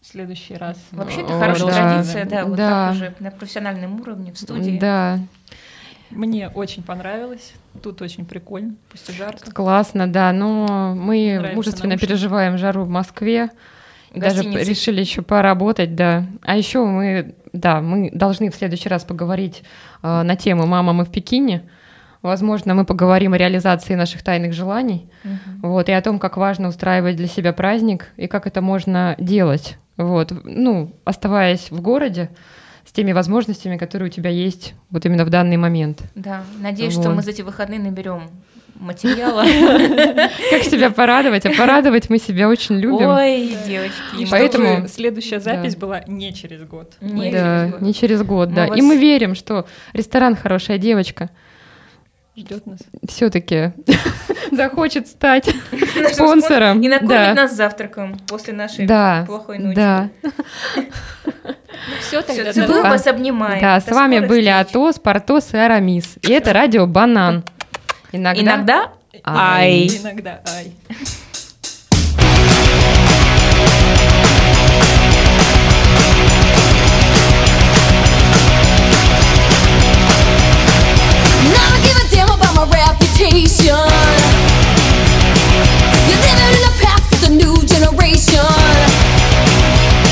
в 0.00 0.06
следующий 0.06 0.54
раз. 0.54 0.76
Вообще, 0.92 1.20
это 1.22 1.38
хорошая 1.38 1.66
да. 1.68 1.74
традиция, 1.94 2.24
да, 2.24 2.44
вот 2.44 2.56
Да. 2.56 2.68
так 2.88 2.94
уже 2.96 3.14
на 3.20 3.30
профессиональном 3.30 4.00
уровне 4.00 4.32
в 4.32 4.38
студии. 4.38 4.78
Да, 4.78 5.18
Мне 6.10 6.48
очень 6.48 6.82
понравилось. 6.82 7.52
Тут 7.82 8.02
очень 8.02 8.24
прикольно, 8.24 8.74
пусть 8.90 9.08
и 9.08 9.12
жарко. 9.12 9.50
классно, 9.52 10.06
да. 10.10 10.32
Но 10.32 10.94
мы 10.96 11.34
Нравятся 11.34 11.56
мужественно 11.56 11.96
переживаем 11.98 12.58
жару 12.58 12.84
в 12.84 12.88
Москве. 12.88 13.50
И 14.12 14.18
Даже 14.20 14.36
Гостиницы. 14.42 14.70
решили 14.70 15.00
еще 15.00 15.22
поработать, 15.22 15.94
да. 15.94 16.24
А 16.42 16.56
еще 16.56 16.84
мы, 16.84 17.34
да, 17.52 17.80
мы 17.82 18.10
должны 18.10 18.50
в 18.50 18.54
следующий 18.54 18.88
раз 18.88 19.04
поговорить 19.04 19.62
э, 20.02 20.22
на 20.22 20.34
тему 20.34 20.66
«Мама, 20.66 20.92
мы 20.94 21.04
в 21.04 21.10
Пекине». 21.10 21.62
Возможно, 22.22 22.74
мы 22.74 22.84
поговорим 22.84 23.34
о 23.34 23.38
реализации 23.38 23.94
наших 23.94 24.24
тайных 24.24 24.52
желаний, 24.52 25.06
Мгм. 25.22 25.60
вот, 25.70 25.88
и 25.88 25.92
о 25.92 26.02
том, 26.02 26.18
как 26.18 26.36
важно 26.36 26.66
устраивать 26.68 27.14
для 27.14 27.28
себя 27.28 27.52
праздник 27.52 28.08
и 28.16 28.26
как 28.26 28.46
это 28.48 28.60
можно 28.60 29.14
делать, 29.18 29.76
вот, 29.96 30.32
ну, 30.42 30.96
оставаясь 31.04 31.70
в 31.70 31.80
городе 31.80 32.30
с 32.88 32.92
теми 32.92 33.12
возможностями, 33.12 33.76
которые 33.76 34.08
у 34.08 34.12
тебя 34.12 34.30
есть 34.30 34.74
вот 34.90 35.04
именно 35.04 35.24
в 35.24 35.30
данный 35.30 35.56
момент. 35.58 36.02
Да, 36.14 36.42
надеюсь, 36.60 36.94
что 36.94 37.02
Вот. 37.08 37.16
мы 37.16 37.22
за 37.22 37.30
эти 37.32 37.42
выходные 37.42 37.78
наберем 37.80 38.30
материала. 38.76 39.42
Как 40.50 40.62
себя 40.62 40.90
порадовать? 40.90 41.44
А 41.44 41.50
порадовать 41.50 42.08
мы 42.08 42.18
себя 42.18 42.48
очень 42.48 42.76
любим. 42.76 43.08
Ой, 43.08 43.56
девочки. 43.66 44.20
И 44.22 44.26
Поэтому- 44.26 44.88
следующая 44.88 45.40
запись 45.40 45.74
Да. 45.74 45.80
была 45.80 46.00
не 46.06 46.32
через 46.32 46.62
год. 46.64 46.94
Не 47.00 47.30
да, 47.32 47.38
через 47.64 47.70
год. 47.72 47.80
не 47.82 47.94
через 47.94 48.22
год, 48.22 48.48
Мы 48.50 48.54
да. 48.54 48.66
вас- 48.68 48.78
И 48.78 48.82
мы 48.82 48.96
верим, 48.96 49.34
что 49.34 49.66
ресторан 49.92 50.34
хорошая 50.36 50.78
девочка 50.78 51.28
Ждет 52.38 52.66
нас. 52.66 52.78
все-таки 53.08 53.72
захочет 54.52 55.08
стать 55.08 55.46
спонсором. 56.12 56.80
И 56.80 56.88
накормит 56.88 57.10
да. 57.10 57.34
нас 57.34 57.52
завтраком 57.54 58.16
после 58.28 58.52
нашей 58.52 58.86
Да, 58.86 59.24
плохой 59.26 59.58
ночи. 59.58 59.74
да, 59.74 60.08
Все 62.00 62.22
Все, 62.22 62.22
тогда. 62.22 62.52
целую 62.52 62.82
вас, 62.82 63.06
обнимаем. 63.06 63.60
да. 63.60 63.80
С 63.80 63.88
вами 63.88 64.20
были. 64.20 64.48
Атос, 64.48 64.98
Портос 64.98 65.52
и 65.54 65.56
Арамис. 65.56 66.16
И 66.22 66.30
это 66.32 66.52
радио 66.52 66.86
Банан. 66.86 67.44
Иногда. 68.12 68.40
Иногда 68.42 68.92
Ай. 69.24 69.88
Иногда. 69.88 70.40
Ай. 70.56 70.72
temptation. 83.18 83.74
You're 86.06 86.20
living 86.22 86.54
in 86.54 86.62
the 86.62 86.72
past 86.80 87.10
with 87.10 87.28
a 87.28 87.32
new 87.34 87.56
generation. 87.66 88.87